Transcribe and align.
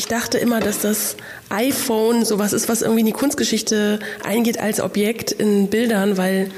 Ich 0.00 0.06
dachte 0.06 0.38
immer, 0.38 0.60
dass 0.60 0.78
das 0.78 1.14
iPhone 1.50 2.24
sowas 2.24 2.54
ist, 2.54 2.70
was 2.70 2.80
irgendwie 2.80 3.00
in 3.00 3.06
die 3.06 3.12
Kunstgeschichte 3.12 3.98
eingeht 4.24 4.58
als 4.58 4.80
Objekt 4.80 5.30
in 5.30 5.68
Bildern, 5.68 6.16
weil 6.16 6.48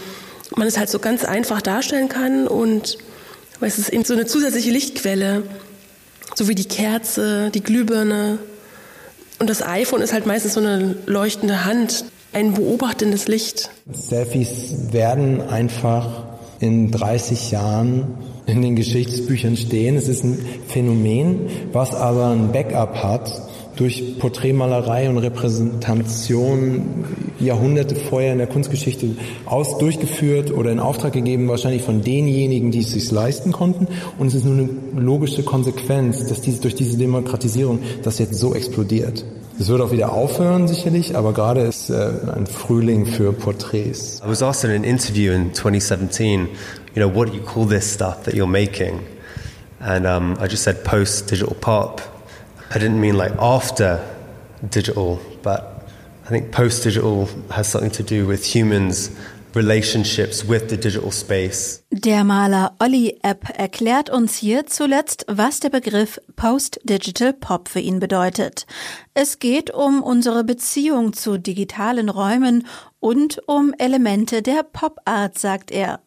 man 0.54 0.68
es 0.68 0.78
halt 0.78 0.88
so 0.88 1.00
ganz 1.00 1.24
einfach 1.24 1.60
darstellen 1.60 2.08
kann 2.08 2.46
und 2.46 2.98
es 3.60 3.80
ist 3.80 3.88
eben 3.88 4.04
so 4.04 4.14
eine 4.14 4.26
zusätzliche 4.26 4.70
Lichtquelle, 4.70 5.42
so 6.36 6.46
wie 6.46 6.54
die 6.54 6.66
Kerze, 6.66 7.50
die 7.50 7.64
Glühbirne. 7.64 8.38
Und 9.40 9.50
das 9.50 9.60
iPhone 9.60 10.02
ist 10.02 10.12
halt 10.12 10.24
meistens 10.24 10.54
so 10.54 10.60
eine 10.60 10.94
leuchtende 11.06 11.64
Hand, 11.64 12.04
ein 12.32 12.54
beobachtendes 12.54 13.26
Licht. 13.26 13.70
Selfies 13.90 14.92
werden 14.92 15.40
einfach 15.40 16.26
in 16.60 16.92
30 16.92 17.50
Jahren 17.50 18.14
in 18.46 18.62
den 18.62 18.76
Geschichtsbüchern 18.76 19.56
stehen. 19.56 19.96
Es 19.96 20.08
ist 20.08 20.24
ein 20.24 20.38
Phänomen, 20.66 21.46
was 21.72 21.94
aber 21.94 22.28
ein 22.28 22.52
Backup 22.52 23.02
hat 23.02 23.30
durch 23.76 24.18
Porträtmalerei 24.18 25.08
und 25.08 25.18
Repräsentation 25.18 27.04
Jahrhunderte 27.40 27.96
vorher 27.96 28.32
in 28.32 28.38
der 28.38 28.46
Kunstgeschichte 28.46 29.08
aus 29.46 29.78
durchgeführt 29.78 30.52
oder 30.52 30.70
in 30.70 30.78
Auftrag 30.78 31.12
gegeben, 31.12 31.48
wahrscheinlich 31.48 31.82
von 31.82 32.02
denjenigen, 32.02 32.70
die 32.70 32.80
es 32.80 32.92
sich 32.92 33.10
leisten 33.10 33.52
konnten. 33.52 33.88
Und 34.18 34.28
es 34.28 34.34
ist 34.34 34.44
nur 34.44 34.54
eine 34.54 34.68
logische 34.96 35.42
Konsequenz, 35.42 36.26
dass 36.26 36.40
diese, 36.40 36.60
durch 36.60 36.74
diese 36.74 36.98
Demokratisierung 36.98 37.80
das 38.02 38.18
jetzt 38.18 38.34
so 38.34 38.54
explodiert. 38.54 39.24
Es 39.58 39.68
wird 39.68 39.80
auch 39.80 39.92
wieder 39.92 40.12
aufhören, 40.12 40.66
sicherlich, 40.66 41.16
aber 41.16 41.32
gerade 41.32 41.60
ist 41.60 41.90
äh, 41.90 42.10
ein 42.34 42.46
Frühling 42.46 43.06
für 43.06 43.32
Porträts. 43.32 44.20
I 44.24 44.28
was 44.28 44.42
asked 44.42 44.68
in 44.68 44.74
an 44.74 44.82
interview 44.82 45.32
in 45.32 45.52
2017, 45.52 46.48
you 46.94 47.00
know, 47.00 47.08
what 47.08 47.28
do 47.28 47.34
you 47.34 47.42
call 47.42 47.64
this 47.64 47.90
stuff 47.90 48.24
that 48.24 48.34
you're 48.34 48.46
making? 48.46 49.06
And 49.80 50.06
um, 50.06 50.36
I 50.38 50.46
just 50.46 50.62
said 50.62 50.84
post-digital 50.84 51.54
pop. 51.56 52.00
I 52.70 52.78
didn't 52.78 53.00
mean 53.00 53.16
like 53.16 53.32
after 53.38 54.00
digital, 54.68 55.20
but 55.42 55.88
I 56.24 56.28
think 56.28 56.52
post-digital 56.52 57.28
has 57.50 57.68
something 57.68 57.90
to 57.92 58.02
do 58.02 58.26
with 58.26 58.44
humans 58.44 59.10
relationships 59.54 60.48
with 60.48 60.68
the 60.68 60.76
digital 60.76 61.10
space. 61.10 61.82
Der 61.90 62.24
Maler 62.24 62.72
Olli 62.78 63.18
Epp 63.22 63.58
erklärt 63.58 64.10
uns 64.10 64.36
hier 64.36 64.66
zuletzt, 64.66 65.24
was 65.28 65.60
der 65.60 65.70
Begriff 65.70 66.20
Post-Digital 66.36 67.32
Pop 67.32 67.68
für 67.68 67.80
ihn 67.80 68.00
bedeutet. 68.00 68.66
Es 69.14 69.38
geht 69.38 69.70
um 69.70 70.02
unsere 70.02 70.44
Beziehung 70.44 71.12
zu 71.12 71.38
digitalen 71.38 72.08
Räumen 72.08 72.66
und 73.00 73.42
um 73.46 73.74
Elemente 73.78 74.42
der 74.42 74.62
Pop-Art, 74.62 75.38
sagt 75.38 75.70
er. 75.70 76.00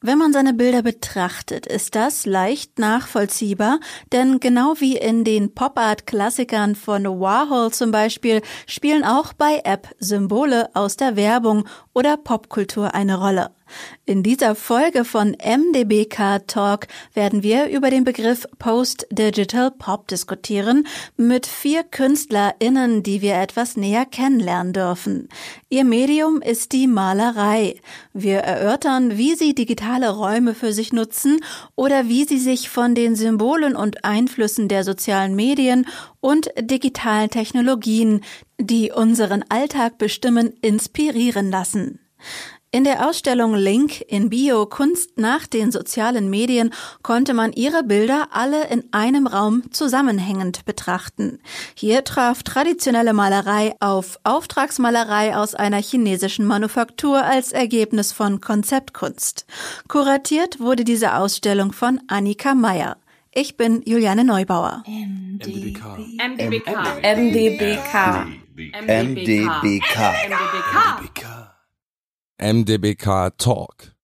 Wenn 0.00 0.18
man 0.18 0.32
seine 0.32 0.54
Bilder 0.54 0.82
betrachtet, 0.82 1.66
ist 1.66 1.96
das 1.96 2.24
leicht 2.24 2.78
nachvollziehbar, 2.78 3.80
denn 4.12 4.38
genau 4.38 4.74
wie 4.78 4.96
in 4.96 5.24
den 5.24 5.56
Pop-Art-Klassikern 5.56 6.76
von 6.76 7.04
Warhol 7.04 7.72
zum 7.72 7.90
Beispiel 7.90 8.40
spielen 8.68 9.02
auch 9.02 9.32
bei 9.32 9.60
App 9.64 9.88
Symbole 9.98 10.70
aus 10.74 10.96
der 10.96 11.16
Werbung 11.16 11.64
oder 11.94 12.16
Popkultur 12.16 12.94
eine 12.94 13.18
Rolle. 13.18 13.50
In 14.04 14.22
dieser 14.22 14.54
Folge 14.54 15.04
von 15.04 15.36
MDBK 15.42 16.46
Talk 16.46 16.86
werden 17.14 17.42
wir 17.42 17.68
über 17.68 17.90
den 17.90 18.04
Begriff 18.04 18.46
Post-Digital 18.58 19.70
Pop 19.70 20.08
diskutieren 20.08 20.86
mit 21.16 21.46
vier 21.46 21.84
KünstlerInnen, 21.84 23.02
die 23.02 23.22
wir 23.22 23.34
etwas 23.36 23.76
näher 23.76 24.06
kennenlernen 24.06 24.72
dürfen. 24.72 25.28
Ihr 25.68 25.84
Medium 25.84 26.40
ist 26.40 26.72
die 26.72 26.86
Malerei. 26.86 27.80
Wir 28.12 28.38
erörtern, 28.38 29.18
wie 29.18 29.34
sie 29.34 29.54
digitale 29.54 30.10
Räume 30.10 30.54
für 30.54 30.72
sich 30.72 30.92
nutzen 30.92 31.40
oder 31.76 32.08
wie 32.08 32.24
sie 32.24 32.38
sich 32.38 32.68
von 32.70 32.94
den 32.94 33.16
Symbolen 33.16 33.76
und 33.76 34.04
Einflüssen 34.04 34.68
der 34.68 34.84
sozialen 34.84 35.36
Medien 35.36 35.86
und 36.20 36.50
digitalen 36.58 37.30
Technologien, 37.30 38.22
die 38.58 38.90
unseren 38.90 39.44
Alltag 39.48 39.98
bestimmen, 39.98 40.52
inspirieren 40.62 41.50
lassen. 41.50 42.00
In 42.70 42.84
der 42.84 43.08
Ausstellung 43.08 43.54
Link 43.54 44.02
in 44.08 44.28
Bio 44.28 44.66
Kunst 44.66 45.16
nach 45.16 45.46
den 45.46 45.72
sozialen 45.72 46.28
Medien 46.28 46.70
konnte 47.02 47.32
man 47.32 47.54
ihre 47.54 47.82
Bilder 47.82 48.28
alle 48.32 48.68
in 48.68 48.84
einem 48.92 49.26
Raum 49.26 49.72
zusammenhängend 49.72 50.66
betrachten. 50.66 51.38
Hier 51.74 52.04
traf 52.04 52.42
traditionelle 52.42 53.14
Malerei 53.14 53.74
auf 53.80 54.18
Auftragsmalerei 54.22 55.34
aus 55.34 55.54
einer 55.54 55.80
chinesischen 55.80 56.44
Manufaktur 56.44 57.24
als 57.24 57.52
Ergebnis 57.52 58.12
von 58.12 58.42
Konzeptkunst. 58.42 59.46
Kuratiert 59.88 60.60
wurde 60.60 60.84
diese 60.84 61.14
Ausstellung 61.14 61.72
von 61.72 62.02
Annika 62.06 62.54
Meyer. 62.54 62.98
Ich 63.32 63.56
bin 63.56 63.80
Juliane 63.86 64.24
Neubauer. 64.24 64.82
MDBK. 64.86 65.80
MDBK. 66.18 66.68
MDBK. 67.02 68.26
MDBK. 68.86 69.96
MDBK. 70.28 71.47
MDBK 72.40 73.36
Talk, 73.36 73.96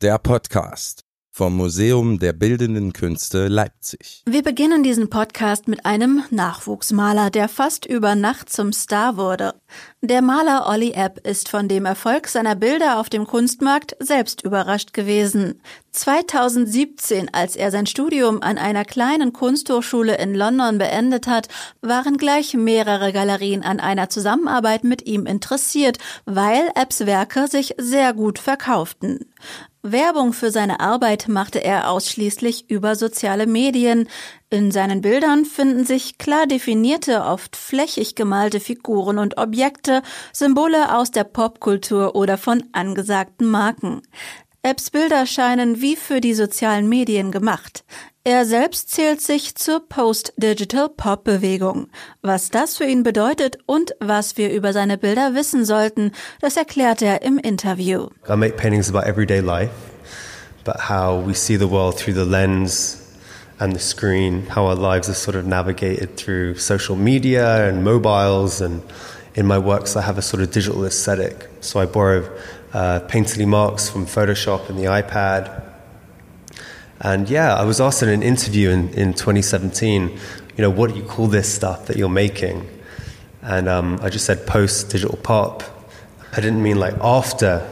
der 0.00 0.18
Podcast 0.18 1.04
vom 1.32 1.56
Museum 1.56 2.20
der 2.20 2.32
Bildenden 2.32 2.92
Künste 2.92 3.48
Leipzig. 3.48 4.22
Wir 4.26 4.44
beginnen 4.44 4.84
diesen 4.84 5.10
Podcast 5.10 5.66
mit 5.66 5.84
einem 5.84 6.22
Nachwuchsmaler, 6.30 7.30
der 7.30 7.48
fast 7.48 7.86
über 7.86 8.14
Nacht 8.14 8.48
zum 8.48 8.72
Star 8.72 9.16
wurde. 9.16 9.54
Der 10.02 10.22
Maler 10.22 10.68
Olli 10.68 10.92
Epp 10.92 11.26
ist 11.26 11.48
von 11.48 11.66
dem 11.66 11.84
Erfolg 11.84 12.28
seiner 12.28 12.54
Bilder 12.54 13.00
auf 13.00 13.10
dem 13.10 13.26
Kunstmarkt 13.26 13.96
selbst 13.98 14.44
überrascht 14.44 14.92
gewesen. 14.92 15.60
2017, 15.92 17.32
als 17.32 17.56
er 17.56 17.70
sein 17.70 17.86
Studium 17.86 18.42
an 18.42 18.58
einer 18.58 18.84
kleinen 18.84 19.32
Kunsthochschule 19.32 20.16
in 20.18 20.34
London 20.34 20.78
beendet 20.78 21.26
hat, 21.26 21.48
waren 21.80 22.16
gleich 22.16 22.54
mehrere 22.54 23.12
Galerien 23.12 23.62
an 23.62 23.80
einer 23.80 24.08
Zusammenarbeit 24.08 24.84
mit 24.84 25.06
ihm 25.06 25.26
interessiert, 25.26 25.98
weil 26.24 26.70
Epps 26.74 27.06
Werke 27.06 27.48
sich 27.48 27.74
sehr 27.78 28.12
gut 28.12 28.38
verkauften. 28.38 29.30
Werbung 29.82 30.34
für 30.34 30.50
seine 30.50 30.80
Arbeit 30.80 31.26
machte 31.28 31.64
er 31.64 31.90
ausschließlich 31.90 32.68
über 32.68 32.96
soziale 32.96 33.46
Medien. 33.46 34.08
In 34.50 34.72
seinen 34.72 35.00
Bildern 35.00 35.46
finden 35.46 35.86
sich 35.86 36.18
klar 36.18 36.46
definierte, 36.46 37.24
oft 37.24 37.56
flächig 37.56 38.14
gemalte 38.14 38.60
Figuren 38.60 39.18
und 39.18 39.38
Objekte, 39.38 40.02
Symbole 40.34 40.94
aus 40.94 41.12
der 41.12 41.24
Popkultur 41.24 42.14
oder 42.14 42.36
von 42.36 42.62
angesagten 42.72 43.46
Marken. 43.46 44.02
Epps 44.62 44.90
Bilder 44.90 45.24
scheinen 45.24 45.80
wie 45.80 45.96
für 45.96 46.20
die 46.20 46.34
sozialen 46.34 46.86
Medien 46.86 47.32
gemacht. 47.32 47.82
Er 48.24 48.44
selbst 48.44 48.90
zählt 48.90 49.22
sich 49.22 49.54
zur 49.54 49.88
Post-Digital-Pop-Bewegung. 49.88 51.86
Was 52.20 52.50
das 52.50 52.76
für 52.76 52.84
ihn 52.84 53.02
bedeutet 53.02 53.56
und 53.64 53.92
was 54.00 54.36
wir 54.36 54.52
über 54.52 54.74
seine 54.74 54.98
Bilder 54.98 55.34
wissen 55.34 55.64
sollten, 55.64 56.12
das 56.42 56.58
erklärt 56.58 57.00
er 57.00 57.22
im 57.22 57.38
Interview. 57.38 58.08
I 58.28 58.36
make 58.36 58.58
paintings 58.58 58.94
about 58.94 59.08
everyday 59.08 59.40
life, 59.40 59.72
but 60.66 60.90
how 60.90 61.26
we 61.26 61.32
see 61.32 61.56
the 61.56 61.70
world 61.70 61.96
through 61.96 62.12
the 62.12 62.30
lens 62.30 62.98
and 63.60 63.72
the 63.72 63.80
screen, 63.80 64.46
how 64.54 64.66
our 64.66 64.76
lives 64.76 65.08
are 65.08 65.14
sort 65.14 65.36
of 65.36 65.46
navigated 65.46 66.18
through 66.18 66.58
social 66.58 66.96
media 66.96 67.66
and 67.66 67.82
mobiles. 67.82 68.60
And 68.60 68.82
in 69.34 69.46
my 69.46 69.58
works, 69.58 69.96
I 69.96 70.02
have 70.02 70.18
a 70.18 70.22
sort 70.22 70.42
of 70.42 70.50
digital 70.50 70.84
aesthetic. 70.84 71.48
So 71.62 71.80
I 71.80 71.86
borrow 71.86 72.28
uh, 72.72 73.00
painterly 73.08 73.46
marks 73.46 73.88
from 73.88 74.06
Photoshop 74.06 74.68
and 74.68 74.78
the 74.78 74.84
iPad. 74.84 75.62
And 77.00 77.28
yeah, 77.28 77.54
I 77.54 77.64
was 77.64 77.80
asked 77.80 78.02
in 78.02 78.08
an 78.08 78.22
interview 78.22 78.70
in, 78.70 78.90
in 78.90 79.14
2017, 79.14 80.08
you 80.08 80.18
know, 80.58 80.70
what 80.70 80.90
do 80.90 80.96
you 80.96 81.02
call 81.02 81.26
this 81.26 81.52
stuff 81.52 81.86
that 81.86 81.96
you're 81.96 82.08
making? 82.08 82.68
And 83.42 83.68
um, 83.68 83.98
I 84.02 84.10
just 84.10 84.26
said 84.26 84.46
post 84.46 84.90
digital 84.90 85.16
pop. 85.16 85.62
I 86.32 86.36
didn't 86.36 86.62
mean 86.62 86.78
like 86.78 86.94
after 87.00 87.66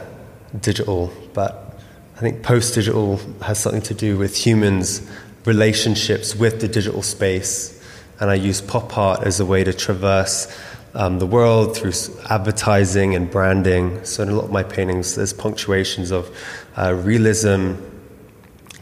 digital, 0.59 1.13
but 1.33 1.79
I 2.17 2.19
think 2.21 2.43
post 2.43 2.73
digital 2.73 3.17
has 3.43 3.59
something 3.59 3.83
to 3.83 3.93
do 3.93 4.17
with 4.17 4.35
humans' 4.35 5.07
relationships 5.45 6.35
with 6.35 6.59
the 6.59 6.67
digital 6.67 7.03
space. 7.03 7.75
And 8.19 8.29
I 8.29 8.33
use 8.33 8.59
pop 8.59 8.97
art 8.97 9.23
as 9.23 9.39
a 9.39 9.45
way 9.45 9.63
to 9.63 9.71
traverse 9.71 10.47
um, 10.93 11.19
the 11.19 11.25
world 11.25 11.75
through 11.75 11.93
advertising 12.29 13.15
and 13.15 13.29
branding. 13.29 14.03
So 14.03 14.23
in 14.23 14.29
a 14.29 14.33
lot 14.33 14.45
of 14.45 14.51
my 14.51 14.63
paintings, 14.63 15.15
there's 15.15 15.33
punctuations 15.33 16.11
of 16.11 16.35
uh, 16.77 16.93
realism, 16.93 17.73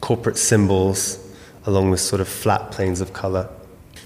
corporate 0.01 0.38
symbols, 0.38 1.19
along 1.65 1.89
with 1.89 2.00
sort 2.00 2.21
of 2.21 2.27
flat 2.27 2.71
planes 2.71 3.01
of 3.01 3.13
color. 3.13 3.50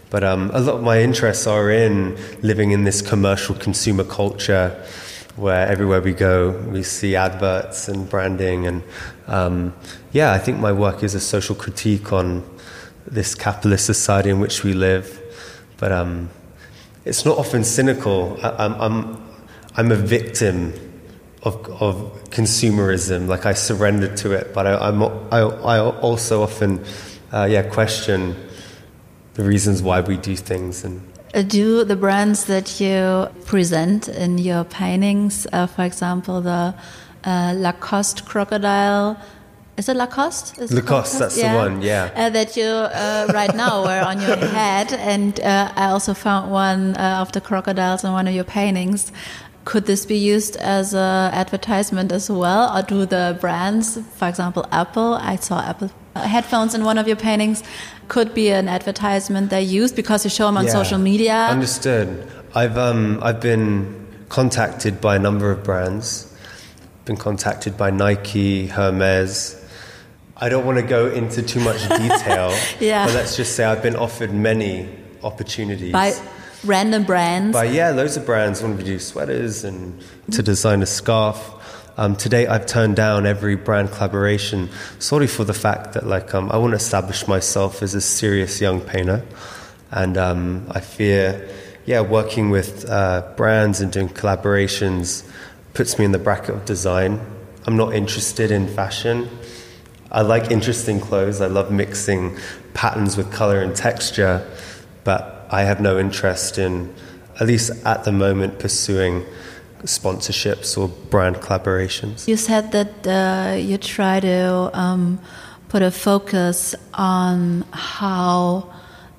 But 0.09 0.23
um, 0.23 0.51
a 0.53 0.59
lot 0.59 0.75
of 0.75 0.83
my 0.83 1.01
interests 1.01 1.47
are 1.47 1.71
in 1.71 2.17
living 2.41 2.71
in 2.71 2.83
this 2.83 3.01
commercial 3.01 3.55
consumer 3.55 4.03
culture 4.03 4.83
where 5.37 5.65
everywhere 5.67 6.01
we 6.01 6.13
go, 6.13 6.51
we 6.69 6.83
see 6.83 7.15
adverts 7.15 7.87
and 7.87 8.09
branding. 8.09 8.67
And 8.67 8.83
um, 9.27 9.73
yeah, 10.11 10.33
I 10.33 10.37
think 10.37 10.59
my 10.59 10.73
work 10.73 11.03
is 11.03 11.15
a 11.15 11.19
social 11.19 11.55
critique 11.55 12.11
on 12.11 12.43
this 13.07 13.35
capitalist 13.35 13.85
society 13.85 14.29
in 14.29 14.39
which 14.39 14.63
we 14.63 14.73
live. 14.73 15.19
But 15.77 15.91
um, 15.91 16.29
it's 17.05 17.25
not 17.25 17.37
often 17.37 17.63
cynical. 17.63 18.37
I, 18.43 18.65
am 18.65 18.73
I'm, 18.81 19.31
I'm 19.75 19.91
a 19.91 19.95
victim 19.95 20.73
of, 21.43 21.55
of 21.81 21.95
consumerism. 22.29 23.27
Like 23.27 23.45
I 23.45 23.53
surrendered 23.53 24.17
to 24.17 24.33
it, 24.33 24.53
but 24.53 24.67
I, 24.67 24.77
I'm, 24.77 25.03
I, 25.03 25.39
I 25.39 25.79
also 25.79 26.43
often, 26.43 26.83
uh, 27.33 27.47
yeah, 27.49 27.63
question 27.63 28.35
the 29.33 29.43
reasons 29.43 29.81
why 29.81 30.01
we 30.01 30.17
do 30.17 30.35
things. 30.35 30.83
And 30.83 31.01
Uh, 31.33 31.41
do 31.41 31.85
the 31.85 31.95
brands 31.95 32.45
that 32.45 32.79
you 32.81 33.27
present 33.45 34.09
in 34.09 34.37
your 34.37 34.65
paintings, 34.65 35.47
uh, 35.53 35.67
for 35.67 35.83
example, 35.83 36.41
the 36.41 36.75
uh, 37.23 37.53
Lacoste 37.55 38.25
crocodile, 38.25 39.15
is 39.81 39.89
it 39.89 39.97
Lacoste? 39.97 40.47
Is 40.59 40.71
it 40.71 40.75
Lacoste, 40.75 41.17
that's 41.19 41.35
the 41.41 41.49
one, 41.65 41.81
yeah. 41.81 42.11
Uh, 42.15 42.29
that 42.37 42.55
you 42.55 42.65
uh, 42.65 43.25
right 43.33 43.55
now 43.55 43.83
wear 43.83 44.01
on 44.11 44.21
your 44.21 44.35
head, 44.59 44.93
and 44.93 45.39
uh, 45.39 45.71
I 45.75 45.85
also 45.95 46.13
found 46.13 46.51
one 46.51 46.95
uh, 46.97 47.23
of 47.23 47.31
the 47.31 47.41
crocodiles 47.41 48.03
in 48.03 48.11
one 48.11 48.27
of 48.27 48.35
your 48.39 48.43
paintings. 48.43 49.11
Could 49.65 49.85
this 49.85 50.05
be 50.05 50.17
used 50.17 50.55
as 50.57 50.93
an 50.93 51.33
advertisement 51.33 52.11
as 52.11 52.29
well, 52.29 52.63
or 52.75 52.81
do 52.83 53.05
the 53.07 53.25
brands, 53.41 53.97
for 54.17 54.27
example, 54.27 54.63
Apple? 54.71 55.15
I 55.15 55.35
saw 55.37 55.59
Apple 55.71 55.89
headphones 56.15 56.75
in 56.75 56.83
one 56.83 56.97
of 56.99 57.07
your 57.07 57.15
paintings. 57.27 57.63
Could 58.07 58.33
be 58.35 58.49
an 58.49 58.67
advertisement 58.67 59.49
they 59.49 59.63
use 59.63 59.91
because 59.91 60.23
you 60.25 60.29
show 60.29 60.45
them 60.45 60.57
on 60.57 60.65
Yeah. 60.65 60.71
social 60.81 60.99
media. 60.99 61.37
Understood. 61.57 62.07
I've 62.53 62.77
um, 62.77 63.19
I've 63.23 63.39
been 63.39 63.65
contacted 64.29 64.93
by 65.01 65.15
a 65.15 65.19
number 65.19 65.49
of 65.51 65.63
brands. 65.63 66.27
Been 67.05 67.17
contacted 67.17 67.77
by 67.77 67.89
Nike, 67.89 68.67
Hermes. 68.67 69.55
I 70.41 70.49
don't 70.49 70.65
want 70.65 70.79
to 70.79 70.83
go 70.83 71.05
into 71.07 71.43
too 71.43 71.59
much 71.59 71.81
detail. 71.87 72.57
Yeah. 72.79 73.05
But 73.05 73.13
let's 73.13 73.37
just 73.37 73.55
say 73.55 73.63
I've 73.63 73.83
been 73.83 73.95
offered 73.95 74.33
many 74.33 74.89
opportunities. 75.23 75.91
by 75.91 76.13
random 76.63 77.03
brands. 77.03 77.53
By 77.53 77.65
yeah, 77.65 77.91
loads 77.91 78.17
of 78.17 78.25
brands 78.25 78.63
want 78.63 78.79
to 78.79 78.83
do 78.83 78.97
sweaters 78.97 79.63
and 79.63 80.03
to 80.31 80.41
design 80.41 80.81
a 80.81 80.87
scarf. 80.87 81.39
Um, 81.97 82.15
to 82.15 82.29
date, 82.29 82.47
I've 82.47 82.65
turned 82.65 82.95
down 82.95 83.27
every 83.27 83.55
brand 83.55 83.91
collaboration 83.91 84.69
solely 84.97 85.27
for 85.27 85.43
the 85.43 85.53
fact 85.53 85.93
that 85.93 86.07
like 86.07 86.33
um, 86.33 86.51
I 86.51 86.57
want 86.57 86.71
to 86.71 86.77
establish 86.77 87.27
myself 87.27 87.83
as 87.83 87.93
a 87.93 88.01
serious 88.01 88.59
young 88.59 88.81
painter, 88.81 89.23
and 89.91 90.17
um, 90.17 90.65
I 90.71 90.79
fear, 90.79 91.47
yeah, 91.85 92.01
working 92.01 92.49
with 92.49 92.89
uh, 92.89 93.31
brands 93.35 93.79
and 93.81 93.91
doing 93.91 94.09
collaborations 94.09 95.29
puts 95.75 95.99
me 95.99 96.05
in 96.05 96.11
the 96.11 96.19
bracket 96.19 96.55
of 96.55 96.65
design. 96.65 97.19
I'm 97.67 97.77
not 97.77 97.93
interested 97.93 98.49
in 98.49 98.67
fashion. 98.67 99.29
I 100.11 100.21
like 100.21 100.51
interesting 100.51 100.99
clothes. 100.99 101.39
I 101.39 101.47
love 101.47 101.71
mixing 101.71 102.37
patterns 102.73 103.15
with 103.15 103.31
color 103.31 103.61
and 103.61 103.75
texture, 103.75 104.45
but 105.03 105.47
I 105.49 105.61
have 105.63 105.79
no 105.79 105.97
interest 105.97 106.57
in, 106.57 106.93
at 107.39 107.47
least 107.47 107.71
at 107.85 108.03
the 108.03 108.11
moment, 108.11 108.59
pursuing 108.59 109.25
sponsorships 109.83 110.77
or 110.77 110.89
brand 110.89 111.37
collaborations. 111.37 112.27
You 112.27 112.37
said 112.37 112.71
that 112.71 113.07
uh, 113.07 113.55
you 113.55 113.77
try 113.77 114.19
to 114.19 114.69
um, 114.73 115.19
put 115.69 115.81
a 115.81 115.91
focus 115.91 116.75
on 116.93 117.65
how 117.71 118.71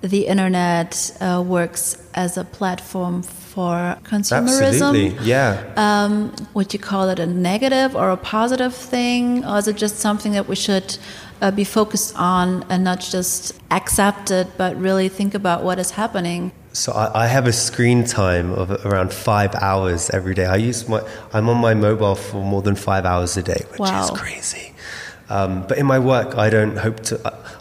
the 0.03 0.27
internet 0.27 1.17
uh, 1.21 1.43
works 1.45 1.97
as 2.15 2.37
a 2.37 2.45
platform 2.45 3.23
for 3.53 3.99
consumerism. 4.05 4.63
Absolutely, 4.73 5.09
yeah. 5.27 5.73
Um, 5.77 6.35
would 6.55 6.73
you 6.73 6.79
call 6.79 7.11
it 7.11 7.19
a 7.19 7.27
negative 7.27 7.95
or 7.95 8.11
a 8.11 8.17
positive 8.17 8.75
thing, 8.75 9.45
or 9.45 9.59
is 9.59 9.69
it 9.69 9.77
just 9.77 9.97
something 9.99 10.33
that 10.33 10.49
we 10.49 10.57
should 10.57 10.97
uh, 11.43 11.51
be 11.51 11.65
focused 11.65 12.15
on 12.17 12.65
and 12.71 12.83
not 12.83 13.01
just 13.01 13.53
accept 13.71 14.31
it, 14.31 14.47
but 14.57 14.75
really 14.77 15.09
think 15.09 15.35
about 15.35 15.63
what 15.65 15.79
is 15.79 15.91
happening? 15.91 16.51
So 16.73 16.93
I, 16.93 17.25
I 17.25 17.27
have 17.27 17.47
a 17.47 17.53
screen 17.53 18.05
time 18.05 18.53
of 18.53 18.71
around 18.87 19.13
five 19.13 19.55
hours 19.57 20.09
every 20.11 20.35
day. 20.35 20.47
I 20.47 20.57
use 20.57 20.89
my, 20.89 21.03
I'm 21.35 21.49
on 21.51 21.59
my 21.59 21.75
mobile 21.75 22.15
for 22.15 22.43
more 22.43 22.63
than 22.63 22.75
five 22.75 23.05
hours 23.05 23.37
a 23.37 23.43
day, 23.43 23.63
which 23.71 23.81
Wow. 23.81 24.05
is 24.05 24.11
crazy. 24.13 24.73
Um, 25.29 25.67
but 25.69 25.77
in 25.79 25.85
my 25.87 25.99
work, 25.99 26.37
I 26.39 26.49
don't 26.49 26.77
hope 26.79 27.01
to, 27.09 27.15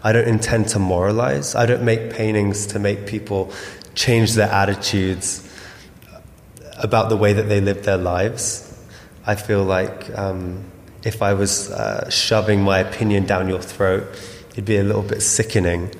I 0.03 0.13
don't 0.13 0.27
intend 0.27 0.69
to 0.69 0.79
moralize. 0.79 1.53
I 1.55 1.65
don't 1.65 1.83
make 1.83 2.11
paintings 2.11 2.65
to 2.67 2.79
make 2.79 3.05
people 3.05 3.51
change 3.93 4.33
their 4.35 4.49
attitudes 4.49 5.47
about 6.81 7.09
the 7.09 7.17
way 7.17 7.33
that 7.33 7.47
they 7.47 7.61
live 7.61 7.83
their 7.83 7.97
lives. 7.97 8.67
I 9.25 9.35
feel 9.35 9.63
like 9.63 10.09
um, 10.17 10.65
if 11.03 11.21
I 11.21 11.33
was 11.33 11.71
uh, 11.71 12.09
shoving 12.09 12.63
my 12.63 12.79
opinion 12.79 13.25
down 13.25 13.47
your 13.47 13.61
throat, 13.61 14.03
it'd 14.51 14.65
be 14.65 14.77
a 14.77 14.83
little 14.83 15.03
bit 15.03 15.21
sickening. 15.21 15.91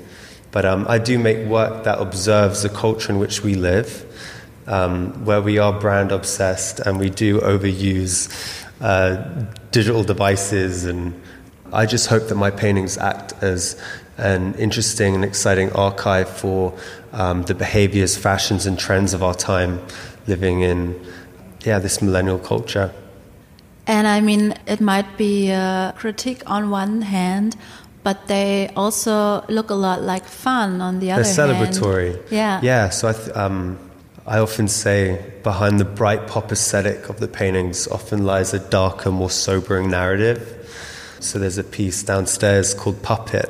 But 0.52 0.66
um, 0.66 0.86
I 0.90 0.98
do 0.98 1.18
make 1.18 1.48
work 1.48 1.86
that 1.86 2.00
observes 2.00 2.64
the 2.64 2.70
culture 2.70 3.12
in 3.12 3.20
which 3.20 3.44
we 3.44 3.56
live, 3.56 4.06
um, 4.68 5.26
where 5.26 5.42
we 5.42 5.60
are 5.60 5.72
brand 5.72 6.12
obsessed 6.12 6.80
and 6.80 7.00
we 7.00 7.10
do 7.10 7.40
overuse 7.40 8.30
uh, 8.82 9.46
digital 9.72 10.04
devices. 10.04 10.84
And 10.86 11.20
I 11.72 11.86
just 11.86 12.08
hope 12.08 12.28
that 12.28 12.36
my 12.36 12.52
paintings 12.52 12.98
act 12.98 13.34
as 13.42 13.82
an 14.18 14.54
interesting 14.56 15.16
and 15.16 15.24
exciting 15.24 15.72
archive 15.72 16.30
for 16.30 16.78
um, 17.14 17.44
the 17.44 17.56
behaviors, 17.56 18.18
fashions, 18.18 18.66
and 18.66 18.78
trends 18.78 19.14
of 19.14 19.24
our 19.24 19.34
time 19.34 19.80
living 20.34 20.58
in 20.72 20.80
yeah, 21.68 21.80
this 21.86 22.02
millennial 22.02 22.40
culture. 22.40 22.90
And 23.88 24.08
I 24.08 24.22
mean, 24.22 24.54
it 24.66 24.80
might 24.82 25.10
be 25.18 25.52
a 25.52 25.94
critique 26.02 26.44
on 26.46 26.70
one 26.72 27.02
hand, 27.02 27.56
but 28.04 28.18
they 28.28 28.70
also 28.76 29.44
look 29.58 29.70
a 29.70 29.80
lot 29.88 30.02
like 30.14 30.26
fun 30.26 30.82
on 30.82 31.00
the 31.02 31.12
other 31.12 31.24
They're 31.24 31.48
hand. 31.48 31.74
celebratory. 31.76 32.12
Yeah. 32.32 32.60
Yeah. 32.64 32.90
So 32.90 33.10
I, 33.10 33.14
th- 33.14 33.36
um, 33.36 33.78
I 34.26 34.38
often 34.40 34.68
say 34.68 35.00
behind 35.44 35.80
the 35.80 35.86
bright 35.86 36.24
pop 36.28 36.52
aesthetic 36.52 37.10
of 37.10 37.20
the 37.20 37.28
paintings 37.28 37.88
often 37.88 38.24
lies 38.24 38.54
a 38.54 38.60
darker, 38.70 39.12
more 39.12 39.30
sobering 39.30 39.90
narrative. 39.90 40.42
So 41.20 41.38
there's 41.40 41.58
a 41.60 41.64
piece 41.64 42.04
downstairs 42.04 42.74
called 42.74 43.02
Puppet, 43.04 43.50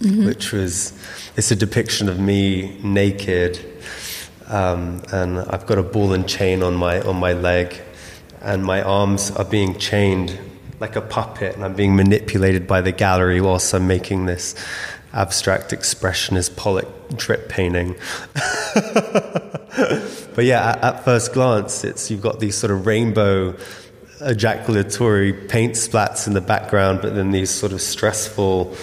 which 0.00 0.52
was 0.52 0.92
it's 1.36 1.50
a 1.50 1.56
depiction 1.56 2.08
of 2.08 2.18
me 2.18 2.78
naked, 2.82 3.58
um, 4.52 5.02
and 5.10 5.38
I've 5.38 5.66
got 5.66 5.78
a 5.78 5.82
ball 5.82 6.12
and 6.12 6.28
chain 6.28 6.62
on 6.62 6.74
my 6.74 7.00
on 7.00 7.16
my 7.16 7.32
leg, 7.32 7.80
and 8.40 8.62
my 8.64 8.82
arms 8.82 9.30
are 9.30 9.44
being 9.44 9.78
chained 9.78 10.38
like 10.78 10.94
a 10.94 11.00
puppet, 11.00 11.54
and 11.54 11.64
I'm 11.64 11.74
being 11.74 11.96
manipulated 11.96 12.66
by 12.66 12.82
the 12.82 12.92
gallery 12.92 13.40
whilst 13.40 13.72
I'm 13.72 13.86
making 13.86 14.26
this 14.26 14.54
abstract 15.14 15.70
expressionist 15.70 16.56
Pollock 16.56 16.86
drip 17.16 17.48
painting. 17.48 17.96
but 20.34 20.44
yeah, 20.44 20.70
at, 20.70 20.84
at 20.84 21.04
first 21.04 21.32
glance, 21.32 21.82
it's 21.82 22.10
you've 22.10 22.22
got 22.22 22.40
these 22.40 22.56
sort 22.56 22.70
of 22.70 22.86
rainbow 22.86 23.56
ejaculatory 24.20 25.32
paint 25.32 25.74
splats 25.74 26.26
in 26.26 26.34
the 26.34 26.40
background, 26.40 27.00
but 27.00 27.14
then 27.14 27.30
these 27.30 27.50
sort 27.50 27.72
of 27.72 27.80
stressful 27.80 28.74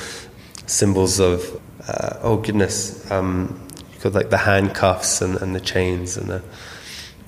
symbols 0.66 1.20
of 1.20 1.62
uh, 1.88 2.18
oh 2.22 2.38
goodness, 2.38 3.10
um, 3.12 3.60
you've 4.04 4.16
like 4.16 4.30
the 4.30 4.38
handcuffs 4.38 5.22
and, 5.22 5.36
and 5.42 5.56
the 5.56 5.60
chains 5.60 6.18
and 6.18 6.28
the 6.30 6.42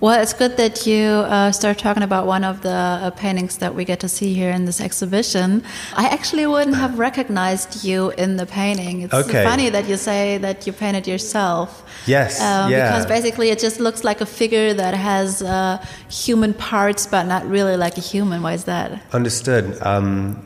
Well, 0.02 0.20
it's 0.20 0.34
good 0.34 0.58
that 0.58 0.88
you 0.88 1.04
uh, 1.06 1.52
start 1.52 1.78
talking 1.78 2.02
about 2.02 2.26
one 2.26 2.44
of 2.44 2.62
the 2.62 2.70
uh, 2.74 3.12
paintings 3.12 3.58
that 3.58 3.76
we 3.76 3.86
get 3.86 4.00
to 4.00 4.10
see 4.10 4.34
here 4.34 4.50
in 4.50 4.66
this 4.66 4.82
exhibition. 4.82 5.62
I 5.96 6.06
actually 6.08 6.48
wouldn't 6.48 6.76
have 6.78 6.98
recognized 6.98 7.84
you 7.84 8.10
in 8.18 8.38
the 8.38 8.48
painting. 8.48 9.02
It's 9.04 9.14
Okay. 9.14 9.44
funny 9.44 9.70
that 9.70 9.86
you 9.88 9.98
say 9.98 10.40
that 10.40 10.66
you 10.66 10.74
painted 10.74 11.06
yourself. 11.06 11.84
Yes, 12.08 12.42
Um, 12.42 12.72
yeah. 12.72 12.88
Because 12.90 13.06
basically 13.06 13.48
it 13.52 13.60
just 13.60 13.80
looks 13.80 14.04
like 14.04 14.22
a 14.22 14.26
figure 14.26 14.74
that 14.74 14.96
has 14.96 15.44
uh, 15.44 15.78
human 16.10 16.54
parts, 16.56 17.06
but 17.06 17.24
not 17.28 17.44
really 17.48 17.78
like 17.78 17.96
a 17.98 18.02
human. 18.14 18.42
Why 18.42 18.54
is 18.54 18.64
that? 18.64 18.88
Understood. 19.14 19.66
Um, 19.86 20.42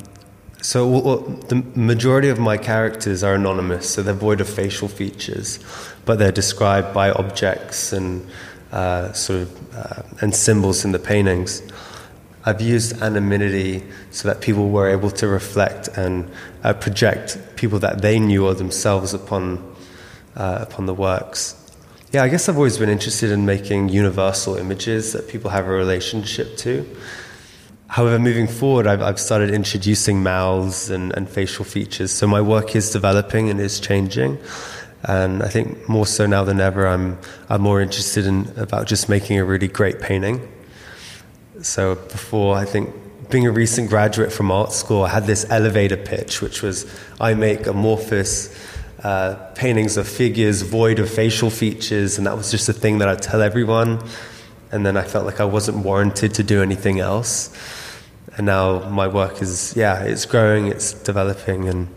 so 0.61 0.79
w- 0.91 1.03
w- 1.15 1.41
the 1.51 1.55
majority 1.79 2.27
of 2.27 2.39
my 2.39 2.57
characters 2.57 3.23
are 3.23 3.35
anonymous, 3.35 3.85
so 3.89 4.01
they're 4.03 4.13
void 4.29 4.41
of 4.41 4.49
facial 4.49 4.87
features, 4.89 5.59
but 6.05 6.19
they're 6.19 6.31
described 6.31 6.93
by 6.93 7.11
objects 7.11 7.91
and 7.93 8.25
uh, 8.71 9.11
sort 9.13 9.41
of 9.41 9.75
uh, 9.75 10.03
and 10.21 10.35
symbols 10.35 10.85
in 10.85 10.91
the 10.91 10.99
paintings. 10.99 11.61
I've 12.45 12.61
used 12.61 13.01
anonymity 13.01 13.83
so 14.11 14.27
that 14.27 14.41
people 14.41 14.69
were 14.69 14.87
able 14.87 15.09
to 15.11 15.27
reflect 15.27 15.87
and 15.89 16.29
uh, 16.63 16.73
project 16.73 17.39
people 17.55 17.79
that 17.79 18.01
they 18.01 18.19
knew 18.19 18.45
or 18.45 18.53
themselves 18.53 19.13
upon 19.13 19.75
uh, 20.35 20.59
upon 20.61 20.85
the 20.85 20.93
works. 20.93 21.55
Yeah, 22.11 22.23
I 22.23 22.29
guess 22.29 22.47
I've 22.47 22.57
always 22.57 22.77
been 22.77 22.89
interested 22.89 23.31
in 23.31 23.45
making 23.45 23.89
universal 23.89 24.55
images 24.55 25.13
that 25.13 25.27
people 25.27 25.49
have 25.49 25.65
a 25.65 25.71
relationship 25.71 26.55
to. 26.57 26.85
However, 27.87 28.19
moving 28.19 28.47
forward, 28.47 28.87
I've, 28.87 29.01
I've 29.01 29.19
started 29.19 29.51
introducing 29.51 30.23
mouths 30.23 30.89
and, 30.89 31.15
and 31.15 31.29
facial 31.29 31.65
features. 31.65 32.11
So 32.11 32.27
my 32.27 32.41
work 32.41 32.75
is 32.75 32.91
developing 32.91 33.49
and 33.49 33.59
is 33.59 33.79
changing. 33.79 34.37
And 35.07 35.43
I 35.43 35.49
think 35.49 35.87
more 35.87 36.07
so 36.07 36.25
now 36.25 36.43
than 36.43 36.59
ever, 36.59 36.87
I'm, 36.87 37.19
I'm 37.47 37.61
more 37.61 37.79
interested 37.79 38.25
in 38.25 38.51
about 38.57 38.87
just 38.87 39.07
making 39.07 39.37
a 39.37 39.45
really 39.45 39.67
great 39.67 40.01
painting. 40.01 40.51
So 41.61 41.95
before, 41.95 42.57
I 42.57 42.65
think 42.65 42.93
being 43.29 43.45
a 43.45 43.51
recent 43.51 43.89
graduate 43.89 44.33
from 44.33 44.51
art 44.51 44.71
school, 44.71 45.03
I 45.03 45.09
had 45.09 45.25
this 45.25 45.45
elevator 45.49 45.97
pitch, 45.97 46.41
which 46.41 46.61
was 46.63 46.85
I 47.21 47.35
make 47.35 47.67
amorphous 47.67 48.55
uh, 49.03 49.35
paintings 49.53 49.97
of 49.97 50.07
figures 50.07 50.63
void 50.63 50.97
of 50.97 51.09
facial 51.09 51.51
features, 51.51 52.17
and 52.17 52.25
that 52.25 52.35
was 52.35 52.49
just 52.49 52.67
a 52.69 52.73
thing 52.73 52.97
that 52.99 53.07
I'd 53.07 53.21
tell 53.21 53.41
everyone. 53.41 54.03
And 54.71 54.85
then 54.85 54.97
I 54.97 55.03
felt 55.03 55.25
like 55.25 55.39
I 55.39 55.45
wasn't 55.45 55.85
warranted 55.85 56.33
to 56.35 56.43
do 56.43 56.63
anything 56.63 56.99
else. 56.99 57.55
And 58.37 58.47
now 58.47 58.89
my 58.89 59.07
work 59.07 59.41
is, 59.41 59.75
yeah, 59.77 60.03
it's 60.03 60.25
growing, 60.25 60.67
it's 60.67 60.93
developing, 60.93 61.69
and 61.69 61.87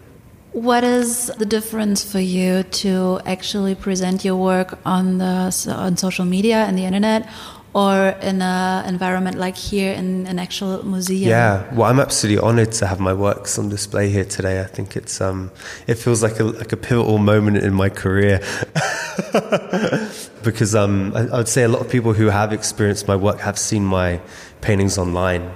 What 0.52 0.82
is 0.82 1.26
the 1.38 1.46
difference 1.46 2.10
for 2.10 2.20
you 2.20 2.62
to 2.62 3.20
actually 3.26 3.74
present 3.74 4.24
your 4.24 4.36
work 4.36 4.78
on 4.84 5.18
the 5.18 5.52
on 5.68 5.96
social 5.96 6.24
media 6.24 6.64
and 6.64 6.76
the 6.76 6.84
internet 6.84 7.28
or 7.74 8.08
in 8.22 8.40
an 8.40 8.86
environment 8.86 9.38
like 9.38 9.56
here 9.56 9.92
in 9.92 10.26
an 10.26 10.38
actual 10.38 10.84
museum? 10.84 11.28
Yeah, 11.28 11.72
well, 11.74 11.90
I'm 11.90 12.00
absolutely 12.00 12.42
honoured 12.42 12.72
to 12.72 12.86
have 12.86 12.98
my 12.98 13.12
works 13.12 13.58
on 13.58 13.68
display 13.68 14.08
here 14.08 14.24
today. 14.24 14.60
I 14.60 14.64
think 14.64 14.96
it's 14.96 15.20
um, 15.20 15.50
it 15.86 15.94
feels 15.94 16.22
like 16.22 16.40
a 16.40 16.44
like 16.44 16.72
a 16.72 16.76
pivotal 16.76 17.18
moment 17.18 17.58
in 17.58 17.74
my 17.74 17.90
career 17.90 18.40
because 20.42 20.74
um, 20.74 21.12
I, 21.14 21.28
I 21.28 21.36
would 21.38 21.48
say 21.48 21.64
a 21.64 21.68
lot 21.68 21.82
of 21.82 21.90
people 21.90 22.14
who 22.14 22.26
have 22.26 22.52
experienced 22.52 23.06
my 23.06 23.16
work 23.16 23.40
have 23.40 23.58
seen 23.58 23.84
my 23.84 24.20
paintings 24.60 24.98
online. 24.98 25.50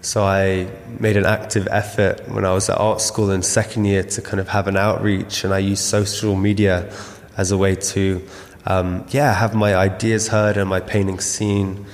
So 0.00 0.22
I 0.22 0.70
made 1.00 1.16
an 1.16 1.26
active 1.26 1.66
effort 1.70 2.28
when 2.28 2.44
I 2.44 2.52
was 2.52 2.70
at 2.70 2.78
art 2.78 3.00
school 3.00 3.30
in 3.30 3.42
second 3.42 3.84
year 3.84 4.04
to 4.04 4.22
kind 4.22 4.38
of 4.38 4.48
have 4.48 4.68
an 4.68 4.76
outreach, 4.76 5.42
and 5.44 5.52
I 5.52 5.58
used 5.58 5.82
social 5.82 6.36
media 6.36 6.92
as 7.36 7.50
a 7.50 7.58
way 7.58 7.74
to 7.74 8.22
um, 8.66 9.06
yeah, 9.10 9.32
have 9.32 9.54
my 9.54 9.74
ideas 9.74 10.28
heard 10.28 10.56
and 10.56 10.68
my 10.68 10.80
paintings 10.80 11.24
seen. 11.24 11.86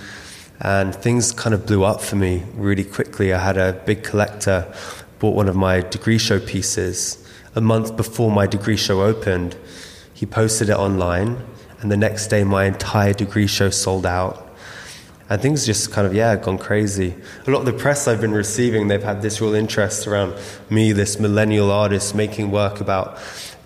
And 0.61 0.95
things 0.95 1.33
kind 1.33 1.55
of 1.55 1.67
blew 1.67 1.85
up 1.85 2.01
for 2.01 2.17
me 2.17 2.43
really 2.55 2.85
quickly. 2.85 3.33
I 3.33 3.39
had 3.39 3.57
a 3.57 3.73
big 3.73 4.03
collector 4.03 4.73
bought 5.19 5.35
one 5.35 5.49
of 5.49 5.57
my 5.57 5.81
degree 5.81 6.19
show 6.19 6.41
pieces 6.41 7.27
a 7.55 7.61
month 7.61 7.97
before 7.97 8.31
my 8.31 8.47
degree 8.47 8.77
show 8.77 9.03
opened. 9.03 9.57
He 10.13 10.27
posted 10.27 10.69
it 10.69 10.77
online, 10.77 11.39
and 11.81 11.91
the 11.91 11.97
next 11.97 12.29
day 12.29 12.45
my 12.45 12.65
entire 12.65 13.13
degree 13.13 13.47
show 13.47 13.71
sold 13.71 14.05
out. 14.05 14.44
And 15.31 15.41
things 15.41 15.65
just 15.65 15.91
kind 15.91 16.07
of, 16.07 16.15
yeah, 16.15 16.37
gone 16.37 16.59
crazy. 16.59 17.15
A 17.47 17.51
lot 17.51 17.61
of 17.61 17.67
the 17.67 17.73
press 17.73 18.07
I've 18.07 18.21
been 18.21 18.33
receiving, 18.33 18.89
they've 18.89 19.03
had 19.03 19.23
this 19.23 19.41
real 19.41 19.55
interest 19.55 20.07
around 20.07 20.35
me, 20.69 20.93
this 20.93 21.19
millennial 21.19 21.71
artist, 21.71 22.15
making 22.15 22.51
work 22.51 22.81
about 22.81 23.19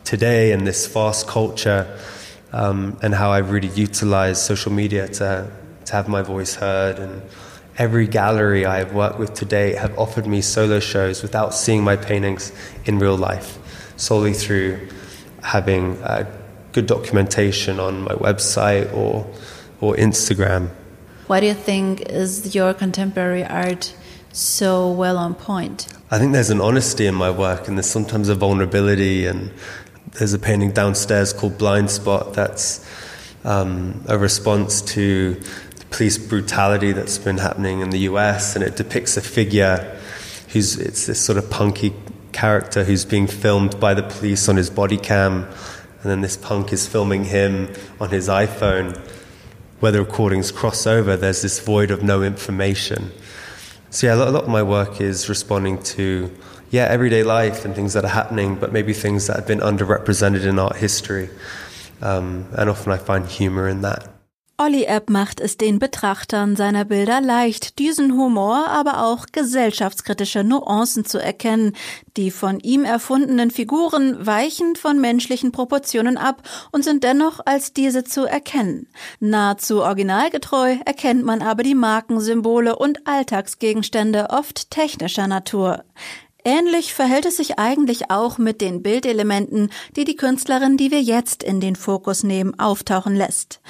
today 0.04 0.52
and 0.52 0.66
this 0.66 0.86
fast 0.86 1.26
culture 1.26 1.98
um, 2.52 2.96
and 3.02 3.12
how 3.14 3.32
I've 3.32 3.50
really 3.50 3.68
utilized 3.68 4.40
social 4.40 4.72
media 4.72 5.08
to, 5.08 5.50
to 5.86 5.92
have 5.92 6.08
my 6.08 6.22
voice 6.22 6.54
heard. 6.54 7.00
And 7.00 7.22
every 7.76 8.06
gallery 8.06 8.64
I 8.64 8.78
have 8.78 8.94
worked 8.94 9.18
with 9.18 9.34
to 9.34 9.44
date 9.44 9.78
have 9.78 9.98
offered 9.98 10.26
me 10.26 10.40
solo 10.42 10.78
shows 10.78 11.22
without 11.22 11.54
seeing 11.54 11.82
my 11.82 11.96
paintings 11.96 12.52
in 12.84 13.00
real 13.00 13.16
life, 13.16 13.58
solely 13.96 14.32
through 14.32 14.88
having 15.42 15.98
good 16.72 16.86
documentation 16.86 17.80
on 17.80 18.02
my 18.02 18.14
website 18.14 18.92
or, 18.94 19.26
or 19.80 19.96
Instagram. 19.96 20.70
Why 21.28 21.40
do 21.40 21.46
you 21.46 21.52
think 21.52 22.00
is 22.08 22.54
your 22.54 22.72
contemporary 22.72 23.44
art 23.44 23.94
so 24.32 24.90
well 24.90 25.18
on 25.18 25.34
point? 25.34 25.86
I 26.10 26.18
think 26.18 26.32
there's 26.32 26.48
an 26.48 26.62
honesty 26.62 27.04
in 27.04 27.14
my 27.14 27.30
work, 27.30 27.68
and 27.68 27.76
there's 27.76 27.90
sometimes 27.90 28.30
a 28.30 28.34
vulnerability 28.34 29.26
and 29.26 29.52
there's 30.12 30.32
a 30.32 30.38
painting 30.38 30.70
downstairs 30.70 31.34
called 31.34 31.58
Blind 31.58 31.90
Spot 31.90 32.32
that's 32.32 32.82
um, 33.44 34.02
a 34.08 34.16
response 34.16 34.80
to 34.94 35.34
the 35.34 35.84
police 35.90 36.16
brutality 36.16 36.92
that's 36.92 37.18
been 37.18 37.36
happening 37.36 37.80
in 37.80 37.90
the 37.90 38.00
US, 38.10 38.56
and 38.56 38.64
it 38.64 38.74
depicts 38.76 39.18
a 39.18 39.20
figure 39.20 40.00
who's 40.54 40.78
it's 40.78 41.04
this 41.04 41.20
sort 41.20 41.36
of 41.36 41.50
punky 41.50 41.92
character 42.32 42.84
who's 42.84 43.04
being 43.04 43.26
filmed 43.26 43.78
by 43.78 43.92
the 43.92 44.02
police 44.02 44.48
on 44.48 44.56
his 44.56 44.70
body 44.70 44.96
cam, 44.96 45.44
and 45.44 46.10
then 46.10 46.22
this 46.22 46.38
punk 46.38 46.72
is 46.72 46.86
filming 46.86 47.24
him 47.24 47.68
on 48.00 48.08
his 48.08 48.28
iPhone. 48.28 48.98
Where 49.80 49.92
the 49.92 50.00
recordings 50.00 50.50
cross 50.50 50.86
over, 50.86 51.16
there's 51.16 51.42
this 51.42 51.60
void 51.60 51.90
of 51.90 52.02
no 52.02 52.22
information. 52.22 53.12
So 53.90 54.06
yeah, 54.06 54.14
a 54.14 54.16
lot, 54.16 54.28
a 54.28 54.30
lot 54.32 54.44
of 54.44 54.50
my 54.50 54.62
work 54.62 55.00
is 55.00 55.28
responding 55.28 55.82
to 55.94 56.30
yeah, 56.70 56.84
everyday 56.84 57.22
life 57.22 57.64
and 57.64 57.74
things 57.74 57.94
that 57.94 58.04
are 58.04 58.08
happening, 58.08 58.56
but 58.56 58.72
maybe 58.72 58.92
things 58.92 59.26
that 59.28 59.36
have 59.36 59.46
been 59.46 59.60
underrepresented 59.60 60.44
in 60.44 60.58
art 60.58 60.76
history. 60.76 61.30
Um, 62.02 62.46
and 62.52 62.68
often 62.68 62.92
I 62.92 62.98
find 62.98 63.26
humor 63.26 63.68
in 63.68 63.82
that. 63.82 64.17
Olli 64.60 64.86
Epp 64.86 65.08
macht 65.08 65.38
es 65.38 65.56
den 65.56 65.78
Betrachtern 65.78 66.56
seiner 66.56 66.84
Bilder 66.84 67.20
leicht, 67.20 67.78
diesen 67.78 68.14
Humor, 68.14 68.66
aber 68.66 69.04
auch 69.04 69.26
gesellschaftskritische 69.30 70.42
Nuancen 70.42 71.04
zu 71.04 71.18
erkennen. 71.18 71.76
Die 72.16 72.32
von 72.32 72.58
ihm 72.58 72.84
erfundenen 72.84 73.52
Figuren 73.52 74.26
weichen 74.26 74.74
von 74.74 75.00
menschlichen 75.00 75.52
Proportionen 75.52 76.18
ab 76.18 76.42
und 76.72 76.82
sind 76.82 77.04
dennoch 77.04 77.38
als 77.46 77.72
diese 77.72 78.02
zu 78.02 78.24
erkennen. 78.24 78.88
Nahezu 79.20 79.80
originalgetreu 79.80 80.78
erkennt 80.84 81.24
man 81.24 81.40
aber 81.40 81.62
die 81.62 81.76
Markensymbole 81.76 82.74
und 82.74 83.06
Alltagsgegenstände 83.06 84.30
oft 84.30 84.72
technischer 84.72 85.28
Natur. 85.28 85.84
Ähnlich 86.44 86.94
verhält 86.94 87.26
es 87.26 87.36
sich 87.36 87.58
eigentlich 87.58 88.10
auch 88.10 88.38
mit 88.38 88.60
den 88.60 88.82
Bildelementen, 88.82 89.70
die 89.96 90.04
die 90.04 90.16
Künstlerin, 90.16 90.78
die 90.78 90.90
wir 90.90 91.02
jetzt 91.02 91.42
in 91.42 91.60
den 91.60 91.76
Fokus 91.76 92.22
nehmen, 92.22 92.58
auftauchen 92.58 93.14
lässt. 93.14 93.60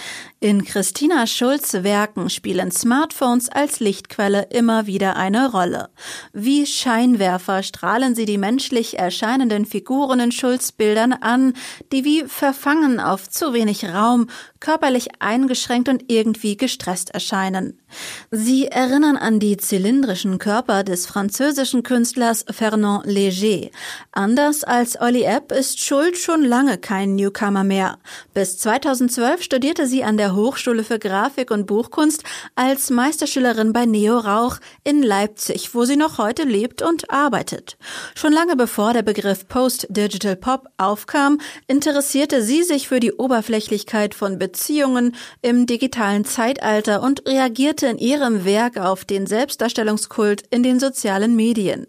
In 0.40 0.64
Christina 0.64 1.26
Schulz 1.26 1.72
Werken 1.72 2.30
spielen 2.30 2.70
Smartphones 2.70 3.48
als 3.48 3.80
Lichtquelle 3.80 4.46
immer 4.50 4.86
wieder 4.86 5.16
eine 5.16 5.50
Rolle. 5.50 5.88
Wie 6.32 6.64
Scheinwerfer 6.64 7.64
strahlen 7.64 8.14
sie 8.14 8.24
die 8.24 8.38
menschlich 8.38 9.00
erscheinenden 9.00 9.66
Figuren 9.66 10.20
in 10.20 10.30
Schulz 10.30 10.70
Bildern 10.70 11.12
an, 11.12 11.54
die 11.90 12.04
wie 12.04 12.22
verfangen 12.28 13.00
auf 13.00 13.28
zu 13.28 13.52
wenig 13.52 13.84
Raum, 13.86 14.28
körperlich 14.60 15.08
eingeschränkt 15.18 15.88
und 15.88 16.04
irgendwie 16.06 16.56
gestresst 16.56 17.10
erscheinen. 17.10 17.80
Sie 18.30 18.66
erinnern 18.66 19.16
an 19.16 19.40
die 19.40 19.56
zylindrischen 19.56 20.38
Körper 20.38 20.84
des 20.84 21.06
französischen 21.06 21.82
Künstlers 21.82 22.44
Fernand 22.48 23.06
Léger. 23.06 23.70
Anders 24.12 24.62
als 24.62 25.00
Olli 25.00 25.22
Epp 25.22 25.50
ist 25.50 25.80
Schuld 25.80 26.16
schon 26.16 26.44
lange 26.44 26.78
kein 26.78 27.16
Newcomer 27.16 27.64
mehr. 27.64 27.98
Bis 28.34 28.58
2012 28.58 29.42
studierte 29.42 29.88
sie 29.88 30.04
an 30.04 30.16
der 30.16 30.27
Hochschule 30.34 30.84
für 30.84 30.98
Grafik 30.98 31.50
und 31.50 31.66
Buchkunst 31.66 32.24
als 32.54 32.90
Meisterschülerin 32.90 33.72
bei 33.72 33.86
Neo 33.86 34.18
Rauch 34.18 34.58
in 34.84 35.02
Leipzig, 35.02 35.74
wo 35.74 35.84
sie 35.84 35.96
noch 35.96 36.18
heute 36.18 36.44
lebt 36.44 36.82
und 36.82 37.10
arbeitet. 37.10 37.76
Schon 38.14 38.32
lange 38.32 38.56
bevor 38.56 38.92
der 38.92 39.02
Begriff 39.02 39.48
Post-Digital 39.48 40.36
Pop 40.36 40.66
aufkam, 40.76 41.38
interessierte 41.66 42.42
sie 42.42 42.62
sich 42.62 42.88
für 42.88 43.00
die 43.00 43.12
Oberflächlichkeit 43.12 44.14
von 44.14 44.38
Beziehungen 44.38 45.14
im 45.42 45.66
digitalen 45.66 46.24
Zeitalter 46.24 47.02
und 47.02 47.26
reagierte 47.26 47.86
in 47.86 47.98
ihrem 47.98 48.44
Werk 48.44 48.78
auf 48.78 49.04
den 49.04 49.26
Selbstdarstellungskult 49.26 50.42
in 50.50 50.62
den 50.62 50.80
sozialen 50.80 51.36
Medien. 51.36 51.86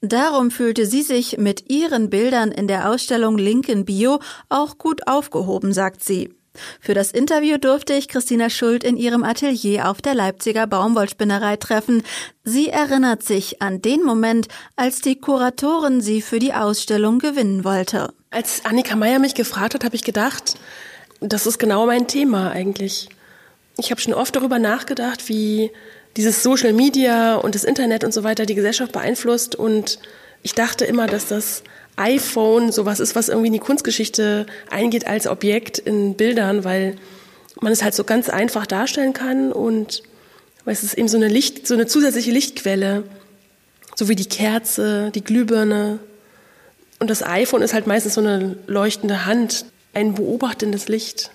Darum 0.00 0.50
fühlte 0.50 0.86
sie 0.86 1.02
sich 1.02 1.38
mit 1.38 1.70
ihren 1.70 2.10
Bildern 2.10 2.52
in 2.52 2.68
der 2.68 2.90
Ausstellung 2.90 3.38
Linken 3.38 3.84
Bio 3.84 4.20
auch 4.48 4.78
gut 4.78 5.06
aufgehoben, 5.06 5.72
sagt 5.72 6.04
sie. 6.04 6.34
Für 6.80 6.94
das 6.94 7.10
Interview 7.10 7.58
durfte 7.58 7.94
ich 7.94 8.08
Christina 8.08 8.48
Schuld 8.50 8.84
in 8.84 8.96
ihrem 8.96 9.24
Atelier 9.24 9.88
auf 9.88 10.00
der 10.00 10.14
Leipziger 10.14 10.66
Baumwollspinnerei 10.66 11.56
treffen. 11.56 12.02
Sie 12.44 12.68
erinnert 12.68 13.22
sich 13.22 13.60
an 13.60 13.82
den 13.82 14.02
Moment, 14.02 14.48
als 14.76 15.00
die 15.00 15.20
Kuratorin 15.20 16.00
sie 16.00 16.22
für 16.22 16.38
die 16.38 16.54
Ausstellung 16.54 17.18
gewinnen 17.18 17.64
wollte. 17.64 18.12
Als 18.30 18.64
Annika 18.64 18.96
Meyer 18.96 19.18
mich 19.18 19.34
gefragt 19.34 19.74
hat, 19.74 19.84
habe 19.84 19.96
ich 19.96 20.04
gedacht, 20.04 20.56
das 21.20 21.46
ist 21.46 21.58
genau 21.58 21.86
mein 21.86 22.06
Thema 22.06 22.50
eigentlich. 22.50 23.08
Ich 23.78 23.90
habe 23.90 24.00
schon 24.00 24.14
oft 24.14 24.36
darüber 24.36 24.58
nachgedacht, 24.58 25.28
wie 25.28 25.70
dieses 26.16 26.42
Social 26.42 26.72
Media 26.72 27.34
und 27.36 27.54
das 27.54 27.64
Internet 27.64 28.04
und 28.04 28.12
so 28.12 28.22
weiter 28.22 28.46
die 28.46 28.54
Gesellschaft 28.54 28.92
beeinflusst. 28.92 29.56
Und 29.56 29.98
ich 30.42 30.54
dachte 30.54 30.84
immer, 30.84 31.06
dass 31.06 31.26
das 31.26 31.64
iPhone 31.96 32.72
sowas 32.72 33.00
ist, 33.00 33.14
was 33.14 33.28
irgendwie 33.28 33.48
in 33.48 33.52
die 33.52 33.58
Kunstgeschichte 33.58 34.46
eingeht 34.70 35.06
als 35.06 35.26
Objekt 35.26 35.78
in 35.78 36.14
Bildern, 36.14 36.64
weil 36.64 36.96
man 37.60 37.72
es 37.72 37.82
halt 37.82 37.94
so 37.94 38.04
ganz 38.04 38.28
einfach 38.28 38.66
darstellen 38.66 39.12
kann 39.12 39.52
und 39.52 40.02
weil 40.64 40.72
es 40.72 40.82
ist 40.82 40.94
eben 40.94 41.08
so 41.08 41.16
eine 41.16 41.28
Licht, 41.28 41.66
so 41.66 41.74
eine 41.74 41.86
zusätzliche 41.86 42.30
Lichtquelle, 42.30 43.04
so 43.94 44.08
wie 44.08 44.16
die 44.16 44.28
Kerze, 44.28 45.10
die 45.14 45.22
Glühbirne. 45.22 45.98
Und 46.98 47.10
das 47.10 47.22
iPhone 47.22 47.62
ist 47.62 47.74
halt 47.74 47.86
meistens 47.86 48.14
so 48.14 48.20
eine 48.20 48.56
leuchtende 48.66 49.26
Hand, 49.26 49.66
ein 49.92 50.14
beobachtendes 50.14 50.88
Licht. 50.88 51.30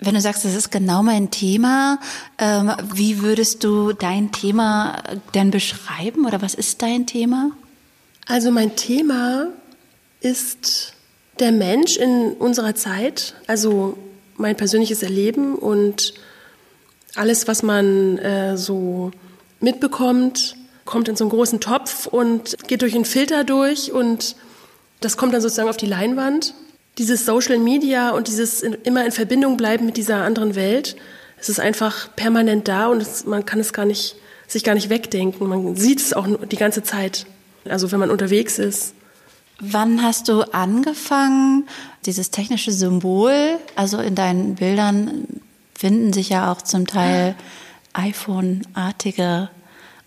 Wenn 0.00 0.14
du 0.14 0.20
sagst, 0.20 0.44
das 0.44 0.54
ist 0.54 0.70
genau 0.70 1.02
mein 1.02 1.30
Thema, 1.30 2.00
ähm, 2.38 2.72
wie 2.92 3.20
würdest 3.20 3.62
du 3.62 3.92
dein 3.92 4.32
Thema 4.32 5.02
denn 5.34 5.50
beschreiben 5.50 6.26
oder 6.26 6.42
was 6.42 6.54
ist 6.54 6.82
dein 6.82 7.06
Thema? 7.06 7.52
Also 8.26 8.50
mein 8.50 8.74
Thema 8.74 9.48
ist 10.22 10.94
der 11.38 11.52
Mensch 11.52 11.96
in 11.96 12.32
unserer 12.32 12.74
Zeit, 12.74 13.34
also 13.46 13.96
mein 14.36 14.56
persönliches 14.56 15.02
Erleben 15.02 15.56
und 15.56 16.14
alles, 17.14 17.48
was 17.48 17.62
man 17.62 18.18
äh, 18.18 18.56
so 18.56 19.10
mitbekommt, 19.60 20.56
kommt 20.84 21.08
in 21.08 21.16
so 21.16 21.24
einen 21.24 21.30
großen 21.30 21.60
Topf 21.60 22.06
und 22.06 22.56
geht 22.66 22.82
durch 22.82 22.94
einen 22.94 23.04
Filter 23.04 23.44
durch 23.44 23.92
und 23.92 24.36
das 25.00 25.16
kommt 25.16 25.34
dann 25.34 25.40
sozusagen 25.40 25.68
auf 25.68 25.76
die 25.76 25.86
Leinwand. 25.86 26.54
Dieses 26.98 27.24
Social 27.26 27.58
Media 27.58 28.10
und 28.10 28.28
dieses 28.28 28.62
in, 28.62 28.74
immer 28.84 29.04
in 29.04 29.12
Verbindung 29.12 29.56
bleiben 29.56 29.86
mit 29.86 29.96
dieser 29.96 30.22
anderen 30.22 30.54
Welt, 30.54 30.96
es 31.38 31.48
ist 31.48 31.60
einfach 31.60 32.14
permanent 32.14 32.68
da 32.68 32.86
und 32.86 33.02
es, 33.02 33.24
man 33.26 33.44
kann 33.44 33.58
es 33.58 33.72
gar 33.72 33.84
nicht, 33.84 34.16
sich 34.46 34.62
gar 34.62 34.74
nicht 34.74 34.90
wegdenken. 34.90 35.48
Man 35.48 35.76
sieht 35.76 36.00
es 36.00 36.12
auch 36.12 36.26
die 36.46 36.56
ganze 36.56 36.82
Zeit. 36.82 37.26
Also 37.68 37.90
wenn 37.90 37.98
man 37.98 38.10
unterwegs 38.10 38.58
ist, 38.58 38.94
Wann 39.60 40.02
hast 40.02 40.28
du 40.28 40.42
angefangen, 40.52 41.68
dieses 42.04 42.30
technische 42.30 42.72
Symbol, 42.72 43.58
also 43.76 43.98
in 43.98 44.14
deinen 44.14 44.56
Bildern 44.56 45.26
finden 45.74 46.12
sich 46.12 46.30
ja 46.30 46.50
auch 46.50 46.62
zum 46.62 46.86
Teil 46.86 47.34
iPhone-artige 47.92 49.50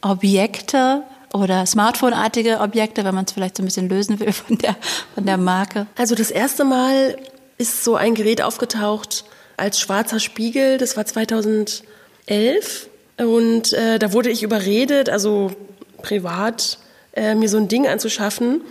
Objekte 0.02 1.04
oder 1.34 1.66
Smartphone-artige 1.66 2.60
Objekte, 2.60 3.04
wenn 3.04 3.16
man 3.16 3.26
es 3.26 3.32
vielleicht 3.32 3.58
so 3.58 3.64
ein 3.64 3.66
bisschen 3.66 3.90
lösen 3.90 4.20
will 4.20 4.32
von 4.32 4.58
der, 4.58 4.76
von 5.14 5.26
der 5.26 5.38
Marke? 5.38 5.88
Also 5.98 6.16
das 6.16 6.32
erste 6.32 6.64
Mal 6.64 7.18
ist 7.58 7.84
so 7.84 7.96
ein 7.96 8.16
Gerät 8.16 8.42
aufgetaucht 8.42 9.26
als 9.58 9.80
schwarzer 9.80 10.20
Spiegel. 10.20 10.78
Das 10.78 10.98
war 10.98 11.06
2011 11.06 11.84
und 13.18 13.74
äh, 13.74 14.00
da 14.00 14.14
wurde 14.14 14.30
ich 14.30 14.44
überredet, 14.44 15.10
also 15.10 15.52
privat, 16.02 16.78
äh, 17.14 17.36
mir 17.36 17.50
so 17.50 17.58
ein 17.58 17.68
Ding 17.68 17.88
anzuschaffen. 17.88 18.62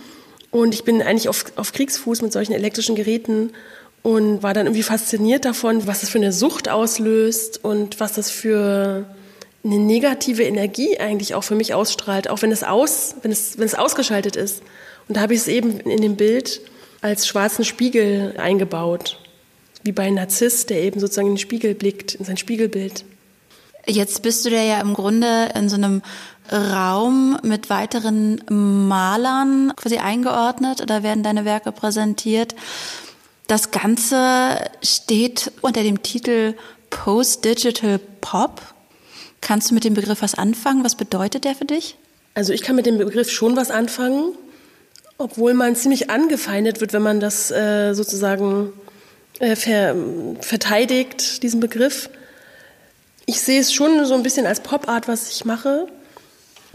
Und 0.55 0.73
ich 0.73 0.85
bin 0.85 1.01
eigentlich 1.01 1.27
auf, 1.27 1.43
auf 1.57 1.73
Kriegsfuß 1.73 2.21
mit 2.21 2.31
solchen 2.31 2.53
elektrischen 2.53 2.95
Geräten 2.95 3.51
und 4.03 4.41
war 4.41 4.53
dann 4.53 4.67
irgendwie 4.67 4.83
fasziniert 4.83 5.43
davon, 5.43 5.85
was 5.85 5.99
das 5.99 6.09
für 6.09 6.17
eine 6.17 6.31
Sucht 6.31 6.69
auslöst 6.69 7.61
und 7.65 7.99
was 7.99 8.13
das 8.13 8.31
für 8.31 9.03
eine 9.65 9.79
negative 9.79 10.43
Energie 10.43 10.97
eigentlich 10.97 11.35
auch 11.35 11.43
für 11.43 11.55
mich 11.55 11.73
ausstrahlt, 11.73 12.29
auch 12.29 12.41
wenn 12.41 12.53
es 12.53 12.63
aus, 12.63 13.15
wenn 13.21 13.33
es, 13.33 13.57
wenn 13.57 13.65
es 13.65 13.75
ausgeschaltet 13.75 14.37
ist. 14.37 14.61
Und 15.09 15.17
da 15.17 15.21
habe 15.21 15.33
ich 15.33 15.41
es 15.41 15.49
eben 15.49 15.81
in 15.81 16.01
dem 16.01 16.15
Bild 16.15 16.61
als 17.01 17.27
schwarzen 17.27 17.65
Spiegel 17.65 18.35
eingebaut. 18.37 19.19
Wie 19.83 19.91
bei 19.91 20.03
einem 20.03 20.15
Narzisst, 20.15 20.69
der 20.69 20.81
eben 20.83 21.01
sozusagen 21.01 21.27
in 21.27 21.33
den 21.33 21.39
Spiegel 21.39 21.75
blickt, 21.75 22.15
in 22.15 22.23
sein 22.23 22.37
Spiegelbild. 22.37 23.03
Jetzt 23.87 24.21
bist 24.21 24.45
du 24.45 24.49
ja 24.51 24.79
im 24.79 24.93
Grunde 24.93 25.49
in 25.53 25.67
so 25.67 25.75
einem 25.75 26.01
Raum 26.51 27.37
mit 27.43 27.69
weiteren 27.69 28.41
Malern 28.49 29.73
quasi 29.75 29.97
eingeordnet 29.97 30.81
oder 30.81 31.03
werden 31.03 31.23
deine 31.23 31.45
Werke 31.45 31.71
präsentiert. 31.71 32.55
Das 33.47 33.71
Ganze 33.71 34.57
steht 34.81 35.51
unter 35.61 35.83
dem 35.83 36.01
Titel 36.01 36.55
Post-Digital 36.89 37.99
Pop. 38.21 38.61
Kannst 39.41 39.69
du 39.69 39.75
mit 39.75 39.83
dem 39.83 39.93
Begriff 39.93 40.21
was 40.21 40.35
anfangen? 40.35 40.83
Was 40.83 40.95
bedeutet 40.95 41.43
der 41.43 41.55
für 41.55 41.65
dich? 41.65 41.97
Also 42.33 42.53
ich 42.53 42.61
kann 42.61 42.75
mit 42.75 42.85
dem 42.85 42.97
Begriff 42.97 43.29
schon 43.29 43.55
was 43.55 43.71
anfangen, 43.71 44.33
obwohl 45.17 45.53
man 45.53 45.75
ziemlich 45.75 46.09
angefeindet 46.09 46.81
wird, 46.81 46.93
wenn 46.93 47.01
man 47.01 47.19
das 47.19 47.51
äh, 47.51 47.93
sozusagen 47.93 48.73
äh, 49.39 49.55
ver, 49.55 49.95
verteidigt, 50.41 51.43
diesen 51.43 51.59
Begriff. 51.59 52.09
Ich 53.25 53.41
sehe 53.41 53.59
es 53.59 53.73
schon 53.73 54.05
so 54.05 54.13
ein 54.13 54.23
bisschen 54.23 54.45
als 54.45 54.59
Pop-Art, 54.59 55.07
was 55.07 55.29
ich 55.29 55.45
mache, 55.45 55.87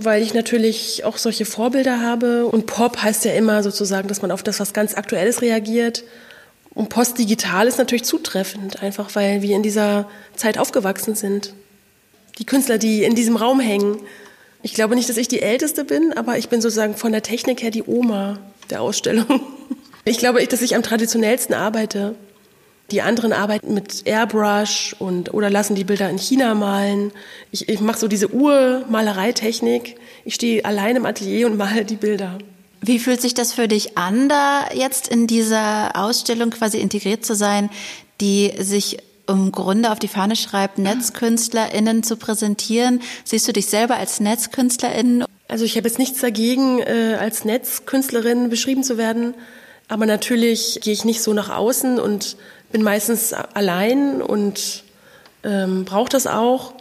weil 0.04 0.23
ich 0.23 0.35
natürlich 0.35 1.04
auch 1.04 1.16
solche 1.16 1.45
Vorbilder 1.45 2.00
habe. 2.00 2.47
Und 2.47 2.66
Pop 2.66 3.02
heißt 3.02 3.25
ja 3.25 3.33
immer 3.33 3.62
sozusagen, 3.62 4.09
dass 4.09 4.23
man 4.23 4.30
auf 4.30 4.42
das, 4.42 4.61
was 4.61 4.73
ganz 4.73 4.95
Aktuelles 4.95 5.42
reagiert. 5.42 6.04
Und 6.75 6.88
postdigital 6.88 7.66
ist 7.66 7.78
natürlich 7.78 8.04
zutreffend, 8.04 8.83
einfach 8.83 9.14
weil 9.14 9.42
wir 9.42 9.57
in 9.57 9.62
dieser 9.62 10.09
Zeit 10.37 10.59
aufgewachsen 10.59 11.14
sind. 11.14 11.54
Die 12.38 12.47
Künstler, 12.47 12.78
die 12.78 13.02
in 13.02 13.14
diesem 13.14 13.37
Raum 13.37 13.61
hängen. 13.61 13.99
Ich 14.62 14.75
glaube 14.75 14.95
nicht, 14.95 15.09
dass 15.09 15.16
ich 15.16 15.28
die 15.28 15.42
Älteste 15.42 15.85
bin, 15.85 16.12
aber 16.12 16.38
ich 16.38 16.49
bin 16.49 16.61
sozusagen 16.61 16.95
von 16.95 17.12
der 17.12 17.23
Technik 17.23 17.62
her 17.62 17.71
die 17.71 17.83
Oma 17.83 18.38
der 18.71 18.83
Ausstellung. 18.83 19.40
Ich 20.07 20.16
glaube, 20.16 20.45
dass 20.45 20.62
ich 20.62 20.75
am 20.75 20.83
traditionellsten 20.83 21.54
arbeite. 21.54 22.14
Die 22.91 23.03
anderen 23.03 23.33
arbeiten 23.33 23.75
mit 23.75 24.07
Airbrush 24.07 24.97
und 24.99 25.33
oder 25.33 25.49
lassen 25.49 25.77
die 25.77 25.85
Bilder 25.85 26.11
in 26.11 26.19
China 26.19 26.55
malen. 26.55 27.13
Ich, 27.53 27.69
ich 27.69 27.81
mache 27.81 27.99
so 27.99 28.09
diese 28.09 28.29
Urmalereitechnik. 28.33 29.97
Ich 30.25 30.35
stehe 30.35 30.65
allein 30.65 30.97
im 30.97 31.07
Atelier 31.07 31.47
und 31.47 31.57
male 31.57 31.85
die 31.85 31.97
Bilder. 31.97 32.39
Wie 32.83 32.99
fühlt 32.99 33.21
sich 33.21 33.35
das 33.35 33.53
für 33.53 33.69
dich 33.69 33.97
an, 33.99 34.29
da 34.29 34.69
jetzt 34.75 35.07
in 35.09 35.27
dieser 35.27 35.95
Ausstellung 35.95 36.51
quasi 36.51 36.79
integriert 36.79 37.25
zu 37.25 37.35
sein, 37.35 37.71
die 38.21 38.53
sich 38.59 38.99
im 39.29 39.53
Grunde 39.53 39.93
auf 39.93 39.99
die 39.99 40.09
Fahne 40.09 40.35
schreibt, 40.35 40.79
NetzkünstlerInnen 40.79 42.03
zu 42.03 42.17
präsentieren? 42.17 43.03
Siehst 43.25 43.47
du 43.47 43.53
dich 43.53 43.67
selber 43.67 43.97
als 43.97 44.19
NetzkünstlerInnen? 44.19 45.25
Also 45.47 45.65
ich 45.65 45.76
habe 45.76 45.87
jetzt 45.87 45.99
nichts 45.99 46.21
dagegen, 46.21 46.81
äh, 46.81 47.17
als 47.21 47.45
Netzkünstlerin 47.45 48.49
beschrieben 48.50 48.83
zu 48.83 48.99
werden, 48.99 49.35
aber 49.89 50.07
natürlich 50.07 50.81
gehe 50.83 50.93
ich 50.93 51.05
nicht 51.05 51.23
so 51.23 51.35
nach 51.35 51.50
außen 51.50 51.99
und 51.99 52.37
bin 52.73 52.83
meistens 52.83 53.33
allein 53.33 54.23
und 54.23 54.85
ähm, 55.43 55.85
brauche 55.85 56.09
das 56.09 56.26
auch. 56.26 56.75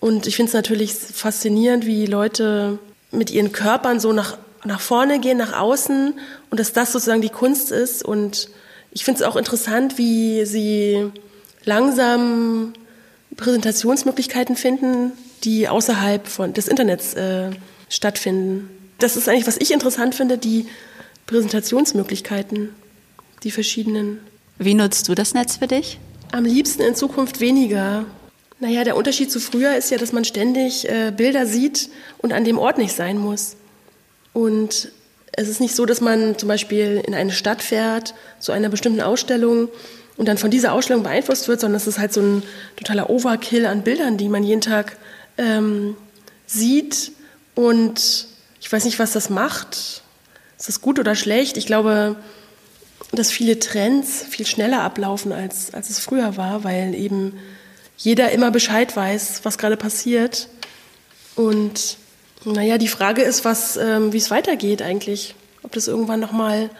Und 0.00 0.26
ich 0.26 0.36
finde 0.36 0.48
es 0.48 0.54
natürlich 0.54 0.92
faszinierend, 0.92 1.86
wie 1.86 2.06
Leute 2.06 2.78
mit 3.10 3.30
ihren 3.30 3.52
Körpern 3.52 4.00
so 4.00 4.12
nach 4.12 4.36
nach 4.64 4.80
vorne 4.80 5.20
gehen, 5.20 5.38
nach 5.38 5.52
außen 5.58 6.14
und 6.50 6.60
dass 6.60 6.72
das 6.72 6.92
sozusagen 6.92 7.20
die 7.20 7.28
Kunst 7.28 7.70
ist. 7.70 8.04
Und 8.04 8.48
ich 8.92 9.04
finde 9.04 9.22
es 9.22 9.26
auch 9.26 9.36
interessant, 9.36 9.98
wie 9.98 10.44
sie 10.46 11.10
langsam 11.64 12.72
Präsentationsmöglichkeiten 13.36 14.56
finden, 14.56 15.12
die 15.44 15.68
außerhalb 15.68 16.26
von, 16.26 16.54
des 16.54 16.68
Internets 16.68 17.14
äh, 17.14 17.50
stattfinden. 17.88 18.70
Das 18.98 19.16
ist 19.16 19.28
eigentlich, 19.28 19.46
was 19.46 19.58
ich 19.58 19.72
interessant 19.72 20.14
finde, 20.14 20.38
die 20.38 20.66
Präsentationsmöglichkeiten, 21.26 22.70
die 23.42 23.50
verschiedenen. 23.50 24.20
Wie 24.58 24.74
nutzt 24.74 25.08
du 25.08 25.14
das 25.14 25.34
Netz 25.34 25.56
für 25.56 25.66
dich? 25.66 25.98
Am 26.30 26.44
liebsten 26.44 26.82
in 26.82 26.94
Zukunft 26.94 27.40
weniger. 27.40 28.04
Naja, 28.60 28.84
der 28.84 28.96
Unterschied 28.96 29.30
zu 29.30 29.40
früher 29.40 29.76
ist 29.76 29.90
ja, 29.90 29.98
dass 29.98 30.12
man 30.12 30.24
ständig 30.24 30.88
äh, 30.88 31.12
Bilder 31.14 31.46
sieht 31.46 31.90
und 32.18 32.32
an 32.32 32.44
dem 32.44 32.58
Ort 32.58 32.78
nicht 32.78 32.94
sein 32.94 33.18
muss. 33.18 33.56
Und 34.32 34.92
es 35.32 35.48
ist 35.48 35.60
nicht 35.60 35.74
so, 35.74 35.86
dass 35.86 36.00
man 36.00 36.38
zum 36.38 36.48
Beispiel 36.48 37.02
in 37.04 37.14
eine 37.14 37.32
Stadt 37.32 37.62
fährt 37.62 38.14
zu 38.38 38.52
einer 38.52 38.68
bestimmten 38.68 39.00
Ausstellung 39.00 39.68
und 40.16 40.28
dann 40.28 40.38
von 40.38 40.50
dieser 40.50 40.72
Ausstellung 40.72 41.02
beeinflusst 41.02 41.48
wird, 41.48 41.60
sondern 41.60 41.76
es 41.76 41.88
ist 41.88 41.98
halt 41.98 42.12
so 42.12 42.20
ein 42.20 42.42
totaler 42.76 43.10
Overkill 43.10 43.66
an 43.66 43.82
Bildern, 43.82 44.16
die 44.16 44.28
man 44.28 44.44
jeden 44.44 44.60
Tag 44.60 44.96
ähm, 45.36 45.96
sieht. 46.46 47.12
Und 47.56 48.28
ich 48.60 48.72
weiß 48.72 48.84
nicht, 48.84 49.00
was 49.00 49.12
das 49.12 49.30
macht. 49.30 50.02
Ist 50.56 50.68
das 50.68 50.80
gut 50.80 51.00
oder 51.00 51.16
schlecht? 51.16 51.56
Ich 51.56 51.66
glaube, 51.66 52.16
dass 53.16 53.30
viele 53.30 53.58
Trends 53.58 54.24
viel 54.28 54.46
schneller 54.46 54.82
ablaufen, 54.82 55.32
als, 55.32 55.72
als 55.74 55.90
es 55.90 55.98
früher 55.98 56.36
war, 56.36 56.64
weil 56.64 56.94
eben 56.94 57.34
jeder 57.96 58.32
immer 58.32 58.50
Bescheid 58.50 58.94
weiß, 58.96 59.40
was 59.44 59.58
gerade 59.58 59.76
passiert. 59.76 60.48
Und 61.36 61.96
naja, 62.44 62.78
die 62.78 62.88
Frage 62.88 63.22
ist, 63.22 63.44
ähm, 63.76 64.12
wie 64.12 64.18
es 64.18 64.30
weitergeht 64.30 64.82
eigentlich. 64.82 65.34
Ob 65.62 65.72
das 65.72 65.88
irgendwann 65.88 66.20
nochmal, 66.20 66.70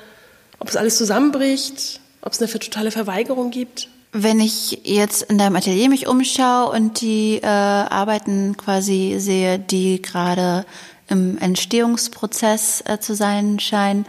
ob 0.59 0.69
es 0.69 0.77
alles 0.77 0.97
zusammenbricht, 0.97 2.01
ob 2.21 2.33
es 2.33 2.41
eine 2.41 2.51
totale 2.51 2.91
Verweigerung 2.91 3.51
gibt. 3.51 3.89
Wenn 4.13 4.41
ich 4.41 4.81
jetzt 4.85 5.23
in 5.23 5.39
deinem 5.39 5.57
Atelier 5.57 5.89
mich 5.89 6.07
umschaue 6.07 6.71
und 6.71 7.01
die 7.01 7.41
äh, 7.43 7.47
Arbeiten 7.47 8.57
quasi 8.57 9.17
sehe, 9.19 9.59
die 9.59 10.01
gerade 10.01 10.65
im 11.09 11.37
Entstehungsprozess 11.39 12.85
äh, 12.87 13.01
zu 13.01 13.15
sein 13.15 13.59
scheinen, 13.59 14.07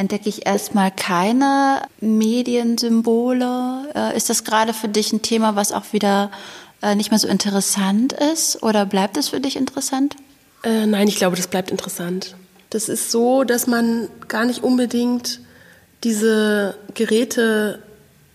entdecke 0.00 0.28
ich 0.28 0.46
erstmal 0.46 0.90
keine 0.90 1.82
Mediensymbole. 2.00 3.92
Äh, 3.94 4.16
ist 4.16 4.30
das 4.30 4.44
gerade 4.44 4.72
für 4.72 4.88
dich 4.88 5.12
ein 5.12 5.22
Thema, 5.22 5.56
was 5.56 5.72
auch 5.72 5.92
wieder 5.92 6.30
äh, 6.82 6.94
nicht 6.94 7.10
mehr 7.10 7.18
so 7.18 7.28
interessant 7.28 8.14
ist 8.14 8.62
oder 8.62 8.86
bleibt 8.86 9.18
es 9.18 9.28
für 9.28 9.40
dich 9.40 9.56
interessant? 9.56 10.16
Äh, 10.62 10.86
nein, 10.86 11.06
ich 11.06 11.16
glaube, 11.16 11.36
das 11.36 11.48
bleibt 11.48 11.70
interessant. 11.70 12.34
Das 12.70 12.88
ist 12.88 13.10
so, 13.10 13.44
dass 13.44 13.66
man 13.66 14.08
gar 14.26 14.46
nicht 14.46 14.62
unbedingt 14.62 15.40
diese 16.02 16.76
Geräte 16.94 17.82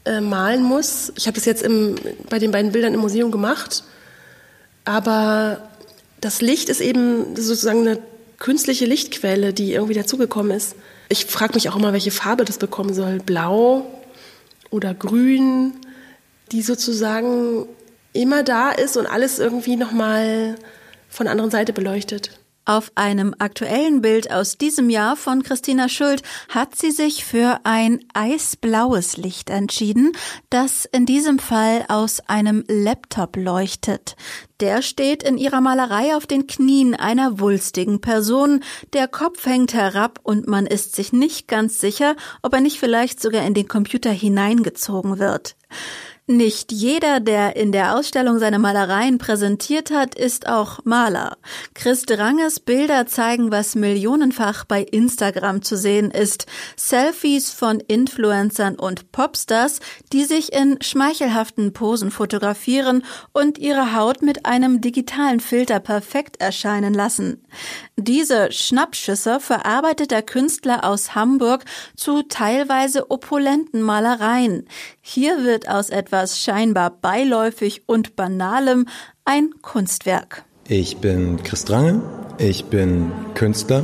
äh, 0.05 0.21
malen 0.21 0.61
muss. 0.61 1.11
Ich 1.15 1.25
habe 1.25 1.35
das 1.35 1.45
jetzt 1.45 1.63
im, 1.63 1.95
bei 2.29 2.37
den 2.37 2.51
beiden 2.51 2.71
Bildern 2.71 2.93
im 2.93 2.99
Museum 2.99 3.31
gemacht, 3.31 3.83
aber 4.83 5.67
das 6.21 6.41
Licht 6.41 6.69
ist 6.69 6.81
eben 6.81 7.35
sozusagen 7.35 7.87
eine 7.87 7.99
künstliche 8.37 8.85
Lichtquelle, 8.85 9.51
die 9.51 9.73
irgendwie 9.73 9.95
dazugekommen 9.95 10.55
ist. 10.55 10.75
Ich 11.09 11.25
frage 11.25 11.53
mich 11.53 11.69
auch 11.69 11.75
immer, 11.75 11.93
welche 11.93 12.11
Farbe 12.11 12.45
das 12.45 12.57
bekommen 12.57 12.93
soll. 12.93 13.19
Blau 13.19 13.85
oder 14.69 14.93
grün, 14.93 15.73
die 16.51 16.61
sozusagen 16.61 17.67
immer 18.13 18.43
da 18.43 18.71
ist 18.71 18.97
und 18.97 19.05
alles 19.05 19.39
irgendwie 19.39 19.75
nochmal 19.75 20.55
von 21.09 21.25
der 21.25 21.31
anderen 21.31 21.51
Seite 21.51 21.73
beleuchtet. 21.73 22.31
Auf 22.67 22.91
einem 22.95 23.35
aktuellen 23.37 24.01
Bild 24.01 24.31
aus 24.31 24.57
diesem 24.57 24.89
Jahr 24.89 25.15
von 25.15 25.43
Christina 25.43 25.87
Schuld 25.87 26.23
hat 26.49 26.75
sie 26.75 26.89
sich 26.89 27.23
für 27.23 27.59
ein 27.63 27.99
eisblaues 28.15 29.17
Licht 29.17 29.51
entschieden, 29.51 30.13
das 30.49 30.85
in 30.85 31.05
diesem 31.05 31.37
Fall 31.37 31.85
aus 31.89 32.21
einem 32.21 32.63
Laptop 32.67 33.35
leuchtet. 33.35 34.15
Der 34.61 34.81
steht 34.81 35.21
in 35.21 35.37
ihrer 35.37 35.61
Malerei 35.61 36.15
auf 36.15 36.25
den 36.25 36.47
Knien 36.47 36.95
einer 36.95 37.39
wulstigen 37.39 38.01
Person. 38.01 38.63
Der 38.93 39.07
Kopf 39.07 39.45
hängt 39.45 39.75
herab 39.75 40.19
und 40.23 40.47
man 40.47 40.65
ist 40.65 40.95
sich 40.95 41.13
nicht 41.13 41.47
ganz 41.47 41.79
sicher, 41.79 42.15
ob 42.41 42.53
er 42.53 42.61
nicht 42.61 42.79
vielleicht 42.79 43.21
sogar 43.21 43.45
in 43.45 43.53
den 43.53 43.67
Computer 43.67 44.09
hineingezogen 44.09 45.19
wird. 45.19 45.55
Nicht 46.27 46.71
jeder, 46.71 47.19
der 47.19 47.55
in 47.55 47.71
der 47.71 47.95
Ausstellung 47.95 48.39
seine 48.39 48.57
Malereien 48.57 49.19
präsentiert 49.19 49.91
hat, 49.91 50.15
ist 50.15 50.47
auch 50.47 50.79
Maler. 50.83 51.37
Chris 51.75 52.01
Dranges 52.01 52.59
Bilder 52.59 53.05
zeigen, 53.05 53.51
was 53.51 53.75
millionenfach 53.75 54.65
bei 54.65 54.81
Instagram 54.81 55.61
zu 55.61 55.77
sehen 55.77 56.09
ist. 56.09 56.47
Selfies 56.75 57.51
von 57.51 57.79
Influencern 57.79 58.73
und 58.73 59.11
Popstars, 59.11 59.81
die 60.13 60.23
sich 60.23 60.51
in 60.51 60.81
schmeichelhaften 60.81 61.73
Posen 61.73 62.09
fotografieren 62.09 63.03
und 63.31 63.59
ihre 63.59 63.95
Haut 63.95 64.23
mit 64.23 64.47
einem 64.47 64.81
digitalen 64.81 65.39
Filter 65.39 65.79
perfekt 65.79 66.41
erscheinen 66.41 66.95
lassen. 66.95 67.45
Diese 67.97 68.51
Schnappschüsse 68.51 69.39
verarbeitet 69.39 70.09
der 70.09 70.23
Künstler 70.23 70.85
aus 70.85 71.13
Hamburg 71.13 71.65
zu 71.95 72.23
teilweise 72.23 73.11
opulenten 73.11 73.83
Malereien. 73.83 74.67
Hier 75.01 75.43
wird 75.43 75.69
aus 75.69 75.89
etwas 76.15 76.39
scheinbar 76.39 76.91
beiläufig 77.01 77.83
und 77.87 78.15
banalem 78.15 78.85
ein 79.25 79.49
Kunstwerk. 79.61 80.45
Ich 80.65 80.97
bin 80.97 81.43
Chris 81.43 81.65
Drange, 81.65 82.01
ich 82.37 82.65
bin 82.65 83.11
Künstler. 83.33 83.83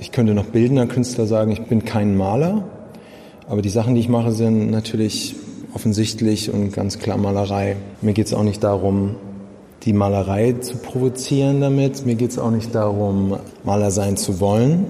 Ich 0.00 0.10
könnte 0.10 0.32
noch 0.32 0.46
bildender 0.46 0.86
Künstler 0.86 1.26
sagen, 1.26 1.50
ich 1.52 1.62
bin 1.62 1.84
kein 1.84 2.16
Maler, 2.16 2.64
aber 3.46 3.60
die 3.60 3.68
Sachen, 3.68 3.94
die 3.94 4.00
ich 4.00 4.08
mache, 4.08 4.32
sind 4.32 4.70
natürlich 4.70 5.36
offensichtlich 5.74 6.50
und 6.50 6.72
ganz 6.72 6.98
klar 6.98 7.18
Malerei. 7.18 7.76
Mir 8.00 8.14
geht 8.14 8.26
es 8.26 8.32
auch 8.32 8.42
nicht 8.42 8.64
darum, 8.64 9.16
die 9.82 9.92
Malerei 9.92 10.54
zu 10.54 10.78
provozieren 10.78 11.60
damit. 11.60 12.06
Mir 12.06 12.14
geht 12.14 12.30
es 12.30 12.38
auch 12.38 12.50
nicht 12.50 12.74
darum, 12.74 13.36
Maler 13.64 13.90
sein 13.90 14.16
zu 14.16 14.40
wollen. 14.40 14.86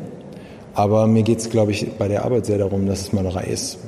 Aber 0.75 1.09
mir 1.09 1.25
geht 1.25 1.39
es, 1.39 1.51
glaube 1.51 1.73
ich, 1.73 1.91
bei 1.99 2.07
der 2.07 2.25
Arbeit 2.25 2.47
sehr 2.47 2.59
darum, 2.59 2.87
dass 2.87 3.01
es 3.01 3.13
Malerei 3.13 3.45
ist. 3.45 3.79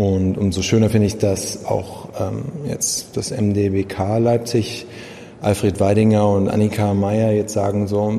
Und 0.00 0.38
umso 0.38 0.62
schöner 0.62 0.88
finde 0.88 1.08
ich, 1.08 1.18
dass 1.18 1.66
auch 1.66 2.08
ähm, 2.18 2.44
jetzt 2.66 3.18
das 3.18 3.32
MDBK 3.32 4.16
Leipzig, 4.18 4.86
Alfred 5.42 5.78
Weidinger 5.78 6.26
und 6.26 6.48
Annika 6.48 6.94
Meyer 6.94 7.32
jetzt 7.32 7.52
sagen, 7.52 7.86
so, 7.86 8.10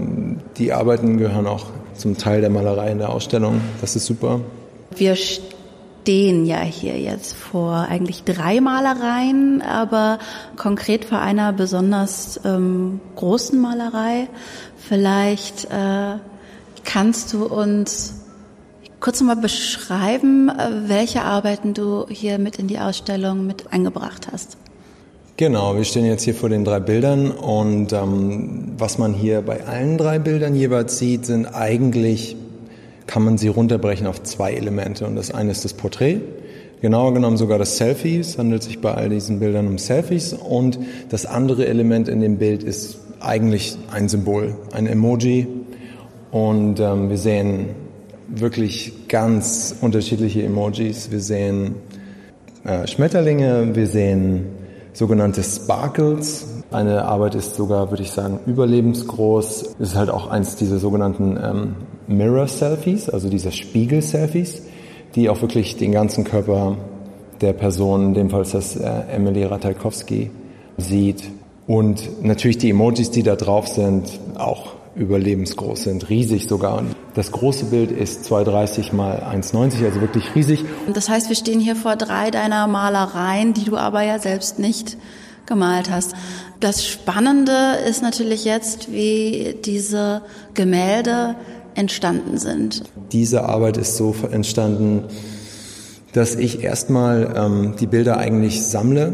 die 0.60 0.74
Arbeiten 0.74 1.18
gehören 1.18 1.48
auch 1.48 1.66
zum 1.96 2.20
Teil 2.20 2.42
der 2.42 2.52
Malerei 2.52 2.92
in 2.92 3.00
der 3.00 3.10
Ausstellung. 3.10 3.62
Das 3.82 3.96
ist 3.96 4.06
super. 4.06 4.42
Wir 4.96 5.16
stehen 5.16 6.46
ja 6.46 6.60
hier 6.60 7.00
jetzt 7.00 7.34
vor 7.34 7.88
eigentlich 7.90 8.26
drei 8.26 8.62
Malereien, 8.62 9.64
aber 9.64 10.20
konkret 10.58 11.04
vor 11.04 11.18
einer 11.18 11.52
besonders 11.52 12.40
ähm, 12.46 13.00
großen 13.16 13.60
Malerei. 13.60 14.28
Vielleicht 14.78 15.66
äh, 15.66 16.18
kannst 16.84 17.34
du 17.34 17.46
uns 17.46 18.21
kurz 19.02 19.20
mal 19.22 19.36
beschreiben, 19.36 20.50
äh, 20.50 20.88
welche 20.88 21.24
Arbeiten 21.24 21.74
du 21.74 22.06
hier 22.08 22.38
mit 22.40 22.60
in 22.60 22.68
die 22.68 22.80
Ausstellung 22.80 23.46
mit 23.46 23.74
eingebracht 23.74 24.30
hast? 24.32 24.58
Genau, 25.38 25.76
wir 25.76 25.84
stehen 25.84 26.06
jetzt 26.06 26.24
hier 26.24 26.36
vor 26.36 26.50
den 26.50 26.64
drei 26.64 26.80
Bildern 26.80 27.32
und 27.32 27.94
ähm, 27.94 28.74
was 28.78 29.00
man 29.00 29.14
hier 29.14 29.42
bei 29.42 29.66
allen 29.66 29.98
drei 29.98 30.20
Bildern 30.20 30.56
jeweils 30.56 31.00
sieht, 31.00 31.26
sind 31.26 31.48
eigentlich, 31.48 32.36
kann 33.08 33.24
man 33.24 33.40
sie 33.40 33.48
runterbrechen 33.48 34.06
auf 34.06 34.22
zwei 34.22 34.54
Elemente 34.54 35.08
und 35.08 35.16
das 35.16 35.32
eine 35.32 35.50
ist 35.50 35.66
das 35.66 35.74
Porträt, 35.74 36.22
genauer 36.82 37.16
genommen 37.16 37.38
sogar 37.38 37.58
das 37.58 37.78
Selfie, 37.78 38.20
es 38.20 38.38
handelt 38.38 38.62
sich 38.62 38.82
bei 38.82 38.94
all 38.94 39.10
diesen 39.10 39.40
Bildern 39.40 39.68
um 39.68 39.80
Selfies 39.80 40.34
und 40.34 40.78
das 41.10 41.26
andere 41.26 41.66
Element 41.66 42.08
in 42.08 42.22
dem 42.22 42.38
Bild 42.38 42.62
ist 42.62 43.00
eigentlich 43.20 43.78
ein 43.92 44.10
Symbol, 44.10 44.56
ein 44.74 44.86
Emoji 44.86 45.48
und 46.30 46.80
ähm, 46.80 47.10
wir 47.10 47.18
sehen 47.18 47.70
wirklich 48.34 49.08
ganz 49.08 49.76
unterschiedliche 49.82 50.44
Emojis. 50.44 51.12
Wir 51.12 51.20
sehen 51.20 51.76
äh, 52.64 52.88
Schmetterlinge, 52.88 53.76
wir 53.76 53.88
sehen 53.88 54.46
sogenannte 54.94 55.44
Sparkles. 55.44 56.48
Eine 56.72 57.06
Arbeit 57.06 57.36
ist 57.36 57.56
sogar, 57.56 57.90
würde 57.90 58.04
ich 58.04 58.12
sagen, 58.12 58.40
überlebensgroß. 58.46 59.76
Es 59.80 59.90
ist 59.90 59.96
halt 59.96 60.10
auch 60.10 60.30
eins 60.30 60.56
dieser 60.56 60.80
sogenannten 60.80 61.38
ähm, 61.42 61.76
Mirror-Selfies, 62.08 63.10
also 63.10 63.30
dieser 63.30 63.52
Spiegel-Selfies, 63.52 64.64
die 65.16 65.30
auch 65.30 65.42
wirklich 65.42 65.78
den 65.78 65.92
ganzen 65.92 66.24
Körper 66.24 66.78
der 67.42 67.54
Person, 67.54 68.08
in 68.08 68.14
dem 68.14 68.30
Fall 68.30 68.44
ist 68.44 68.54
das 68.54 68.76
äh, 68.76 68.88
Emily 69.12 69.44
Ratajkowski, 69.44 70.32
sieht. 70.78 71.24
Und 71.68 72.24
natürlich 72.24 72.58
die 72.58 72.70
Emojis, 72.70 73.12
die 73.12 73.24
da 73.24 73.36
drauf 73.36 73.68
sind, 73.68 74.20
auch 74.36 74.76
überlebensgroß 74.96 75.84
sind, 75.84 76.10
riesig 76.10 76.48
sogar. 76.48 76.84
Das 77.14 77.32
große 77.32 77.66
Bild 77.66 77.92
ist 77.92 78.24
230 78.26 78.94
mal 78.94 79.18
1,90, 79.18 79.84
also 79.84 80.00
wirklich 80.00 80.34
riesig. 80.34 80.64
Das 80.94 81.10
heißt, 81.10 81.28
wir 81.28 81.36
stehen 81.36 81.60
hier 81.60 81.76
vor 81.76 81.98
drei 81.98 82.32
deiner 82.32 82.68
Malereien, 82.68 83.54
die 83.54 83.66
du 83.66 83.76
aber 83.76 84.02
ja 84.02 84.18
selbst 84.18 84.60
nicht 84.60 84.98
gemalt 85.46 85.92
hast. 85.92 86.14
Das 86.62 86.88
Spannende 86.88 87.78
ist 87.90 88.02
natürlich 88.02 88.46
jetzt, 88.46 88.92
wie 88.92 89.58
diese 89.66 90.22
Gemälde 90.54 91.36
entstanden 91.76 92.38
sind. 92.38 92.84
Diese 93.12 93.44
Arbeit 93.44 93.76
ist 93.78 93.98
so 93.98 94.16
entstanden, 94.32 95.04
dass 96.14 96.36
ich 96.36 96.64
erstmal 96.64 97.34
ähm, 97.36 97.76
die 97.80 97.88
Bilder 97.88 98.18
eigentlich 98.18 98.64
sammle 98.64 99.12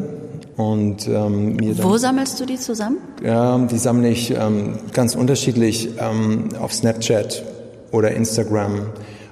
und 0.56 1.08
ähm, 1.08 1.56
mir 1.56 1.74
dann, 1.74 1.88
Wo 1.88 1.98
sammelst 1.98 2.40
du 2.40 2.46
die 2.46 2.58
zusammen? 2.58 2.98
Ja, 3.24 3.58
die 3.58 3.78
sammle 3.78 4.10
ich 4.10 4.32
ähm, 4.32 4.80
ganz 4.94 5.16
unterschiedlich 5.16 5.90
ähm, 6.00 6.50
auf 6.60 6.74
Snapchat 6.74 7.44
oder 7.92 8.12
Instagram, 8.12 8.88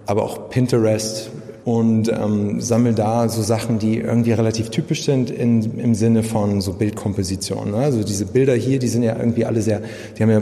aber 0.06 0.24
auch 0.24 0.50
Pinterest 0.50 1.30
und 1.65 2.10
ähm, 2.10 2.62
sammle 2.62 2.94
da 2.94 3.28
so 3.28 3.41
Sachen, 3.41 3.80
die 3.80 3.98
irgendwie 3.98 4.32
relativ 4.34 4.70
typisch 4.70 5.04
sind 5.04 5.32
in, 5.32 5.80
im 5.80 5.96
Sinne 5.96 6.22
von 6.22 6.62
so 6.62 6.74
Bildkomposition. 6.74 7.72
Ne? 7.72 7.78
Also 7.78 8.04
diese 8.04 8.28
Bilder 8.28 8.54
hier, 8.54 8.78
die 8.78 8.88
sind 8.88 9.02
ja 9.02 9.18
irgendwie 9.18 9.46
alle 9.46 9.62
sehr, 9.62 9.82
die 10.15 10.24
haben 10.24 10.30
ja 10.30 10.41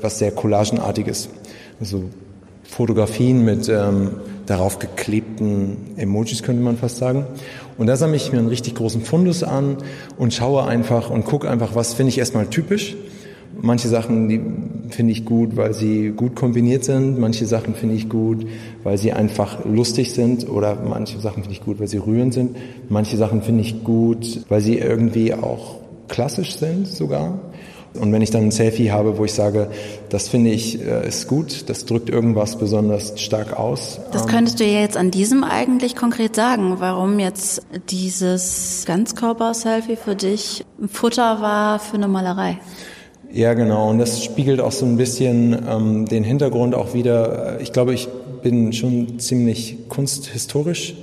was 0.00 0.18
sehr 0.18 0.32
Collagenartiges. 0.32 1.28
Also 1.78 2.04
Fotografien 2.64 3.44
mit 3.44 3.68
ähm, 3.68 4.12
darauf 4.46 4.78
geklebten 4.80 5.76
Emojis, 5.96 6.42
könnte 6.42 6.62
man 6.62 6.76
fast 6.76 6.96
sagen. 6.96 7.26
Und 7.78 7.86
da 7.86 7.96
sammle 7.96 8.16
ich 8.16 8.32
mir 8.32 8.38
einen 8.38 8.48
richtig 8.48 8.74
großen 8.74 9.02
Fundus 9.02 9.44
an 9.44 9.76
und 10.16 10.34
schaue 10.34 10.64
einfach 10.64 11.10
und 11.10 11.24
gucke 11.24 11.48
einfach, 11.48 11.74
was 11.74 11.94
finde 11.94 12.10
ich 12.10 12.18
erstmal 12.18 12.46
typisch. 12.46 12.96
Manche 13.64 13.86
Sachen, 13.86 14.28
die 14.28 14.40
finde 14.90 15.12
ich 15.12 15.24
gut, 15.24 15.56
weil 15.56 15.72
sie 15.72 16.10
gut 16.10 16.34
kombiniert 16.34 16.84
sind. 16.84 17.18
Manche 17.18 17.46
Sachen 17.46 17.74
finde 17.74 17.94
ich 17.94 18.08
gut, 18.08 18.44
weil 18.82 18.98
sie 18.98 19.12
einfach 19.12 19.64
lustig 19.64 20.12
sind. 20.12 20.48
Oder 20.48 20.76
manche 20.84 21.20
Sachen 21.20 21.44
finde 21.44 21.56
ich 21.56 21.64
gut, 21.64 21.78
weil 21.78 21.86
sie 21.86 21.98
rührend 21.98 22.34
sind. 22.34 22.56
Manche 22.88 23.16
Sachen 23.16 23.40
finde 23.42 23.60
ich 23.60 23.84
gut, 23.84 24.44
weil 24.48 24.60
sie 24.60 24.78
irgendwie 24.78 25.32
auch 25.32 25.76
klassisch 26.08 26.56
sind 26.56 26.88
sogar. 26.88 27.38
Und 27.94 28.12
wenn 28.12 28.22
ich 28.22 28.30
dann 28.30 28.44
ein 28.44 28.50
Selfie 28.50 28.90
habe, 28.90 29.18
wo 29.18 29.24
ich 29.24 29.34
sage, 29.34 29.68
das 30.08 30.28
finde 30.28 30.50
ich 30.50 30.80
äh, 30.80 31.06
ist 31.06 31.28
gut, 31.28 31.68
das 31.68 31.84
drückt 31.84 32.08
irgendwas 32.08 32.56
besonders 32.56 33.20
stark 33.20 33.58
aus. 33.58 34.00
Das 34.12 34.26
könntest 34.26 34.60
du 34.60 34.64
ja 34.64 34.80
jetzt 34.80 34.96
an 34.96 35.10
diesem 35.10 35.44
eigentlich 35.44 35.94
konkret 35.94 36.34
sagen, 36.34 36.76
warum 36.78 37.18
jetzt 37.18 37.62
dieses 37.90 38.84
Ganzkörper-Selfie 38.86 39.96
für 39.96 40.16
dich 40.16 40.64
Futter 40.90 41.42
war 41.42 41.78
für 41.78 41.96
eine 41.96 42.08
Malerei. 42.08 42.58
Ja, 43.32 43.54
genau. 43.54 43.88
Und 43.88 43.98
das 43.98 44.22
spiegelt 44.22 44.60
auch 44.60 44.72
so 44.72 44.84
ein 44.84 44.98
bisschen 44.98 45.56
ähm, 45.66 46.06
den 46.06 46.22
Hintergrund 46.22 46.74
auch 46.74 46.92
wieder. 46.92 47.58
Ich 47.60 47.72
glaube, 47.72 47.94
ich 47.94 48.08
bin 48.42 48.74
schon 48.74 49.18
ziemlich 49.18 49.88
kunsthistorisch 49.88 50.94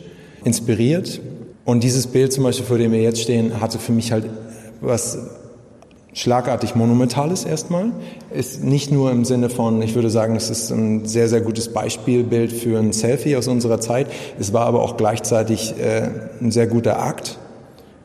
inspiriert. 0.44 1.22
Und 1.66 1.84
dieses 1.84 2.06
Bild 2.08 2.32
zum 2.32 2.44
Beispiel, 2.44 2.66
vor 2.66 2.78
dem 2.78 2.92
wir 2.92 3.02
jetzt 3.02 3.22
stehen, 3.22 3.60
hatte 3.60 3.80
für 3.80 3.94
mich 3.94 4.12
halt 4.12 4.26
was 4.80 5.18
schlagartig 6.14 6.76
monumentales 6.76 7.46
erstmal. 7.46 7.92
Ist 8.32 8.64
nicht 8.64 8.92
nur 8.92 9.12
im 9.12 9.26
Sinne 9.26 9.50
von, 9.50 9.82
ich 9.82 9.96
würde 9.96 10.12
sagen, 10.12 10.36
es 10.36 10.52
ist 10.52 10.70
ein 10.70 11.06
sehr, 11.06 11.30
sehr 11.30 11.42
gutes 11.42 11.74
Beispielbild 11.74 12.52
für 12.52 12.78
ein 12.78 12.94
Selfie 12.94 13.38
aus 13.38 13.48
unserer 13.48 13.80
Zeit. 13.80 14.08
Es 14.40 14.54
war 14.54 14.66
aber 14.66 14.84
auch 14.84 14.98
gleichzeitig 14.98 15.74
äh, 15.80 16.10
ein 16.42 16.52
sehr 16.52 16.68
guter 16.68 17.02
Akt. 17.02 17.40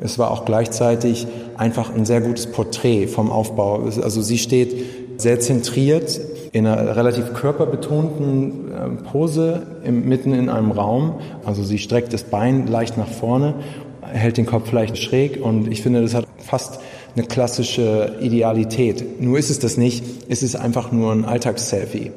Es 0.05 0.19
war 0.19 0.31
auch 0.31 0.45
gleichzeitig 0.45 1.27
einfach 1.57 1.95
ein 1.95 2.05
sehr 2.05 2.21
gutes 2.21 2.47
Porträt 2.47 3.07
vom 3.07 3.33
Aufbau. 3.33 3.85
Also 4.03 4.21
sie 4.21 4.37
steht 4.37 4.77
sehr 5.17 5.40
zentriert 5.40 6.21
in 6.53 6.67
einer 6.67 6.95
relativ 6.95 7.33
körperbetonten 7.33 8.71
äh, 8.71 8.88
Pose 9.11 9.62
im, 9.83 10.07
mitten 10.07 10.35
in 10.35 10.51
einem 10.51 10.73
Raum. 10.73 11.14
Also 11.47 11.64
sie 11.64 11.79
streckt 11.79 12.12
das 12.12 12.25
Bein 12.25 12.67
leicht 12.67 12.99
nach 12.99 13.09
vorne, 13.09 13.55
hält 14.03 14.37
den 14.37 14.45
Kopf 14.45 14.71
leicht 14.73 14.99
schräg 14.99 15.43
und 15.43 15.73
ich 15.73 15.83
finde, 15.83 16.03
das 16.03 16.12
hat 16.12 16.27
fast 16.37 16.81
eine 17.17 17.25
klassische 17.25 18.19
Idealität. 18.21 19.23
Nur 19.23 19.38
ist 19.38 19.49
es 19.49 19.59
das 19.59 19.79
nicht, 19.79 20.05
es 20.29 20.43
ist 20.43 20.55
einfach 20.55 20.93
nur 20.93 21.12
ein 21.12 21.25
Alltagsselfie, 21.25 22.12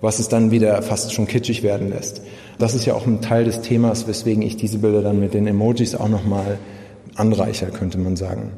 was 0.00 0.18
es 0.18 0.28
dann 0.28 0.50
wieder 0.50 0.82
fast 0.82 1.14
schon 1.14 1.28
kitschig 1.28 1.62
werden 1.62 1.90
lässt. 1.90 2.22
Das 2.58 2.74
ist 2.74 2.86
ja 2.86 2.94
auch 2.94 3.06
ein 3.06 3.20
Teil 3.20 3.44
des 3.44 3.60
Themas, 3.60 4.08
weswegen 4.08 4.42
ich 4.42 4.56
diese 4.56 4.78
Bilder 4.78 5.02
dann 5.02 5.20
mit 5.20 5.32
den 5.32 5.46
Emojis 5.46 5.94
auch 5.94 6.08
nochmal 6.08 6.58
anreicher, 7.16 7.66
könnte 7.66 7.98
man 7.98 8.16
sagen. 8.16 8.52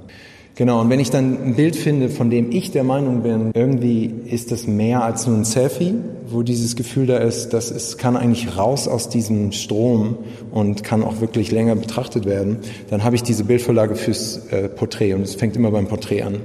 Genau, 0.55 0.83
und 0.83 0.91
wenn 0.91 1.01
ich 1.01 1.11
dann 1.11 1.43
ein 1.43 1.55
Bild 1.55 1.77
finde, 1.77 2.11
von 2.11 2.29
dem 2.29 2.53
ich 2.53 2.73
der 2.73 2.85
Meinung 2.85 3.23
bin, 3.23 3.53
irgendwie 3.55 4.13
ist 4.27 4.53
das 4.53 4.67
mehr 4.67 5.03
als 5.03 5.27
nur 5.27 5.37
ein 5.37 5.45
Selfie, 5.45 5.95
wo 6.27 6.43
dieses 6.43 6.77
Gefühl 6.77 7.07
da 7.07 7.17
ist, 7.17 7.55
dass 7.55 7.71
es 7.71 7.97
kann 7.97 8.19
eigentlich 8.19 8.59
raus 8.59 8.87
aus 8.87 9.09
diesem 9.09 9.53
Strom 9.53 10.19
und 10.51 10.85
kann 10.85 11.05
auch 11.05 11.23
wirklich 11.23 11.51
länger 11.51 11.75
betrachtet 11.75 12.27
werden, 12.27 12.59
dann 12.91 13.03
habe 13.03 13.17
ich 13.17 13.23
diese 13.23 13.45
Bildvorlage 13.45 13.95
fürs 13.95 14.47
äh, 14.49 14.69
Porträt 14.69 15.15
und 15.15 15.23
es 15.23 15.37
fängt 15.37 15.57
immer 15.57 15.71
beim 15.71 15.87
Porträt 15.87 16.23
an. 16.23 16.41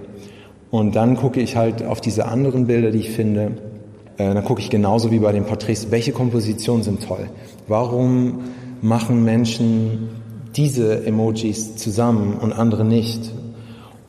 Und 0.71 0.95
dann 0.95 1.17
gucke 1.17 1.41
ich 1.41 1.57
halt 1.57 1.83
auf 1.83 1.99
diese 1.99 2.27
anderen 2.27 2.67
Bilder, 2.67 2.91
die 2.91 2.99
ich 2.99 3.11
finde, 3.11 3.57
äh, 4.17 4.33
dann 4.33 4.43
gucke 4.45 4.61
ich 4.61 4.69
genauso 4.69 5.11
wie 5.11 5.19
bei 5.19 5.33
den 5.33 5.43
Porträts, 5.43 5.91
welche 5.91 6.13
Kompositionen 6.13 6.83
sind 6.83 7.05
toll. 7.05 7.29
Warum 7.67 8.39
machen 8.81 9.25
Menschen 9.25 10.09
diese 10.57 11.05
Emojis 11.05 11.75
zusammen 11.75 12.37
und 12.41 12.51
andere 12.51 12.83
nicht? 12.83 13.31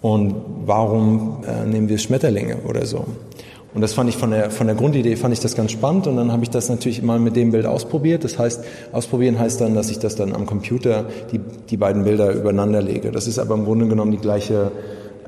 Und 0.01 0.35
warum 0.65 1.45
äh, 1.47 1.67
nehmen 1.67 1.89
wir 1.89 1.99
Schmetterlinge 1.99 2.59
oder 2.69 2.87
so? 2.87 3.07
Und 3.75 3.83
das 3.83 3.93
fand 3.93 4.09
ich 4.09 4.17
von 4.17 4.31
der, 4.31 4.51
von 4.51 4.67
der 4.67 4.75
Grundidee 4.75 5.15
fand 5.17 5.35
ich 5.35 5.41
das 5.41 5.55
ganz 5.55 5.73
spannend 5.73 6.07
und 6.07 6.17
dann 6.17 6.33
habe 6.33 6.43
ich 6.43 6.51
das 6.51 6.69
natürlich 6.69 7.03
mal 7.03 7.19
mit 7.19 7.37
dem 7.37 7.51
Bild 7.51 7.67
ausprobiert. 7.67 8.25
Das 8.25 8.39
heißt, 8.39 8.65
ausprobieren 8.93 9.39
heißt 9.39 9.61
dann, 9.61 9.75
dass 9.75 9.91
ich 9.91 9.99
das 9.99 10.17
dann 10.17 10.35
am 10.35 10.47
Computer 10.47 11.07
die, 11.33 11.39
die 11.69 11.77
beiden 11.77 12.05
Bilder 12.05 12.33
übereinander 12.33 12.81
lege. 12.81 13.13
Das 13.13 13.27
ist 13.27 13.39
aber 13.39 13.55
im 13.55 13.65
Grunde 13.65 13.87
genommen 13.87 14.11
die 14.11 14.19
gleiche 14.19 14.73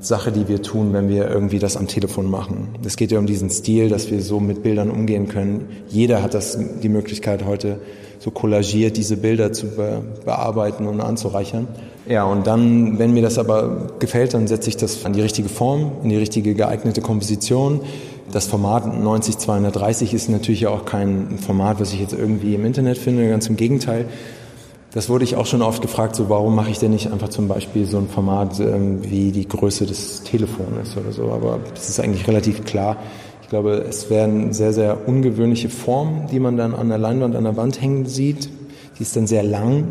Sache, 0.00 0.32
die 0.32 0.48
wir 0.48 0.62
tun, 0.62 0.94
wenn 0.94 1.10
wir 1.10 1.28
irgendwie 1.28 1.58
das 1.58 1.76
am 1.76 1.86
Telefon 1.86 2.30
machen. 2.30 2.70
Es 2.84 2.96
geht 2.96 3.12
ja 3.12 3.18
um 3.18 3.26
diesen 3.26 3.50
Stil, 3.50 3.90
dass 3.90 4.10
wir 4.10 4.22
so 4.22 4.40
mit 4.40 4.62
Bildern 4.62 4.90
umgehen 4.90 5.28
können. 5.28 5.68
Jeder 5.88 6.22
hat 6.22 6.32
das, 6.32 6.58
die 6.82 6.88
Möglichkeit 6.88 7.44
heute 7.44 7.78
so 8.20 8.30
kollagiert 8.30 8.96
diese 8.98 9.16
Bilder 9.16 9.52
zu 9.52 9.66
be 9.66 10.02
bearbeiten 10.24 10.86
und 10.86 11.00
anzureichern. 11.00 11.66
Ja, 12.06 12.24
und 12.24 12.46
dann, 12.46 12.98
wenn 12.98 13.12
mir 13.12 13.22
das 13.22 13.38
aber 13.38 13.88
gefällt, 13.98 14.34
dann 14.34 14.46
setze 14.46 14.68
ich 14.68 14.76
das 14.76 15.04
an 15.04 15.14
die 15.14 15.22
richtige 15.22 15.48
Form, 15.48 15.92
in 16.02 16.10
die 16.10 16.16
richtige 16.16 16.54
geeignete 16.54 17.00
Komposition. 17.00 17.80
Das 18.30 18.46
Format 18.46 18.84
90-230 18.84 20.12
ist 20.14 20.28
natürlich 20.28 20.66
auch 20.66 20.84
kein 20.84 21.38
Format, 21.38 21.80
was 21.80 21.92
ich 21.92 22.00
jetzt 22.00 22.12
irgendwie 22.12 22.54
im 22.54 22.64
Internet 22.64 22.98
finde, 22.98 23.28
ganz 23.28 23.48
im 23.48 23.56
Gegenteil. 23.56 24.04
Das 24.92 25.08
wurde 25.08 25.24
ich 25.24 25.36
auch 25.36 25.46
schon 25.46 25.62
oft 25.62 25.82
gefragt, 25.82 26.16
so 26.16 26.28
warum 26.28 26.54
mache 26.54 26.70
ich 26.70 26.78
denn 26.78 26.90
nicht 26.90 27.10
einfach 27.10 27.28
zum 27.28 27.48
Beispiel 27.48 27.86
so 27.86 27.98
ein 27.98 28.08
Format 28.08 28.58
ähm, 28.60 29.08
wie 29.08 29.30
die 29.30 29.46
Größe 29.46 29.86
des 29.86 30.24
Telefons 30.24 30.96
oder 30.96 31.12
so. 31.12 31.30
Aber 31.30 31.60
es 31.74 31.88
ist 31.88 32.00
eigentlich 32.00 32.26
relativ 32.26 32.64
klar. 32.64 32.96
Ich 33.50 33.52
glaube, 33.52 33.84
es 33.88 34.10
werden 34.10 34.52
sehr, 34.52 34.72
sehr 34.72 35.08
ungewöhnliche 35.08 35.70
Formen, 35.70 36.28
die 36.30 36.38
man 36.38 36.56
dann 36.56 36.72
an 36.72 36.88
der 36.88 36.98
Leinwand, 36.98 37.34
an 37.34 37.42
der 37.42 37.56
Wand 37.56 37.82
hängen 37.82 38.06
sieht. 38.06 38.48
Die 38.96 39.02
ist 39.02 39.16
dann 39.16 39.26
sehr 39.26 39.42
lang. 39.42 39.88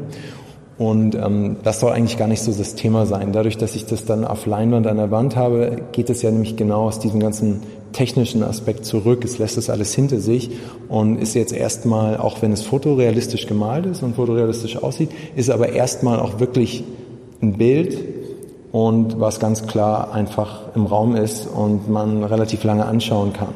Und 0.78 1.14
ähm, 1.16 1.58
das 1.62 1.82
soll 1.82 1.92
eigentlich 1.92 2.18
gar 2.18 2.30
nicht 2.30 2.42
so 2.42 2.54
das 2.54 2.76
Thema 2.76 3.06
sein. 3.06 3.34
Dadurch, 3.34 3.58
dass 3.58 3.76
ich 3.76 3.86
das 3.86 4.06
dann 4.06 4.24
auf 4.24 4.46
Leinwand 4.46 4.88
an 4.88 4.96
der 4.96 5.12
Wand 5.12 5.36
habe, 5.36 5.76
geht 5.92 6.10
es 6.10 6.22
ja 6.22 6.32
nämlich 6.32 6.56
genau 6.56 6.84
aus 6.84 7.00
diesem 7.00 7.20
ganzen 7.20 7.60
technischen 7.92 8.44
Aspekt 8.44 8.86
zurück. 8.86 9.26
Es 9.26 9.40
lässt 9.40 9.58
das 9.58 9.70
alles 9.70 9.94
hinter 9.94 10.22
sich 10.22 10.52
und 10.88 11.18
ist 11.18 11.34
jetzt 11.34 11.52
erstmal, 11.52 12.16
auch 12.16 12.42
wenn 12.42 12.54
es 12.54 12.62
fotorealistisch 12.62 13.46
gemalt 13.46 13.88
ist 13.88 14.04
und 14.04 14.16
fotorealistisch 14.16 14.78
aussieht, 14.78 15.10
ist 15.36 15.50
aber 15.50 15.74
erstmal 15.74 16.22
auch 16.22 16.40
wirklich 16.40 16.86
ein 17.42 17.58
Bild 17.58 17.98
und 18.72 19.20
was 19.20 19.40
ganz 19.40 19.68
klar 19.68 20.14
einfach 20.14 20.76
im 20.76 20.86
Raum 20.86 21.16
ist 21.16 21.48
und 21.48 21.90
man 21.90 22.24
relativ 22.24 22.64
lange 22.64 22.86
anschauen 22.86 23.34
kann 23.34 23.54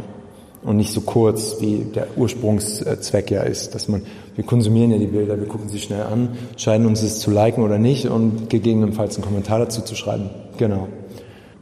und 0.63 0.77
nicht 0.77 0.93
so 0.93 1.01
kurz, 1.01 1.57
wie 1.59 1.85
der 1.93 2.07
Ursprungszweck 2.15 3.31
ja 3.31 3.41
ist, 3.41 3.75
dass 3.75 3.87
man, 3.87 4.01
wir 4.35 4.45
konsumieren 4.45 4.91
ja 4.91 4.97
die 4.97 5.07
Bilder, 5.07 5.39
wir 5.39 5.47
gucken 5.47 5.69
sie 5.69 5.79
schnell 5.79 6.03
an, 6.03 6.29
entscheiden 6.51 6.87
uns 6.87 7.01
es 7.01 7.19
zu 7.19 7.31
liken 7.31 7.63
oder 7.63 7.77
nicht 7.77 8.07
und 8.07 8.49
gegebenenfalls 8.49 9.15
einen 9.15 9.25
Kommentar 9.25 9.59
dazu 9.59 9.81
zu 9.81 9.95
schreiben. 9.95 10.29
Genau. 10.57 10.87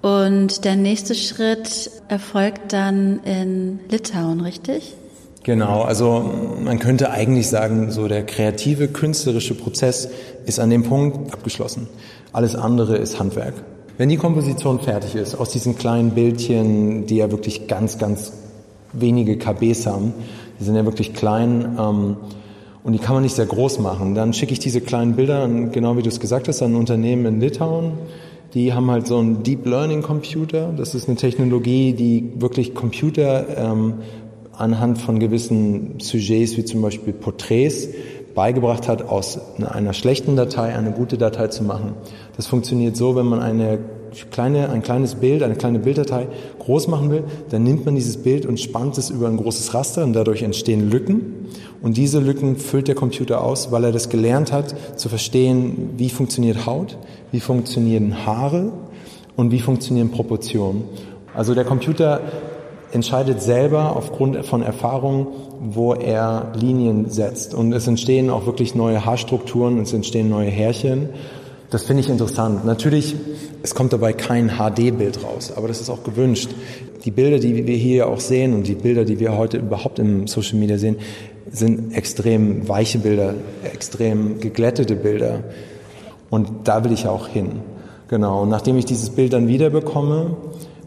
Und 0.01 0.65
der 0.65 0.75
nächste 0.75 1.13
Schritt 1.13 1.91
erfolgt 2.07 2.73
dann 2.73 3.19
in 3.23 3.79
Litauen, 3.89 4.41
richtig? 4.41 4.95
Genau, 5.43 5.81
also 5.81 6.31
man 6.63 6.77
könnte 6.77 7.09
eigentlich 7.09 7.49
sagen, 7.49 7.91
so 7.91 8.07
der 8.07 8.23
kreative, 8.23 8.87
künstlerische 8.87 9.55
Prozess 9.55 10.07
ist 10.45 10.59
an 10.59 10.69
dem 10.69 10.83
Punkt 10.83 11.33
abgeschlossen. 11.33 11.87
Alles 12.33 12.55
andere 12.55 12.95
ist 12.95 13.19
Handwerk. 13.19 13.53
Wenn 13.97 14.07
die 14.07 14.15
Komposition 14.15 14.79
fertig 14.79 15.15
ist, 15.15 15.35
aus 15.35 15.49
diesen 15.49 15.77
kleinen 15.77 16.11
Bildchen, 16.11 17.05
die 17.05 17.17
ja 17.17 17.29
wirklich 17.29 17.67
ganz, 17.67 17.97
ganz 17.97 18.31
wenige 18.93 19.37
KBs 19.37 19.85
haben, 19.85 20.13
die 20.59 20.63
sind 20.63 20.75
ja 20.75 20.85
wirklich 20.85 21.13
klein 21.13 21.77
ähm, 21.77 22.15
und 22.83 22.93
die 22.93 22.99
kann 22.99 23.15
man 23.15 23.23
nicht 23.23 23.35
sehr 23.35 23.45
groß 23.45 23.79
machen, 23.79 24.15
dann 24.15 24.33
schicke 24.33 24.53
ich 24.53 24.59
diese 24.59 24.79
kleinen 24.79 25.15
Bilder, 25.17 25.43
an, 25.43 25.71
genau 25.71 25.97
wie 25.97 26.03
du 26.03 26.09
es 26.09 26.21
gesagt 26.21 26.47
hast, 26.47 26.61
an 26.61 26.71
ein 26.71 26.75
Unternehmen 26.75 27.25
in 27.25 27.41
Litauen, 27.41 27.93
die 28.53 28.73
haben 28.73 28.89
halt 28.89 29.07
so 29.07 29.17
einen 29.17 29.43
Deep 29.43 29.65
Learning 29.65 30.01
Computer. 30.01 30.73
Das 30.75 30.95
ist 30.95 31.07
eine 31.07 31.17
Technologie, 31.17 31.93
die 31.93 32.33
wirklich 32.35 32.75
Computer 32.75 33.45
ähm, 33.57 33.95
anhand 34.53 34.97
von 34.97 35.19
gewissen 35.19 35.99
Sujets, 35.99 36.57
wie 36.57 36.65
zum 36.65 36.81
Beispiel 36.81 37.13
Porträts, 37.13 37.89
beigebracht 38.33 38.87
hat, 38.87 39.03
aus 39.03 39.39
einer 39.61 39.93
schlechten 39.93 40.35
Datei 40.35 40.73
eine 40.75 40.91
gute 40.91 41.17
Datei 41.17 41.47
zu 41.47 41.63
machen. 41.63 41.93
Das 42.35 42.47
funktioniert 42.47 42.95
so, 42.95 43.15
wenn 43.15 43.25
man 43.25 43.39
eine 43.39 43.79
kleine, 44.29 44.69
ein 44.69 44.81
kleines 44.81 45.15
Bild, 45.15 45.43
eine 45.43 45.55
kleine 45.55 45.79
Bilddatei 45.79 46.27
groß 46.59 46.87
machen 46.87 47.09
will, 47.11 47.23
dann 47.49 47.63
nimmt 47.63 47.85
man 47.85 47.95
dieses 47.95 48.17
Bild 48.17 48.45
und 48.45 48.59
spannt 48.59 48.97
es 48.97 49.09
über 49.09 49.27
ein 49.27 49.37
großes 49.37 49.73
Raster 49.73 50.03
und 50.03 50.13
dadurch 50.13 50.43
entstehen 50.43 50.89
Lücken. 50.89 51.47
Und 51.81 51.97
diese 51.97 52.19
Lücken 52.19 52.57
füllt 52.57 52.87
der 52.87 52.95
Computer 52.95 53.43
aus, 53.43 53.71
weil 53.71 53.85
er 53.85 53.91
das 53.91 54.09
gelernt 54.09 54.51
hat, 54.51 54.75
zu 54.99 55.09
verstehen, 55.09 55.91
wie 55.97 56.09
funktioniert 56.09 56.65
Haut, 56.65 56.97
wie 57.31 57.39
funktionieren 57.39 58.25
Haare 58.25 58.71
und 59.35 59.51
wie 59.51 59.59
funktionieren 59.59 60.11
Proportionen. 60.11 60.83
Also 61.33 61.55
der 61.55 61.63
Computer 61.63 62.21
entscheidet 62.91 63.41
selber 63.41 63.95
aufgrund 63.95 64.45
von 64.45 64.61
Erfahrung, 64.61 65.27
wo 65.61 65.93
er 65.93 66.51
Linien 66.59 67.09
setzt. 67.09 67.53
Und 67.53 67.71
es 67.73 67.87
entstehen 67.87 68.29
auch 68.29 68.45
wirklich 68.45 68.75
neue 68.75 69.05
Haarstrukturen, 69.05 69.79
es 69.79 69.93
entstehen 69.93 70.29
neue 70.29 70.49
Härchen. 70.49 71.09
Das 71.71 71.85
finde 71.85 72.01
ich 72.01 72.09
interessant. 72.09 72.65
Natürlich, 72.65 73.15
es 73.63 73.73
kommt 73.73 73.93
dabei 73.93 74.11
kein 74.11 74.57
HD-Bild 74.57 75.23
raus, 75.23 75.53
aber 75.55 75.69
das 75.69 75.79
ist 75.79 75.89
auch 75.89 76.03
gewünscht. 76.03 76.49
Die 77.05 77.11
Bilder, 77.11 77.39
die 77.39 77.65
wir 77.65 77.77
hier 77.77 78.07
auch 78.07 78.19
sehen 78.19 78.53
und 78.53 78.67
die 78.67 78.75
Bilder, 78.75 79.05
die 79.05 79.21
wir 79.21 79.37
heute 79.37 79.57
überhaupt 79.57 79.97
im 79.97 80.27
Social 80.27 80.59
Media 80.59 80.77
sehen, 80.77 80.97
sind 81.49 81.95
extrem 81.95 82.67
weiche 82.67 82.99
Bilder, 82.99 83.35
extrem 83.63 84.41
geglättete 84.41 84.97
Bilder. 84.97 85.45
Und 86.29 86.49
da 86.65 86.83
will 86.83 86.91
ich 86.91 87.07
auch 87.07 87.29
hin. 87.29 87.61
Genau. 88.09 88.41
Und 88.41 88.49
nachdem 88.49 88.77
ich 88.77 88.83
dieses 88.83 89.09
Bild 89.09 89.31
dann 89.31 89.47
wieder 89.47 89.69
bekomme, 89.69 90.35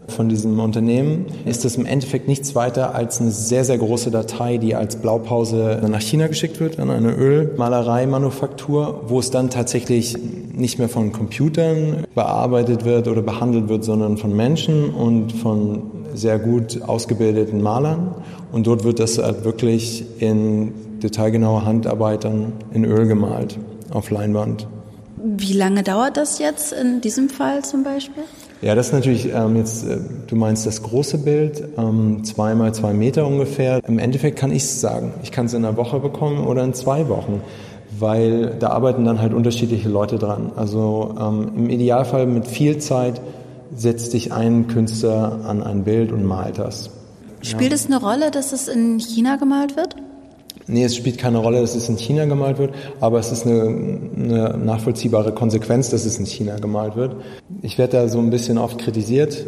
von 0.07 0.29
diesem 0.29 0.59
Unternehmen 0.59 1.25
ist 1.45 1.65
das 1.65 1.75
im 1.75 1.85
Endeffekt 1.85 2.27
nichts 2.27 2.55
weiter 2.55 2.95
als 2.95 3.19
eine 3.21 3.31
sehr, 3.31 3.65
sehr 3.65 3.77
große 3.77 4.11
Datei, 4.11 4.57
die 4.57 4.75
als 4.75 4.97
Blaupause 4.97 5.81
nach 5.89 6.01
China 6.01 6.27
geschickt 6.27 6.59
wird, 6.59 6.79
an 6.79 6.89
eine 6.89 7.13
Ölmalereimanufaktur, 7.13 9.03
wo 9.07 9.19
es 9.19 9.31
dann 9.31 9.49
tatsächlich 9.49 10.17
nicht 10.53 10.79
mehr 10.79 10.89
von 10.89 11.11
Computern 11.11 12.05
bearbeitet 12.13 12.85
wird 12.85 13.07
oder 13.07 13.21
behandelt 13.21 13.67
wird, 13.67 13.83
sondern 13.83 14.17
von 14.17 14.35
Menschen 14.35 14.89
und 14.89 15.31
von 15.33 15.83
sehr 16.13 16.39
gut 16.39 16.81
ausgebildeten 16.81 17.61
Malern. 17.61 18.15
Und 18.51 18.67
dort 18.67 18.83
wird 18.83 18.99
das 18.99 19.17
halt 19.17 19.43
wirklich 19.43 20.05
in 20.19 20.73
detailgenauer 21.03 21.65
Handarbeit 21.65 22.23
dann 22.23 22.53
in 22.73 22.85
Öl 22.85 23.07
gemalt, 23.07 23.57
auf 23.91 24.11
Leinwand. 24.11 24.67
Wie 25.17 25.53
lange 25.53 25.83
dauert 25.83 26.17
das 26.17 26.39
jetzt 26.39 26.71
in 26.71 27.01
diesem 27.01 27.29
Fall 27.29 27.65
zum 27.65 27.83
Beispiel? 27.83 28.23
Ja, 28.61 28.73
das 28.73 28.87
ist 28.87 28.93
natürlich 28.93 29.33
ähm, 29.33 29.55
jetzt, 29.57 29.85
äh, 29.85 29.97
du 30.27 30.35
meinst 30.35 30.65
das 30.65 30.81
große 30.81 31.19
Bild, 31.19 31.63
ähm, 31.77 32.23
zwei 32.23 32.55
mal 32.55 32.73
zwei 32.73 32.93
Meter 32.93 33.27
ungefähr. 33.27 33.81
Im 33.87 33.99
Endeffekt 33.99 34.39
kann 34.39 34.51
ich 34.51 34.63
es 34.63 34.81
sagen. 34.81 35.13
Ich 35.23 35.31
kann 35.31 35.45
es 35.45 35.53
in 35.53 35.65
einer 35.65 35.77
Woche 35.77 35.99
bekommen 35.99 36.45
oder 36.45 36.63
in 36.63 36.73
zwei 36.73 37.07
Wochen, 37.09 37.41
weil 37.99 38.55
da 38.59 38.69
arbeiten 38.69 39.05
dann 39.05 39.21
halt 39.21 39.33
unterschiedliche 39.33 39.89
Leute 39.89 40.17
dran. 40.17 40.51
Also 40.55 41.15
ähm, 41.19 41.51
im 41.57 41.69
Idealfall 41.69 42.25
mit 42.25 42.47
viel 42.47 42.77
Zeit 42.77 43.21
setzt 43.75 44.11
sich 44.11 44.31
ein 44.31 44.67
Künstler 44.67 45.39
an 45.45 45.61
ein 45.61 45.83
Bild 45.83 46.11
und 46.11 46.23
malt 46.23 46.57
das. 46.57 46.89
Spielt 47.41 47.71
ja. 47.71 47.75
es 47.75 47.85
eine 47.85 47.99
Rolle, 47.99 48.31
dass 48.31 48.53
es 48.53 48.67
in 48.67 48.99
China 48.99 49.35
gemalt 49.35 49.75
wird? 49.75 49.95
Nee, 50.67 50.83
es 50.83 50.95
spielt 50.95 51.19
keine 51.19 51.37
Rolle, 51.37 51.61
dass 51.61 51.75
es 51.75 51.89
in 51.89 51.97
China 51.97 52.25
gemalt 52.25 52.57
wird, 52.57 52.73
aber 52.99 53.19
es 53.19 53.31
ist 53.31 53.45
eine, 53.45 53.63
eine 53.63 54.57
nachvollziehbare 54.57 55.31
Konsequenz, 55.31 55.89
dass 55.89 56.05
es 56.05 56.17
in 56.17 56.25
China 56.25 56.57
gemalt 56.57 56.95
wird. 56.95 57.15
Ich 57.61 57.77
werde 57.77 57.97
da 57.97 58.07
so 58.07 58.19
ein 58.19 58.31
bisschen 58.31 58.57
oft 58.57 58.79
kritisiert. 58.79 59.45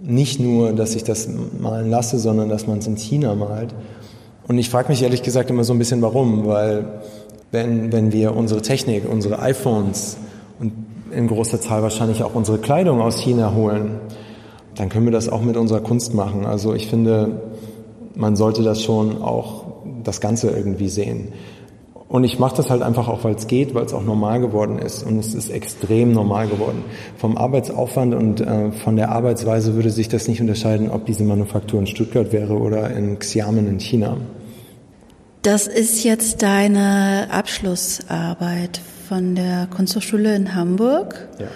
Nicht 0.00 0.40
nur, 0.40 0.72
dass 0.72 0.94
ich 0.94 1.04
das 1.04 1.28
malen 1.58 1.90
lasse, 1.90 2.18
sondern 2.18 2.48
dass 2.48 2.66
man 2.66 2.78
es 2.78 2.86
in 2.86 2.96
China 2.96 3.34
malt. 3.34 3.74
Und 4.46 4.56
ich 4.56 4.70
frage 4.70 4.88
mich 4.88 5.02
ehrlich 5.02 5.22
gesagt 5.22 5.50
immer 5.50 5.64
so 5.64 5.74
ein 5.74 5.78
bisschen, 5.78 6.00
warum, 6.00 6.46
weil 6.46 6.86
wenn, 7.50 7.92
wenn 7.92 8.12
wir 8.12 8.34
unsere 8.34 8.62
Technik, 8.62 9.02
unsere 9.10 9.40
iPhones 9.40 10.16
und 10.58 10.72
in 11.10 11.26
großer 11.26 11.60
Zahl 11.60 11.82
wahrscheinlich 11.82 12.22
auch 12.22 12.34
unsere 12.34 12.58
Kleidung 12.58 13.02
aus 13.02 13.20
China 13.20 13.54
holen, 13.54 14.00
dann 14.74 14.88
können 14.88 15.04
wir 15.06 15.12
das 15.12 15.28
auch 15.28 15.42
mit 15.42 15.56
unserer 15.56 15.80
Kunst 15.80 16.14
machen. 16.14 16.46
Also 16.46 16.72
ich 16.72 16.86
finde, 16.86 17.42
man 18.14 18.36
sollte 18.36 18.62
das 18.62 18.82
schon 18.82 19.22
auch 19.22 19.77
das 20.04 20.20
Ganze 20.20 20.50
irgendwie 20.50 20.88
sehen. 20.88 21.32
Und 22.08 22.24
ich 22.24 22.38
mache 22.38 22.56
das 22.56 22.70
halt 22.70 22.80
einfach 22.80 23.06
auch, 23.06 23.22
weil 23.24 23.34
es 23.34 23.46
geht, 23.46 23.74
weil 23.74 23.84
es 23.84 23.92
auch 23.92 24.02
normal 24.02 24.40
geworden 24.40 24.78
ist. 24.78 25.02
Und 25.02 25.18
es 25.18 25.34
ist 25.34 25.50
extrem 25.50 26.12
normal 26.12 26.48
geworden. 26.48 26.82
Vom 27.18 27.36
Arbeitsaufwand 27.36 28.14
und 28.14 28.40
äh, 28.40 28.72
von 28.72 28.96
der 28.96 29.10
Arbeitsweise 29.10 29.74
würde 29.74 29.90
sich 29.90 30.08
das 30.08 30.26
nicht 30.26 30.40
unterscheiden, 30.40 30.90
ob 30.90 31.04
diese 31.04 31.24
Manufaktur 31.24 31.80
in 31.80 31.86
Stuttgart 31.86 32.32
wäre 32.32 32.54
oder 32.54 32.90
in 32.90 33.18
Xiamen 33.18 33.68
in 33.68 33.78
China. 33.78 34.16
Das 35.42 35.66
ist 35.66 36.02
jetzt 36.02 36.42
deine 36.42 37.28
Abschlussarbeit 37.30 38.80
von 39.06 39.34
der 39.34 39.66
Kunsthochschule 39.66 40.34
in 40.34 40.54
Hamburg. 40.54 41.28
Ja. 41.38 41.46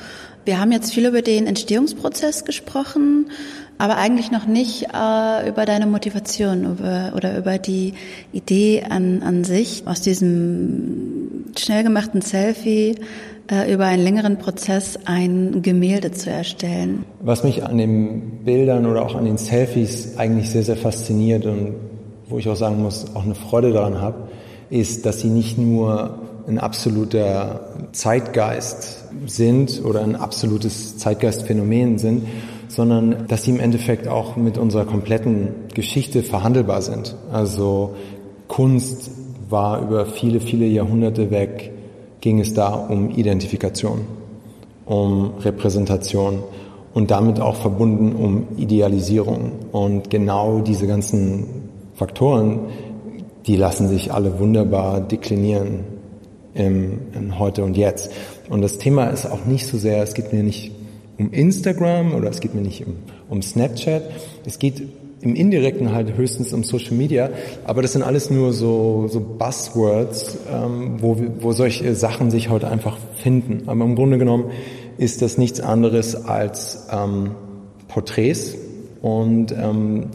Wir 0.45 0.61
haben 0.61 0.73
jetzt 0.73 0.93
viel 0.93 1.07
über 1.07 1.23
den 1.23 1.47
Entstehungsprozess 1.47 2.45
gesprochen, 2.45 3.31
aber 3.79 3.97
eigentlich 3.97 4.31
noch 4.31 4.47
nicht 4.47 4.85
äh, 4.95 5.49
über 5.49 5.65
deine 5.67 5.87
Motivation 5.87 6.73
über, 6.73 7.13
oder 7.17 7.37
über 7.37 7.59
die 7.59 7.95
Idee 8.33 8.85
an, 8.89 9.23
an 9.23 9.45
sich, 9.45 9.83
aus 9.87 10.01
diesem 10.01 11.47
schnell 11.57 11.83
gemachten 11.83 12.23
Selfie 12.23 12.97
äh, 13.51 13.73
über 13.73 13.87
einen 13.87 14.03
längeren 14.03 14.39
Prozess 14.39 14.99
ein 15.05 15.63
Gemälde 15.63 16.13
zu 16.13 16.31
erstellen. 16.31 17.05
Was 17.21 17.45
mich 17.45 17.65
an 17.65 17.79
den 17.79 18.45
Bildern 18.45 18.87
oder 18.87 19.05
auch 19.05 19.15
an 19.15 19.25
den 19.25 19.37
Selfies 19.37 20.17
eigentlich 20.17 20.51
sehr, 20.51 20.63
sehr 20.63 20.77
fasziniert 20.77 21.47
und 21.47 21.75
wo 22.29 22.39
ich 22.39 22.49
auch 22.49 22.57
sagen 22.57 22.83
muss, 22.83 23.15
auch 23.15 23.25
eine 23.25 23.35
Freude 23.35 23.73
daran 23.73 24.01
habe, 24.01 24.29
ist, 24.71 25.05
dass 25.05 25.21
sie 25.21 25.29
nicht 25.29 25.59
nur 25.59 26.19
ein 26.49 26.59
absoluter 26.59 27.69
Zeitgeist 27.93 29.05
sind 29.27 29.83
oder 29.85 30.03
ein 30.03 30.17
absolutes 30.17 30.97
Zeitgeistphänomen 30.99 31.99
sind, 31.99 32.27
sondern 32.73 33.27
dass 33.29 33.45
sie 33.45 33.51
im 33.51 33.61
Endeffekt 33.61 34.09
auch 34.09 34.37
mit 34.37 34.57
unserer 34.57 34.87
kompletten 34.87 35.49
Geschichte 35.75 36.23
verhandelbar 36.23 36.81
sind. 36.81 37.17
Also 37.31 37.91
Kunst 38.49 39.11
war 39.51 39.83
über 39.83 40.07
viele, 40.07 40.41
viele 40.41 40.65
Jahrhunderte 40.65 41.31
weg, 41.31 41.71
ging 42.23 42.41
es 42.41 42.55
da 42.55 42.75
um 42.75 43.11
Identifikation, 43.11 44.01
um 44.87 45.33
Repräsentation 45.41 46.39
und 46.95 47.11
damit 47.11 47.41
auch 47.41 47.57
verbunden 47.57 48.15
um 48.15 48.47
Idealisierung. 48.57 49.53
Und 49.71 50.09
genau 50.09 50.61
diese 50.61 50.87
ganzen 50.87 51.47
Faktoren, 51.95 52.61
die 53.47 53.57
lassen 53.57 53.89
sich 53.89 54.15
alle 54.15 54.39
wunderbar 54.41 55.03
deklinieren 55.03 55.81
im, 56.55 57.01
im 57.15 57.39
Heute 57.39 57.65
und 57.65 57.77
Jetzt. 57.77 58.11
Und 58.49 58.63
das 58.63 58.79
Thema 58.79 59.09
ist 59.09 59.27
auch 59.27 59.45
nicht 59.45 59.67
so 59.67 59.77
sehr, 59.77 60.03
es 60.03 60.15
geht 60.15 60.33
mir 60.33 60.43
nicht 60.43 60.73
um 61.23 61.33
Instagram 61.33 62.15
oder 62.15 62.31
es 62.31 62.41
geht 62.41 62.55
mir 62.55 62.63
nicht 62.63 62.87
um, 62.87 62.95
um 63.29 63.43
Snapchat. 63.43 64.03
Es 64.45 64.59
geht 64.59 64.83
im 65.21 65.37
Indirekten 65.37 65.93
halt 65.93 66.17
höchstens 66.17 66.53
um 66.53 66.65
Social 66.65 66.95
Media, 66.95 67.31
aber 67.65 67.81
das 67.81 67.93
sind 67.93 68.03
alles 68.03 68.29
nur 68.31 68.53
so, 68.53 69.07
so 69.09 69.21
Buzzwords, 69.21 70.37
ähm, 70.53 70.97
wo, 70.99 71.17
wo 71.41 71.53
solche 71.53 71.95
Sachen 71.95 72.31
sich 72.31 72.51
heute 72.51 72.69
einfach 72.69 72.99
finden. 73.17 73.69
Aber 73.69 73.85
im 73.85 73.95
Grunde 73.95 74.19
genommen 74.19 74.51
ist 74.99 75.23
das 75.23 75.39
nichts 75.39 75.61
anderes 75.61 76.27
als 76.27 76.89
ähm, 76.91 77.33
Porträts 77.87 78.57
und 79.01 79.53
ähm, 79.53 80.07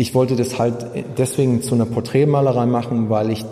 ich 0.00 0.14
wollte 0.14 0.34
das 0.34 0.58
halt 0.58 0.86
deswegen 1.18 1.60
zu 1.60 1.74
einer 1.74 1.84
Porträtmalerei 1.84 2.64
machen, 2.64 3.10
weil 3.10 3.30
ich 3.30 3.44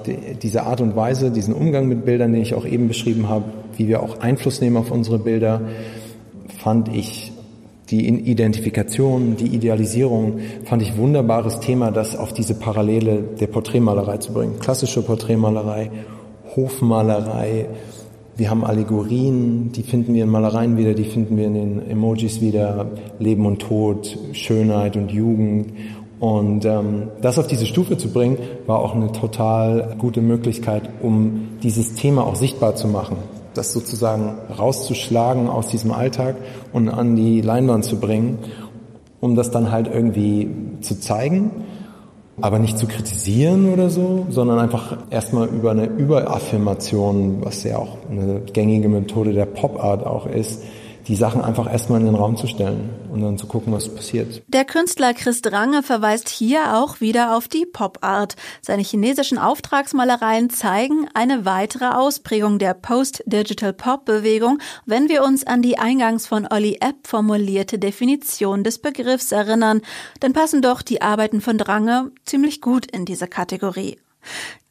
diese 0.42 0.62
Art 0.62 0.80
und 0.80 0.96
Weise, 0.96 1.30
diesen 1.30 1.52
Umgang 1.52 1.88
mit 1.88 2.06
Bildern, 2.06 2.32
den 2.32 2.40
ich 2.40 2.54
auch 2.54 2.64
eben 2.64 2.88
beschrieben 2.88 3.28
habe, 3.28 3.44
wie 3.76 3.86
wir 3.86 4.02
auch 4.02 4.20
Einfluss 4.20 4.62
nehmen 4.62 4.78
auf 4.78 4.90
unsere 4.90 5.18
Bilder, 5.18 5.60
fand 6.58 6.94
ich 6.94 7.32
die 7.90 8.06
Identifikation, 8.06 9.36
die 9.36 9.46
Idealisierung, 9.46 10.40
fand 10.64 10.82
ich 10.82 10.96
wunderbares 10.98 11.60
Thema, 11.60 11.90
das 11.90 12.16
auf 12.16 12.34
diese 12.34 12.54
Parallele 12.54 13.22
der 13.40 13.46
Porträtmalerei 13.46 14.18
zu 14.18 14.32
bringen. 14.32 14.58
Klassische 14.58 15.02
Porträtmalerei, 15.02 15.90
Hofmalerei, 16.54 17.66
wir 18.36 18.50
haben 18.50 18.64
Allegorien, 18.64 19.72
die 19.72 19.82
finden 19.82 20.14
wir 20.14 20.24
in 20.24 20.30
Malereien 20.30 20.76
wieder, 20.76 20.94
die 20.94 21.04
finden 21.04 21.36
wir 21.36 21.46
in 21.46 21.54
den 21.54 21.90
Emojis 21.90 22.40
wieder, 22.40 22.86
Leben 23.18 23.46
und 23.46 23.60
Tod, 23.60 24.16
Schönheit 24.32 24.96
und 24.96 25.10
Jugend. 25.10 25.72
Und 26.20 26.64
ähm, 26.64 27.08
das 27.22 27.38
auf 27.38 27.46
diese 27.46 27.66
Stufe 27.66 27.96
zu 27.96 28.12
bringen, 28.12 28.38
war 28.66 28.80
auch 28.80 28.94
eine 28.94 29.12
total 29.12 29.96
gute 29.98 30.20
Möglichkeit, 30.20 30.82
um 31.02 31.48
dieses 31.62 31.94
Thema 31.94 32.26
auch 32.26 32.36
sichtbar 32.36 32.76
zu 32.76 32.86
machen 32.86 33.16
das 33.58 33.72
sozusagen 33.72 34.38
rauszuschlagen 34.56 35.48
aus 35.48 35.68
diesem 35.68 35.92
Alltag 35.92 36.36
und 36.72 36.88
an 36.88 37.16
die 37.16 37.40
Leinwand 37.40 37.84
zu 37.84 37.98
bringen, 38.00 38.38
um 39.20 39.34
das 39.34 39.50
dann 39.50 39.70
halt 39.70 39.88
irgendwie 39.92 40.48
zu 40.80 40.98
zeigen, 40.98 41.50
aber 42.40 42.60
nicht 42.60 42.78
zu 42.78 42.86
kritisieren 42.86 43.72
oder 43.72 43.90
so, 43.90 44.26
sondern 44.30 44.60
einfach 44.60 44.96
erstmal 45.10 45.48
über 45.48 45.72
eine 45.72 45.86
Überaffirmation, 45.86 47.38
was 47.40 47.64
ja 47.64 47.78
auch 47.78 47.98
eine 48.08 48.40
gängige 48.52 48.88
Methode 48.88 49.32
der 49.32 49.46
Pop 49.46 49.82
Art 49.82 50.06
auch 50.06 50.26
ist, 50.26 50.62
die 51.08 51.16
Sachen 51.16 51.40
einfach 51.40 51.70
erstmal 51.70 52.00
in 52.00 52.06
den 52.06 52.14
Raum 52.14 52.36
zu 52.36 52.46
stellen 52.46 52.90
und 53.10 53.22
dann 53.22 53.38
zu 53.38 53.46
gucken, 53.46 53.72
was 53.72 53.88
passiert. 53.88 54.42
Der 54.46 54.64
Künstler 54.64 55.14
Chris 55.14 55.40
Drange 55.40 55.82
verweist 55.82 56.28
hier 56.28 56.76
auch 56.76 57.00
wieder 57.00 57.36
auf 57.36 57.48
die 57.48 57.64
Pop-Art. 57.64 58.36
Seine 58.60 58.82
chinesischen 58.82 59.38
Auftragsmalereien 59.38 60.50
zeigen 60.50 61.08
eine 61.14 61.46
weitere 61.46 61.86
Ausprägung 61.86 62.58
der 62.58 62.74
Post-Digital-Pop-Bewegung, 62.74 64.58
wenn 64.84 65.08
wir 65.08 65.24
uns 65.24 65.46
an 65.46 65.62
die 65.62 65.78
eingangs 65.78 66.26
von 66.26 66.46
Olli 66.50 66.76
Epp 66.80 67.06
formulierte 67.06 67.78
Definition 67.78 68.62
des 68.62 68.78
Begriffs 68.78 69.32
erinnern, 69.32 69.80
dann 70.20 70.34
passen 70.34 70.60
doch 70.60 70.82
die 70.82 71.00
Arbeiten 71.00 71.40
von 71.40 71.56
Drange 71.56 72.12
ziemlich 72.26 72.60
gut 72.60 72.86
in 72.86 73.06
diese 73.06 73.28
Kategorie. 73.28 73.98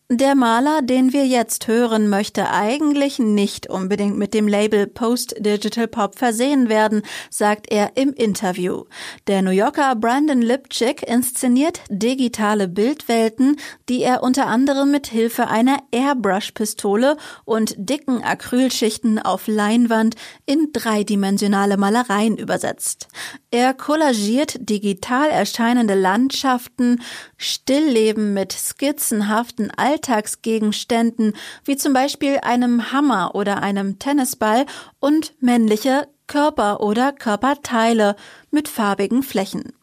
Der 0.09 0.35
Maler, 0.35 0.81
den 0.83 1.11
wir 1.11 1.27
jetzt 1.27 1.67
hören, 1.67 2.07
möchte 2.07 2.49
eigentlich 2.49 3.19
nicht 3.19 3.69
unbedingt 3.69 4.17
mit 4.17 4.33
dem 4.33 4.47
Label 4.47 4.87
Post-Digital 4.87 5.89
Pop 5.89 6.17
versehen 6.17 6.69
werden, 6.69 7.01
sagt 7.29 7.69
er 7.69 7.97
im 7.97 8.13
Interview. 8.13 8.85
Der 9.27 9.41
New 9.41 9.51
Yorker 9.51 9.97
Brandon 9.97 10.41
Lipchick 10.41 11.03
inszeniert 11.03 11.81
digitale 11.89 12.69
Bildwelten, 12.69 13.57
die 13.89 14.01
er 14.01 14.23
unter 14.23 14.47
anderem 14.47 14.91
mit 14.91 15.07
Hilfe 15.07 15.49
einer 15.49 15.79
Airbrush-Pistole 15.91 17.17
und 17.43 17.75
dicken 17.77 18.23
Acrylschichten 18.23 19.19
auf 19.19 19.47
Leinwand 19.47 20.15
in 20.45 20.69
dreidimensionale 20.71 21.75
Malereien 21.75 22.37
übersetzt. 22.37 23.09
Er 23.51 23.73
kollagiert 23.73 24.69
digital 24.69 25.29
erscheinende 25.29 25.95
Landschaften, 25.95 27.01
Stillleben 27.35 28.33
mit 28.33 28.53
skizzenhaften 28.53 29.69
Alltagsgegenständen, 29.97 31.33
wie 31.65 31.75
zum 31.75 31.93
Beispiel 31.93 32.39
einem 32.43 32.91
Hammer 32.91 33.33
oder 33.33 33.63
einem 33.63 33.97
Tennisball 33.97 34.65
und 34.99 35.33
männliche 35.41 36.07
Körper 36.27 36.81
oder 36.81 37.11
Körperteile 37.13 38.15
mit 38.51 38.67
farbigen 38.67 39.23
Flächen. 39.23 39.73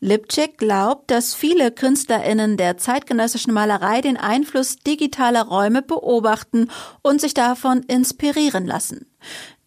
Lipczyk 0.00 0.58
glaubt, 0.58 1.10
dass 1.10 1.34
viele 1.34 1.70
KünstlerInnen 1.70 2.56
der 2.56 2.76
zeitgenössischen 2.76 3.52
Malerei 3.52 4.00
den 4.00 4.16
Einfluss 4.16 4.76
digitaler 4.76 5.42
Räume 5.42 5.82
beobachten 5.82 6.70
und 7.02 7.20
sich 7.20 7.34
davon 7.34 7.82
inspirieren 7.84 8.66
lassen. 8.66 9.06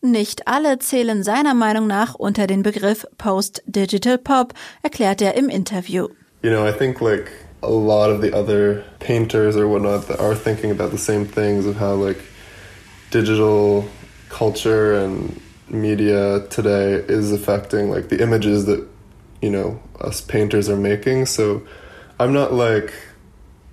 Nicht 0.01 0.47
alle 0.47 0.79
zählen 0.79 1.23
seiner 1.23 1.53
Meinung 1.53 1.87
nach 1.87 2.15
unter 2.15 2.47
den 2.47 2.63
Begriff 2.63 3.05
Post-Digital 3.17 4.17
Pop, 4.17 4.53
erklärt 4.81 5.21
er 5.21 5.35
im 5.35 5.47
Interview. 5.47 6.09
You 6.41 6.49
know, 6.49 6.67
I 6.67 6.73
think 6.73 6.99
like 6.99 7.31
a 7.63 7.69
lot 7.69 8.09
of 8.09 8.21
the 8.21 8.35
other 8.35 8.83
painters 8.99 9.55
or 9.55 9.67
whatnot 9.67 10.07
that 10.07 10.19
are 10.19 10.35
thinking 10.35 10.71
about 10.71 10.91
the 10.91 10.97
same 10.97 11.25
things 11.25 11.65
of 11.65 11.77
how 11.77 11.93
like 11.93 12.21
digital 13.11 13.87
culture 14.29 14.93
and 14.93 15.39
media 15.69 16.45
today 16.47 16.93
is 16.93 17.31
affecting 17.31 17.89
like 17.89 18.09
the 18.09 18.21
images 18.21 18.65
that 18.65 18.87
you 19.41 19.49
know 19.49 19.79
us 20.01 20.21
painters 20.21 20.69
are 20.69 20.77
making. 20.77 21.25
So 21.25 21.65
i'm 22.19 22.33
not 22.33 22.53
like 22.53 22.93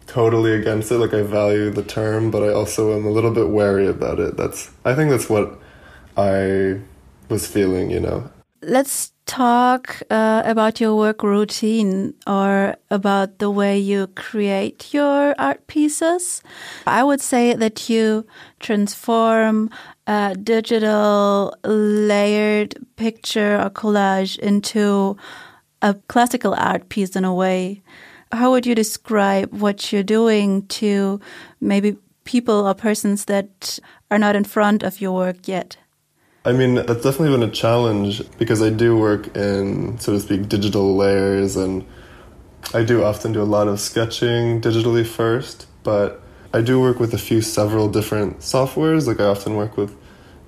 totally 0.07 0.53
against 0.53 0.90
it. 0.90 0.98
Like 0.98 1.14
i 1.14 1.22
value 1.22 1.70
the 1.70 1.83
term 1.83 2.31
but 2.31 2.42
i 2.42 2.53
also 2.53 2.96
am 2.96 3.07
a 3.07 3.11
little 3.11 3.33
bit 3.33 3.48
wary 3.48 3.87
about 3.87 4.20
it. 4.20 4.37
That's 4.37 4.70
i 4.85 4.94
think 4.94 5.11
that's 5.11 5.29
what 5.29 5.59
i 6.16 6.81
was 7.29 7.46
feeling 7.46 7.90
you 7.90 8.00
know 8.00 8.29
let's 8.62 9.12
talk 9.26 10.02
uh, 10.10 10.42
about 10.44 10.80
your 10.80 10.96
work 10.96 11.22
routine 11.22 12.14
or 12.26 12.76
about 12.90 13.38
the 13.38 13.50
way 13.50 13.78
you 13.78 14.08
create 14.08 14.92
your 14.92 15.34
art 15.38 15.66
pieces. 15.66 16.42
I 16.86 17.04
would 17.04 17.20
say 17.20 17.54
that 17.54 17.88
you 17.88 18.26
transform 18.58 19.70
a 20.06 20.34
digital 20.34 21.54
layered 21.64 22.74
picture 22.96 23.60
or 23.60 23.70
collage 23.70 24.38
into 24.38 25.16
a 25.80 25.94
classical 26.08 26.54
art 26.54 26.88
piece 26.88 27.16
in 27.16 27.24
a 27.24 27.34
way. 27.34 27.82
How 28.32 28.50
would 28.50 28.66
you 28.66 28.74
describe 28.74 29.52
what 29.52 29.92
you're 29.92 30.02
doing 30.02 30.66
to 30.66 31.20
maybe 31.60 31.96
people 32.24 32.66
or 32.66 32.74
persons 32.74 33.24
that 33.24 33.78
are 34.11 34.18
not 34.18 34.36
in 34.36 34.44
front 34.44 34.82
of 34.82 35.00
your 35.00 35.12
work 35.12 35.48
yet? 35.48 35.76
I 36.43 36.53
mean, 36.53 36.76
that's 36.76 37.03
definitely 37.03 37.36
been 37.36 37.47
a 37.47 37.53
challenge 37.53 38.22
because 38.38 38.62
I 38.62 38.70
do 38.70 38.97
work 38.97 39.36
in, 39.36 39.99
so 39.99 40.12
to 40.12 40.20
speak, 40.20 40.49
digital 40.49 40.97
layers, 40.97 41.57
and 41.57 41.84
I 42.72 42.82
do 42.82 43.05
often 43.05 43.32
do 43.32 43.43
a 43.43 43.45
lot 43.45 43.68
of 43.68 43.78
sketching 43.78 44.62
digitally 44.62 45.07
first. 45.07 45.66
But 45.82 46.22
I 46.55 46.62
do 46.62 46.80
work 46.80 46.99
with 46.99 47.12
a 47.12 47.18
few 47.18 47.43
several 47.43 47.91
different 47.91 48.38
softwares. 48.38 49.07
Like 49.07 49.20
I 49.20 49.24
often 49.24 49.55
work 49.55 49.76
with 49.76 49.95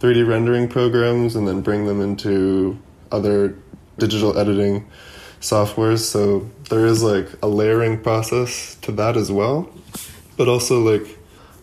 3D 0.00 0.26
rendering 0.26 0.66
programs 0.66 1.36
and 1.36 1.46
then 1.46 1.60
bring 1.60 1.84
them 1.84 2.00
into 2.00 2.78
other 3.10 3.54
digital 3.98 4.38
editing 4.38 4.88
softwares. 5.42 5.98
So 5.98 6.50
there 6.70 6.86
is 6.86 7.02
like 7.02 7.28
a 7.42 7.48
layering 7.48 8.00
process 8.00 8.76
to 8.76 8.92
that 8.92 9.18
as 9.18 9.30
well. 9.30 9.70
But 10.38 10.48
also 10.48 10.80
like 10.80 11.18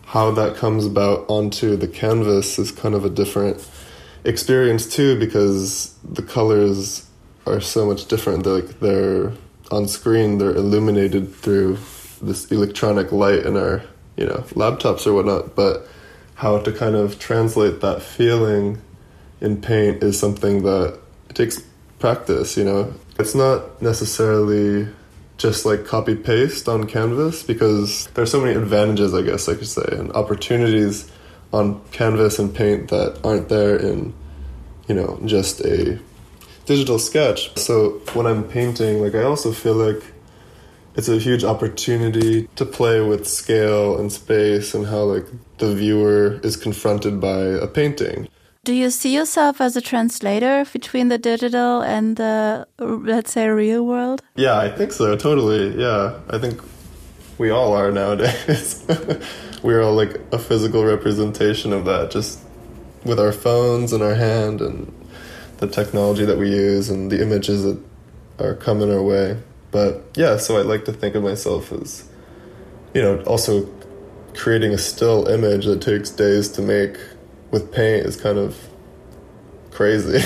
how 0.06 0.30
that 0.32 0.56
comes 0.56 0.86
about 0.86 1.26
onto 1.28 1.76
the 1.76 1.88
canvas 1.88 2.60
is 2.60 2.72
kind 2.72 2.94
of 2.94 3.06
a 3.06 3.10
different 3.10 3.60
experience 4.24 4.88
too 4.88 5.18
because 5.20 5.96
the 6.04 6.22
colors 6.22 7.08
are 7.46 7.62
so 7.62 7.86
much 7.86 8.08
different. 8.08 8.44
They're 8.44 8.54
like 8.54 8.80
they're 8.80 9.34
on 9.72 9.88
screen, 9.88 10.38
they're 10.38 10.56
illuminated 10.56 11.34
through 11.34 11.78
this 12.22 12.52
electronic 12.52 13.12
light 13.12 13.46
in 13.46 13.56
our, 13.56 13.82
you 14.18 14.26
know, 14.26 14.44
laptops 14.56 15.06
or 15.06 15.14
whatnot, 15.14 15.56
but 15.56 15.88
how 16.36 16.60
to 16.60 16.72
kind 16.72 16.96
of 16.96 17.20
translate 17.20 17.82
that 17.82 18.02
feeling 18.02 18.82
in 19.42 19.62
paint 19.62 20.04
is 20.04 20.20
something 20.20 20.64
that 20.64 21.00
it 21.30 21.36
takes 21.36 21.62
practice, 22.00 22.58
you 22.58 22.64
know. 22.64 22.94
It's 23.18 23.36
not 23.36 23.82
necessarily 23.82 24.88
just 25.38 25.66
like 25.66 25.86
copy 25.86 26.16
paste 26.16 26.68
on 26.68 26.86
canvas 26.86 27.44
because 27.44 28.08
there's 28.14 28.32
so 28.32 28.42
many 28.42 28.58
advantages, 28.58 29.14
I 29.14 29.22
guess 29.22 29.48
I 29.48 29.56
could 29.56 29.68
say, 29.68 29.86
and 29.92 30.12
opportunities 30.14 31.10
on 31.52 31.82
canvas 31.92 32.40
and 32.40 32.54
paint 32.54 32.90
that 32.90 33.20
aren't 33.24 33.50
there 33.50 33.76
in, 33.76 34.14
you 34.88 34.96
know, 34.96 35.20
just 35.26 35.62
a 35.62 36.00
digital 36.66 37.00
sketch. 37.00 37.58
So 37.58 38.02
when 38.14 38.26
I'm 38.26 38.44
painting, 38.44 39.02
like 39.02 39.16
I 39.16 39.24
also 39.24 39.52
feel 39.52 39.74
like 39.74 40.04
it's 40.96 41.10
a 41.10 41.18
huge 41.18 41.44
opportunity 41.44 42.48
to 42.56 42.66
play 42.66 43.02
with 43.02 43.28
scale 43.28 43.98
and 43.98 44.12
space 44.12 44.74
and 44.74 44.86
how 44.86 45.04
like 45.04 45.26
the 45.58 45.74
viewer 45.74 46.40
is 46.44 46.56
confronted 46.56 47.20
by 47.20 47.40
a 47.40 47.68
painting. 47.68 48.28
Do 48.66 48.74
you 48.74 48.90
see 48.90 49.16
yourself 49.16 49.62
as 49.62 49.76
a 49.76 49.82
translator 49.82 50.66
between 50.72 51.08
the 51.08 51.18
digital 51.18 51.82
and 51.82 52.18
the, 52.18 52.68
let's 52.78 53.32
say, 53.32 53.48
real 53.48 53.86
world? 53.86 54.22
Yeah, 54.36 54.60
I 54.60 54.70
think 54.70 54.92
so, 54.92 55.16
totally. 55.16 55.80
Yeah, 55.80 56.20
I 56.30 56.38
think 56.38 56.62
we 57.38 57.50
all 57.50 57.74
are 57.74 57.92
nowadays. 57.92 58.86
We're 59.62 59.82
all 59.82 59.94
like 59.94 60.20
a 60.32 60.40
physical 60.40 60.86
representation 60.86 61.74
of 61.74 61.86
that, 61.86 62.12
just 62.12 62.40
with 63.04 63.20
our 63.20 63.32
phones 63.32 63.94
in 63.94 64.02
our 64.02 64.16
hand 64.16 64.62
and 64.62 64.94
the 65.58 65.68
technology 65.68 66.26
that 66.26 66.38
we 66.38 66.50
use 66.50 66.90
and 66.90 67.12
the 67.12 67.22
images 67.22 67.64
that 67.64 67.80
are 68.40 68.56
coming 68.56 68.92
our 68.92 69.04
way. 69.04 69.42
But 69.72 70.04
yeah, 70.16 70.38
so 70.38 70.58
I 70.58 70.62
like 70.62 70.86
to 70.86 70.94
think 70.94 71.16
of 71.16 71.24
myself 71.24 71.72
as, 71.72 72.10
you 72.94 73.02
know, 73.02 73.22
also 73.24 73.70
creating 74.36 74.74
a 74.74 74.78
still 74.78 75.28
image 75.28 75.66
that 75.66 75.82
takes 75.82 76.10
days 76.10 76.50
to 76.50 76.62
make 76.62 76.98
with 77.52 77.72
paint 77.72 78.06
is 78.06 78.16
kind 78.16 78.38
of 78.38 78.58
crazy, 79.72 80.20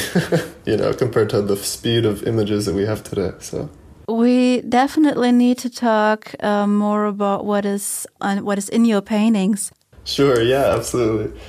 you 0.66 0.78
know, 0.78 0.94
compared 0.94 1.30
to 1.32 1.42
the 1.42 1.58
speed 1.58 2.06
of 2.06 2.24
images 2.24 2.66
that 2.66 2.76
we 2.76 2.86
have 2.86 3.04
today. 3.04 3.32
So 3.40 3.70
we 4.08 4.62
definitely 4.62 5.32
need 5.32 5.58
to 5.60 5.70
talk 5.70 6.36
uh, 6.42 6.68
more 6.68 7.06
about 7.06 7.46
what 7.46 7.66
is 7.66 8.08
on, 8.22 8.44
what 8.44 8.58
is 8.58 8.70
in 8.70 8.86
your 8.86 9.02
paintings. 9.02 9.72
Sure. 10.06 10.42
Yeah. 10.42 10.76
Absolutely. 10.76 11.40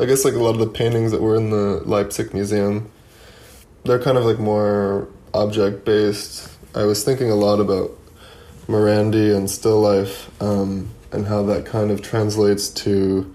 I 0.00 0.06
guess 0.06 0.24
like 0.24 0.34
a 0.34 0.38
lot 0.38 0.50
of 0.50 0.58
the 0.58 0.66
paintings 0.66 1.12
that 1.12 1.20
were 1.20 1.36
in 1.36 1.50
the 1.50 1.82
Leipzig 1.84 2.34
Museum, 2.34 2.90
they're 3.84 4.02
kind 4.02 4.18
of 4.18 4.24
like 4.24 4.38
more 4.38 5.08
object 5.32 5.84
based. 5.84 6.48
I 6.74 6.84
was 6.84 7.04
thinking 7.04 7.30
a 7.30 7.36
lot 7.36 7.60
about 7.60 7.90
Morandi 8.66 9.36
and 9.36 9.48
still 9.50 9.80
life 9.80 10.30
um, 10.42 10.90
and 11.12 11.26
how 11.26 11.42
that 11.44 11.66
kind 11.66 11.90
of 11.90 12.02
translates 12.02 12.68
to 12.70 13.34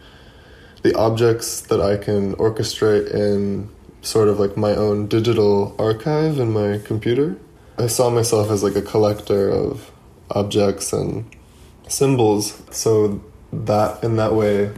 the 0.81 0.93
objects 0.95 1.61
that 1.61 1.81
I 1.81 1.97
can 1.97 2.35
orchestrate 2.35 3.13
in 3.13 3.69
sort 4.01 4.27
of 4.27 4.39
like 4.39 4.57
my 4.57 4.75
own 4.75 5.07
digital 5.07 5.75
archive 5.77 6.39
in 6.39 6.51
my 6.51 6.79
computer. 6.83 7.37
I 7.79 7.87
saw 7.87 8.09
myself 8.09 8.51
as 8.51 8.61
like 8.61 8.75
a 8.75 8.81
collector 8.81 9.49
of 9.49 9.91
objects 10.31 10.91
and 10.91 11.25
symbols. 11.87 12.61
So 12.71 13.23
that 13.53 14.03
in 14.03 14.17
that 14.17 14.33
way, 14.33 14.71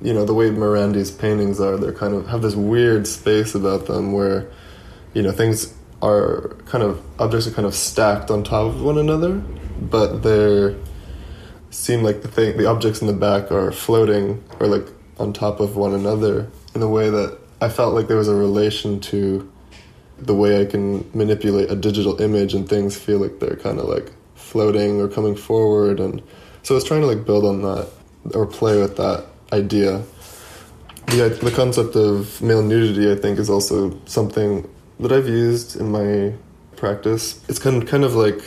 you 0.00 0.12
know, 0.12 0.24
the 0.24 0.34
way 0.34 0.50
Morandi's 0.50 1.10
paintings 1.10 1.60
are, 1.60 1.76
they're 1.76 1.92
kind 1.92 2.14
of 2.14 2.26
have 2.26 2.42
this 2.42 2.56
weird 2.56 3.06
space 3.06 3.54
about 3.54 3.86
them 3.86 4.12
where, 4.12 4.50
you 5.14 5.22
know, 5.22 5.30
things 5.30 5.74
are 6.02 6.56
kind 6.66 6.82
of 6.82 7.02
objects 7.20 7.46
are 7.46 7.52
kind 7.52 7.66
of 7.66 7.74
stacked 7.74 8.30
on 8.30 8.42
top 8.42 8.66
of 8.66 8.82
one 8.82 8.98
another, 8.98 9.36
but 9.80 10.22
they're 10.22 10.74
seem 11.70 12.02
like 12.02 12.22
the 12.22 12.28
thing 12.28 12.56
the 12.56 12.66
objects 12.66 13.00
in 13.00 13.06
the 13.08 13.12
back 13.12 13.50
are 13.50 13.72
floating 13.72 14.42
or 14.60 14.66
like 14.68 14.86
on 15.18 15.32
top 15.32 15.58
of 15.58 15.76
one 15.76 15.92
another 15.92 16.48
in 16.74 16.82
a 16.82 16.88
way 16.88 17.10
that 17.10 17.36
I 17.60 17.68
felt 17.68 17.94
like 17.94 18.06
there 18.06 18.16
was 18.16 18.28
a 18.28 18.34
relation 18.34 19.00
to 19.00 19.50
the 20.18 20.34
way 20.34 20.60
I 20.60 20.64
can 20.64 21.08
manipulate 21.14 21.70
a 21.70 21.76
digital 21.76 22.20
image 22.20 22.54
and 22.54 22.68
things 22.68 22.96
feel 22.96 23.18
like 23.18 23.40
they're 23.40 23.56
kind 23.56 23.78
of 23.78 23.88
like 23.88 24.12
floating 24.34 25.00
or 25.00 25.08
coming 25.08 25.34
forward 25.34 26.00
and 26.00 26.22
so 26.62 26.74
I 26.74 26.76
was 26.76 26.84
trying 26.84 27.02
to 27.02 27.06
like 27.06 27.26
build 27.26 27.44
on 27.44 27.62
that 27.62 27.88
or 28.34 28.46
play 28.46 28.80
with 28.80 28.96
that 28.96 29.26
idea. 29.52 30.02
The 31.08 31.28
the 31.28 31.50
concept 31.50 31.94
of 31.94 32.40
male 32.40 32.62
nudity 32.62 33.12
I 33.12 33.16
think 33.16 33.38
is 33.38 33.50
also 33.50 33.98
something 34.06 34.68
that 35.00 35.12
I've 35.12 35.28
used 35.28 35.76
in 35.76 35.90
my 35.90 36.32
practice. 36.76 37.44
It's 37.48 37.58
kind 37.58 37.82
of, 37.82 37.88
kind 37.88 38.04
of 38.04 38.14
like 38.14 38.42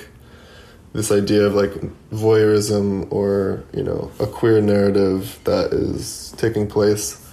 this 0.94 1.12
idea 1.12 1.44
of 1.44 1.54
like 1.54 1.74
voyeurism 2.12 3.12
or 3.12 3.64
you 3.74 3.84
know 3.84 4.12
a 4.20 4.26
queer 4.26 4.62
narrative 4.62 5.38
that 5.44 5.72
is 5.72 6.34
taking 6.38 6.68
place 6.68 7.27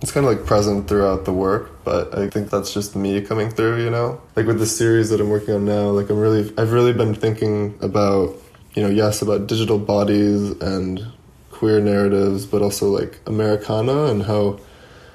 it's 0.00 0.12
kind 0.12 0.26
of 0.26 0.32
like 0.32 0.46
present 0.46 0.88
throughout 0.88 1.24
the 1.24 1.32
work 1.32 1.84
but 1.84 2.16
i 2.16 2.28
think 2.28 2.50
that's 2.50 2.72
just 2.72 2.96
me 2.96 3.20
coming 3.20 3.50
through 3.50 3.82
you 3.82 3.90
know? 3.90 4.20
Like 4.36 4.46
with 4.46 4.58
the 4.58 4.66
series 4.66 5.10
that 5.10 5.20
i'm 5.20 5.28
working 5.28 5.54
on 5.54 5.64
now 5.64 5.90
like 5.90 6.10
i'm 6.10 6.18
really 6.18 6.52
i've 6.58 6.72
really 6.72 6.92
been 6.92 7.14
thinking 7.14 7.78
about 7.80 8.34
you 8.74 8.82
know 8.82 8.88
yes 8.88 9.22
about 9.22 9.46
digital 9.46 9.78
bodies 9.78 10.50
and 10.60 11.04
queer 11.50 11.80
narratives 11.80 12.46
but 12.46 12.62
also 12.62 12.88
like 12.88 13.20
americana 13.26 14.04
and 14.06 14.22
how 14.22 14.58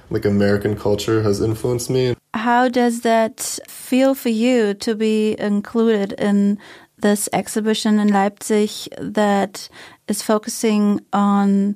like 0.09 0.25
american 0.25 0.75
culture 0.75 1.23
has 1.23 1.41
influenced 1.41 1.89
me. 1.89 2.15
How 2.33 2.67
does 2.67 3.01
that 3.01 3.39
feel 3.67 4.13
for 4.13 4.29
you 4.29 4.73
to 4.75 4.93
be 4.93 5.39
included 5.39 6.13
in 6.13 6.59
this 6.97 7.29
exhibition 7.33 7.99
in 7.99 8.09
Leipzig 8.09 8.69
that 8.99 9.69
is 10.07 10.21
focusing 10.21 11.01
on, 11.13 11.75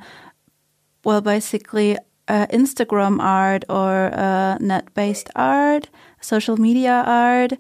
well, 1.04 1.22
basically 1.22 1.98
uh, 2.30 2.48
Instagram 2.48 3.20
art 3.22 3.66
or 3.68 4.12
uh, 4.14 4.58
net 4.60 4.94
based 4.94 5.30
art, 5.36 5.90
social 6.22 6.58
media 6.58 7.04
art. 7.06 7.54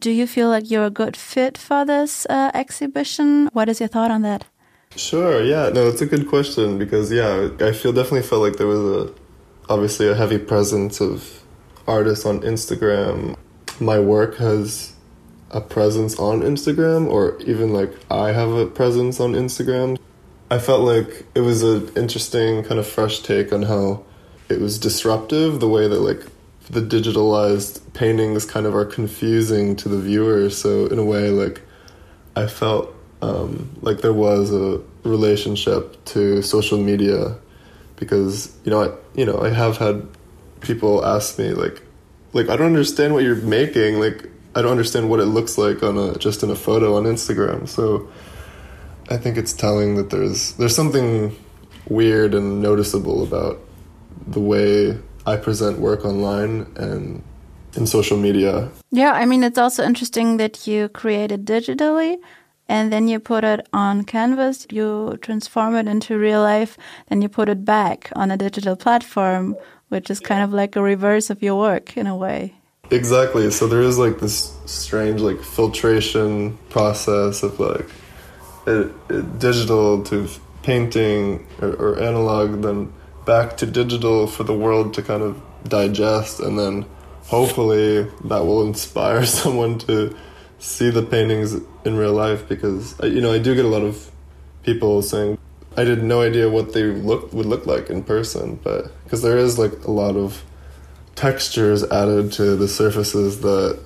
Do 0.00 0.10
you 0.10 0.26
feel 0.26 0.50
like 0.50 0.70
you're 0.70 0.84
a 0.84 0.90
good 0.90 1.16
fit 1.16 1.56
for 1.56 1.86
this 1.86 2.26
uh, 2.26 2.50
exhibition? 2.52 3.48
What 3.52 3.68
is 3.68 3.80
your 3.80 3.88
thought 3.88 4.10
on 4.10 4.22
that? 4.22 4.44
Sure, 4.94 5.42
yeah, 5.42 5.70
no, 5.70 5.88
it's 5.88 6.00
a 6.00 6.06
good 6.06 6.28
question 6.28 6.78
because, 6.78 7.12
yeah, 7.12 7.50
I 7.60 7.72
feel 7.72 7.92
definitely 7.92 8.22
felt 8.22 8.42
like 8.42 8.56
there 8.56 8.66
was 8.66 8.80
a 8.80 9.14
obviously 9.68 10.08
a 10.08 10.14
heavy 10.14 10.38
presence 10.38 11.00
of 11.00 11.42
artists 11.86 12.24
on 12.24 12.40
Instagram. 12.40 13.36
My 13.80 13.98
work 13.98 14.36
has 14.36 14.94
a 15.50 15.60
presence 15.60 16.18
on 16.18 16.40
Instagram 16.40 17.08
or 17.08 17.38
even 17.42 17.72
like 17.72 17.92
I 18.10 18.32
have 18.32 18.52
a 18.52 18.66
presence 18.66 19.20
on 19.20 19.32
Instagram. 19.32 19.98
I 20.50 20.58
felt 20.58 20.82
like 20.82 21.26
it 21.34 21.40
was 21.40 21.62
an 21.62 21.90
interesting 21.96 22.62
kind 22.62 22.78
of 22.78 22.86
fresh 22.86 23.20
take 23.20 23.52
on 23.52 23.62
how 23.62 24.05
it 24.48 24.60
was 24.60 24.78
disruptive 24.78 25.60
the 25.60 25.68
way 25.68 25.88
that 25.88 26.00
like 26.00 26.24
the 26.70 26.80
digitalized 26.80 27.80
paintings 27.94 28.44
kind 28.44 28.66
of 28.66 28.74
are 28.74 28.84
confusing 28.84 29.76
to 29.76 29.88
the 29.88 29.98
viewer 29.98 30.50
so 30.50 30.86
in 30.86 30.98
a 30.98 31.04
way 31.04 31.30
like 31.30 31.62
I 32.34 32.46
felt 32.46 32.94
um, 33.22 33.70
like 33.80 34.02
there 34.02 34.12
was 34.12 34.52
a 34.52 34.80
relationship 35.02 36.04
to 36.06 36.42
social 36.42 36.78
media 36.78 37.36
because 37.96 38.54
you 38.64 38.70
know 38.70 38.82
I 38.82 39.18
you 39.18 39.24
know 39.24 39.40
I 39.40 39.50
have 39.50 39.78
had 39.78 40.06
people 40.60 41.04
ask 41.04 41.38
me 41.38 41.52
like 41.52 41.82
like 42.32 42.48
I 42.48 42.56
don't 42.56 42.66
understand 42.66 43.14
what 43.14 43.24
you're 43.24 43.36
making 43.36 43.98
like 43.98 44.28
I 44.54 44.62
don't 44.62 44.70
understand 44.70 45.08
what 45.10 45.20
it 45.20 45.26
looks 45.26 45.58
like 45.58 45.82
on 45.82 45.96
a 45.96 46.18
just 46.18 46.42
in 46.42 46.50
a 46.50 46.56
photo 46.56 46.96
on 46.96 47.04
Instagram. 47.04 47.68
So 47.68 48.08
I 49.08 49.16
think 49.16 49.36
it's 49.36 49.52
telling 49.52 49.96
that 49.96 50.10
there's 50.10 50.52
there's 50.52 50.74
something 50.74 51.36
weird 51.88 52.34
and 52.34 52.60
noticeable 52.60 53.22
about 53.22 53.60
the 54.26 54.40
way 54.40 54.98
I 55.26 55.36
present 55.36 55.78
work 55.78 56.04
online 56.04 56.66
and 56.76 57.22
in 57.76 57.86
social 57.86 58.16
media. 58.16 58.70
Yeah, 58.90 59.12
I 59.12 59.26
mean 59.26 59.42
it's 59.44 59.58
also 59.58 59.84
interesting 59.84 60.38
that 60.38 60.66
you 60.66 60.88
create 60.88 61.30
it 61.32 61.44
digitally 61.44 62.18
and 62.68 62.92
then 62.92 63.06
you 63.08 63.20
put 63.20 63.44
it 63.44 63.68
on 63.72 64.04
canvas, 64.04 64.66
you 64.70 65.18
transform 65.22 65.76
it 65.76 65.86
into 65.86 66.18
real 66.18 66.40
life, 66.40 66.76
then 67.08 67.22
you 67.22 67.28
put 67.28 67.48
it 67.48 67.64
back 67.64 68.10
on 68.16 68.30
a 68.30 68.36
digital 68.36 68.76
platform, 68.76 69.56
which 69.88 70.10
is 70.10 70.20
kind 70.20 70.42
of 70.42 70.52
like 70.52 70.74
a 70.74 70.82
reverse 70.82 71.30
of 71.30 71.42
your 71.42 71.58
work 71.58 71.96
in 71.96 72.06
a 72.06 72.16
way. 72.16 72.54
Exactly. 72.90 73.50
So 73.50 73.66
there 73.66 73.82
is 73.82 73.98
like 73.98 74.18
this 74.20 74.56
strange 74.66 75.20
like 75.20 75.40
filtration 75.42 76.56
process 76.70 77.42
of 77.42 77.58
like 77.60 77.88
it, 78.66 78.92
it, 79.10 79.38
digital 79.38 80.02
to 80.04 80.28
painting 80.62 81.46
or, 81.60 81.70
or 81.74 82.00
analog, 82.00 82.62
then 82.62 82.92
back 83.26 83.58
to 83.58 83.66
digital 83.66 84.26
for 84.26 84.44
the 84.44 84.54
world 84.54 84.94
to 84.94 85.02
kind 85.02 85.22
of 85.22 85.40
digest, 85.68 86.40
and 86.40 86.58
then 86.58 86.86
hopefully 87.24 88.04
that 88.24 88.46
will 88.46 88.66
inspire 88.66 89.26
someone 89.40 89.78
to 89.80 90.16
see 90.58 90.88
the 90.88 91.02
paintings 91.02 91.54
in 91.84 91.96
real 91.96 92.14
life 92.14 92.48
because 92.48 92.98
uh, 93.02 93.06
you 93.06 93.20
know 93.20 93.32
I 93.32 93.38
do 93.38 93.54
get 93.54 93.66
a 93.66 93.68
lot 93.68 93.82
of 93.82 94.10
people 94.62 95.02
saying 95.02 95.38
I 95.76 95.84
had 95.84 96.02
no 96.02 96.22
idea 96.22 96.48
what 96.48 96.72
they 96.72 96.84
look 96.84 97.32
would 97.34 97.46
look 97.46 97.66
like 97.66 97.90
in 97.90 98.02
person, 98.02 98.58
but 98.62 98.90
because 99.04 99.22
there 99.22 99.36
is 99.36 99.58
like 99.58 99.84
a 99.84 99.90
lot 99.90 100.16
of 100.16 100.42
textures 101.14 101.84
added 101.84 102.32
to 102.32 102.56
the 102.56 102.68
surfaces 102.68 103.40
that 103.40 103.78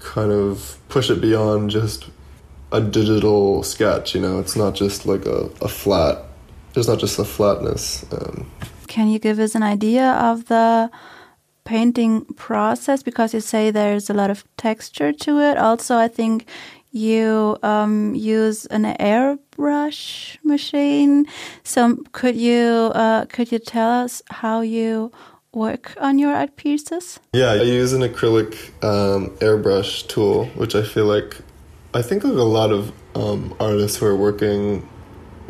kind 0.00 0.32
of 0.32 0.78
push 0.88 1.10
it 1.10 1.20
beyond 1.20 1.70
just 1.70 2.08
a 2.72 2.80
digital 2.80 3.62
sketch. 3.62 4.14
You 4.14 4.20
know, 4.20 4.40
it's 4.40 4.56
not 4.56 4.74
just 4.74 5.06
like 5.06 5.26
a, 5.26 5.48
a 5.60 5.68
flat. 5.68 6.24
There's 6.74 6.88
not 6.88 6.98
just 6.98 7.16
the 7.16 7.24
flatness. 7.24 8.04
Um, 8.12 8.50
Can 8.86 9.08
you 9.08 9.18
give 9.18 9.38
us 9.38 9.54
an 9.54 9.62
idea 9.62 10.12
of 10.12 10.46
the 10.46 10.90
painting 11.64 12.24
process? 12.36 13.02
Because 13.02 13.34
you 13.34 13.40
say 13.40 13.70
there's 13.70 14.10
a 14.10 14.14
lot 14.14 14.30
of 14.30 14.44
texture 14.56 15.12
to 15.12 15.38
it. 15.40 15.58
Also, 15.58 15.96
I 15.96 16.08
think 16.08 16.46
you 16.92 17.56
um, 17.62 18.14
use 18.14 18.66
an 18.66 18.84
airbrush 18.84 20.38
machine. 20.44 21.26
So 21.64 21.96
could 22.12 22.36
you 22.36 22.92
uh, 22.94 23.24
could 23.26 23.50
you 23.50 23.58
tell 23.58 23.90
us 24.04 24.22
how 24.30 24.60
you 24.60 25.10
work 25.54 25.94
on 26.00 26.18
your 26.18 26.34
art 26.34 26.56
pieces? 26.56 27.18
Yeah, 27.32 27.52
I 27.52 27.62
use 27.62 27.92
an 27.92 28.02
acrylic 28.02 28.54
um, 28.84 29.30
airbrush 29.38 30.06
tool, 30.08 30.46
which 30.54 30.74
I 30.74 30.82
feel 30.82 31.06
like 31.06 31.36
I 31.94 32.02
think 32.02 32.24
like 32.24 32.34
a 32.34 32.42
lot 32.42 32.70
of 32.70 32.92
um, 33.14 33.54
artists 33.60 33.98
who 33.98 34.06
are 34.06 34.16
working 34.16 34.88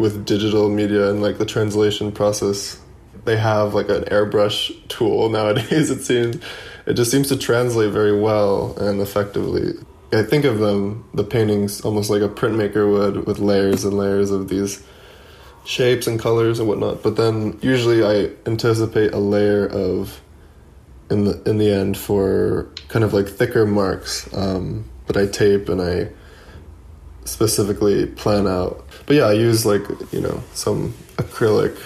with 0.03 0.27
digital 0.27 0.69
media 0.69 1.09
and 1.09 1.23
like 1.23 1.39
the 1.39 1.47
translation 1.47 2.11
process, 2.11 2.79
they 3.25 3.37
have 3.37 3.73
like 3.73 3.89
an 3.89 4.03
airbrush 4.05 4.77
tool 4.89 5.29
nowadays. 5.39 5.91
It 5.91 6.03
seems 6.03 6.37
it 6.85 6.95
just 6.95 7.11
seems 7.11 7.29
to 7.29 7.37
translate 7.37 7.93
very 7.93 8.19
well 8.19 8.77
and 8.79 9.01
effectively. 9.01 9.75
I 10.13 10.23
think 10.23 10.45
of 10.45 10.59
them, 10.59 11.09
the 11.15 11.25
paintings, 11.25 11.81
almost 11.83 12.11
like 12.11 12.21
a 12.21 12.29
printmaker 12.29 12.91
would, 12.93 13.27
with 13.27 13.39
layers 13.39 13.85
and 13.85 13.97
layers 13.97 14.31
of 14.31 14.49
these 14.49 14.85
shapes 15.65 16.07
and 16.07 16.21
colors 16.21 16.59
and 16.59 16.69
whatnot. 16.69 17.03
But 17.03 17.17
then 17.17 17.59
usually 17.63 18.05
I 18.05 18.31
anticipate 18.45 19.15
a 19.15 19.19
layer 19.19 19.67
of 19.67 20.21
in 21.11 21.25
the 21.25 21.43
in 21.49 21.59
the 21.59 21.71
end 21.71 21.97
for 21.97 22.69
kind 22.89 23.05
of 23.05 23.15
like 23.15 23.29
thicker 23.29 23.65
marks 23.67 24.29
um, 24.35 24.85
that 25.07 25.17
I 25.17 25.27
tape 25.27 25.69
and 25.69 25.81
I 25.81 26.11
specifically 27.25 28.07
plan 28.07 28.47
out. 28.47 28.85
But 29.07 29.17
yeah, 29.17 29.25
I 29.25 29.33
use 29.33 29.67
like 29.67 29.83
you 30.13 30.21
know 30.21 30.43
some 30.55 30.95
acrylic 31.17 31.79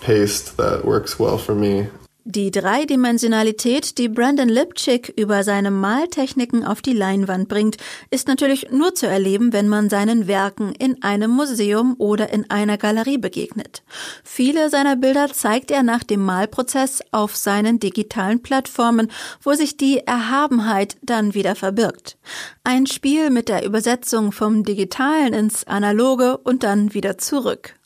paste 0.00 0.56
that 0.56 0.84
works 0.84 1.18
well 1.18 1.38
for 1.38 1.54
me. 1.54 1.88
Die 2.24 2.50
Dreidimensionalität, 2.50 3.96
die 3.96 4.10
Brandon 4.10 4.50
Lipchick 4.50 5.08
über 5.16 5.42
seine 5.42 5.70
Maltechniken 5.70 6.66
auf 6.66 6.82
die 6.82 6.92
Leinwand 6.92 7.48
bringt, 7.48 7.78
ist 8.10 8.28
natürlich 8.28 8.70
nur 8.70 8.94
zu 8.94 9.06
erleben, 9.06 9.54
wenn 9.54 9.68
man 9.68 9.88
seinen 9.88 10.26
Werken 10.26 10.74
in 10.74 11.02
einem 11.02 11.30
Museum 11.30 11.94
oder 11.96 12.30
in 12.30 12.50
einer 12.50 12.76
Galerie 12.76 13.16
begegnet. 13.16 13.82
Viele 14.22 14.68
seiner 14.68 14.96
Bilder 14.96 15.32
zeigt 15.32 15.70
er 15.70 15.82
nach 15.82 16.04
dem 16.04 16.22
Malprozess 16.22 17.02
auf 17.10 17.36
seinen 17.36 17.80
digitalen 17.80 18.42
Plattformen, 18.42 19.10
wo 19.42 19.54
sich 19.54 19.78
die 19.78 20.00
Erhabenheit 20.06 20.98
dann 21.02 21.32
wieder 21.32 21.54
verbirgt. 21.54 22.18
Ein 22.64 22.86
Spiel 22.86 23.30
mit 23.30 23.48
der 23.48 23.64
Übersetzung 23.64 24.30
vom 24.32 24.62
Digitalen 24.62 25.32
ins 25.32 25.66
Analoge 25.66 26.36
und 26.36 26.64
dann 26.64 26.92
wieder 26.92 27.16
zurück. 27.16 27.79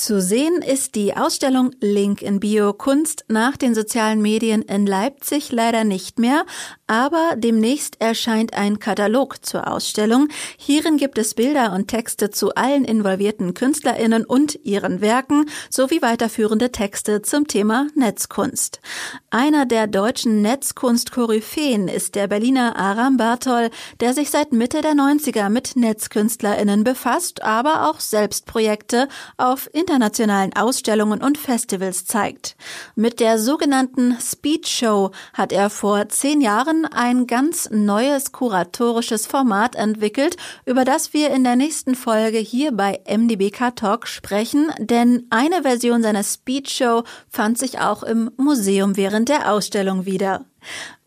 Zu 0.00 0.22
sehen 0.22 0.62
ist 0.62 0.94
die 0.94 1.14
Ausstellung 1.14 1.72
Link 1.78 2.22
in 2.22 2.40
Bio 2.40 2.72
Kunst 2.72 3.26
nach 3.28 3.58
den 3.58 3.74
sozialen 3.74 4.22
Medien 4.22 4.62
in 4.62 4.86
Leipzig 4.86 5.52
leider 5.52 5.84
nicht 5.84 6.18
mehr, 6.18 6.46
aber 6.86 7.34
demnächst 7.36 8.00
erscheint 8.00 8.54
ein 8.54 8.78
Katalog 8.78 9.44
zur 9.44 9.70
Ausstellung. 9.70 10.28
Hierin 10.56 10.96
gibt 10.96 11.18
es 11.18 11.34
Bilder 11.34 11.74
und 11.74 11.88
Texte 11.88 12.30
zu 12.30 12.54
allen 12.54 12.86
involvierten 12.86 13.52
Künstlerinnen 13.52 14.24
und 14.24 14.58
ihren 14.64 15.02
Werken 15.02 15.50
sowie 15.68 16.00
weiterführende 16.00 16.72
Texte 16.72 17.20
zum 17.20 17.46
Thema 17.46 17.86
Netzkunst. 17.94 18.80
Einer 19.28 19.66
der 19.66 19.86
deutschen 19.86 20.40
Netzkunst-Koryphäen 20.40 21.88
ist 21.88 22.14
der 22.14 22.26
Berliner 22.26 22.74
Aram 22.76 23.18
Bartol, 23.18 23.68
der 24.00 24.14
sich 24.14 24.30
seit 24.30 24.52
Mitte 24.52 24.80
der 24.80 24.94
90er 24.94 25.50
mit 25.50 25.76
Netzkünstlerinnen 25.76 26.84
befasst, 26.84 27.42
aber 27.42 27.90
auch 27.90 28.00
selbst 28.00 28.46
Projekte 28.46 29.06
auf 29.36 29.68
internationalen 29.90 30.54
Ausstellungen 30.54 31.20
und 31.20 31.36
Festivals 31.36 32.04
zeigt. 32.04 32.56
Mit 32.94 33.18
der 33.18 33.40
sogenannten 33.40 34.16
Speed 34.20 34.68
Show 34.68 35.10
hat 35.34 35.52
er 35.52 35.68
vor 35.68 36.08
zehn 36.08 36.40
Jahren 36.40 36.86
ein 36.86 37.26
ganz 37.26 37.68
neues 37.72 38.30
kuratorisches 38.30 39.26
Format 39.26 39.74
entwickelt, 39.74 40.36
über 40.64 40.84
das 40.84 41.12
wir 41.12 41.30
in 41.30 41.42
der 41.42 41.56
nächsten 41.56 41.96
Folge 41.96 42.38
hier 42.38 42.70
bei 42.70 43.00
MDBK 43.04 43.74
Talk 43.74 44.06
sprechen, 44.06 44.70
denn 44.78 45.26
eine 45.30 45.62
Version 45.62 46.02
seiner 46.02 46.22
Speed 46.22 46.70
Show 46.70 47.02
fand 47.28 47.58
sich 47.58 47.80
auch 47.80 48.04
im 48.04 48.30
Museum 48.36 48.96
während 48.96 49.28
der 49.28 49.50
Ausstellung 49.52 50.06
wieder. 50.06 50.44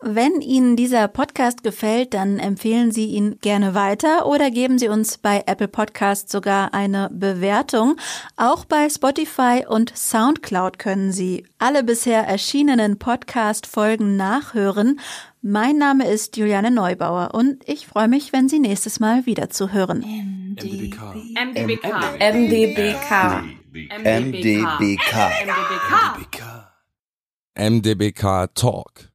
Wenn 0.00 0.40
Ihnen 0.40 0.76
dieser 0.76 1.08
Podcast 1.08 1.62
gefällt, 1.62 2.14
dann 2.14 2.38
empfehlen 2.38 2.92
Sie 2.92 3.06
ihn 3.06 3.38
gerne 3.40 3.74
weiter 3.74 4.26
oder 4.26 4.50
geben 4.50 4.78
Sie 4.78 4.88
uns 4.88 5.18
bei 5.18 5.42
Apple 5.46 5.68
Podcast 5.68 6.30
sogar 6.30 6.74
eine 6.74 7.08
Bewertung. 7.12 7.96
Auch 8.36 8.64
bei 8.64 8.88
Spotify 8.88 9.64
und 9.68 9.96
Soundcloud 9.96 10.78
können 10.78 11.12
Sie 11.12 11.46
alle 11.58 11.84
bisher 11.84 12.26
erschienenen 12.26 12.98
Podcast-Folgen 12.98 14.16
nachhören. 14.16 15.00
Mein 15.40 15.76
Name 15.76 16.08
ist 16.08 16.36
Juliane 16.36 16.70
Neubauer 16.70 17.34
und 17.34 17.68
ich 17.68 17.86
freue 17.86 18.08
mich, 18.08 18.32
wenn 18.32 18.48
Sie 18.48 18.58
nächstes 18.58 18.98
Mal 19.00 19.26
wieder 19.26 19.50
zuhören. 19.50 20.00
MDBK. 20.00 21.14
MDBK. 21.34 21.84
MDBK. 22.18 23.44
MDBK. 24.02 25.14
MDBK. 25.44 26.64
MDBK 27.56 28.54
Talk, 28.54 29.12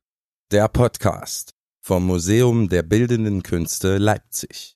der 0.52 0.68
Podcast 0.68 1.54
vom 1.80 2.08
Museum 2.08 2.70
der 2.70 2.82
Bildenden 2.82 3.44
Künste 3.44 4.00
Leipzig. 4.00 4.76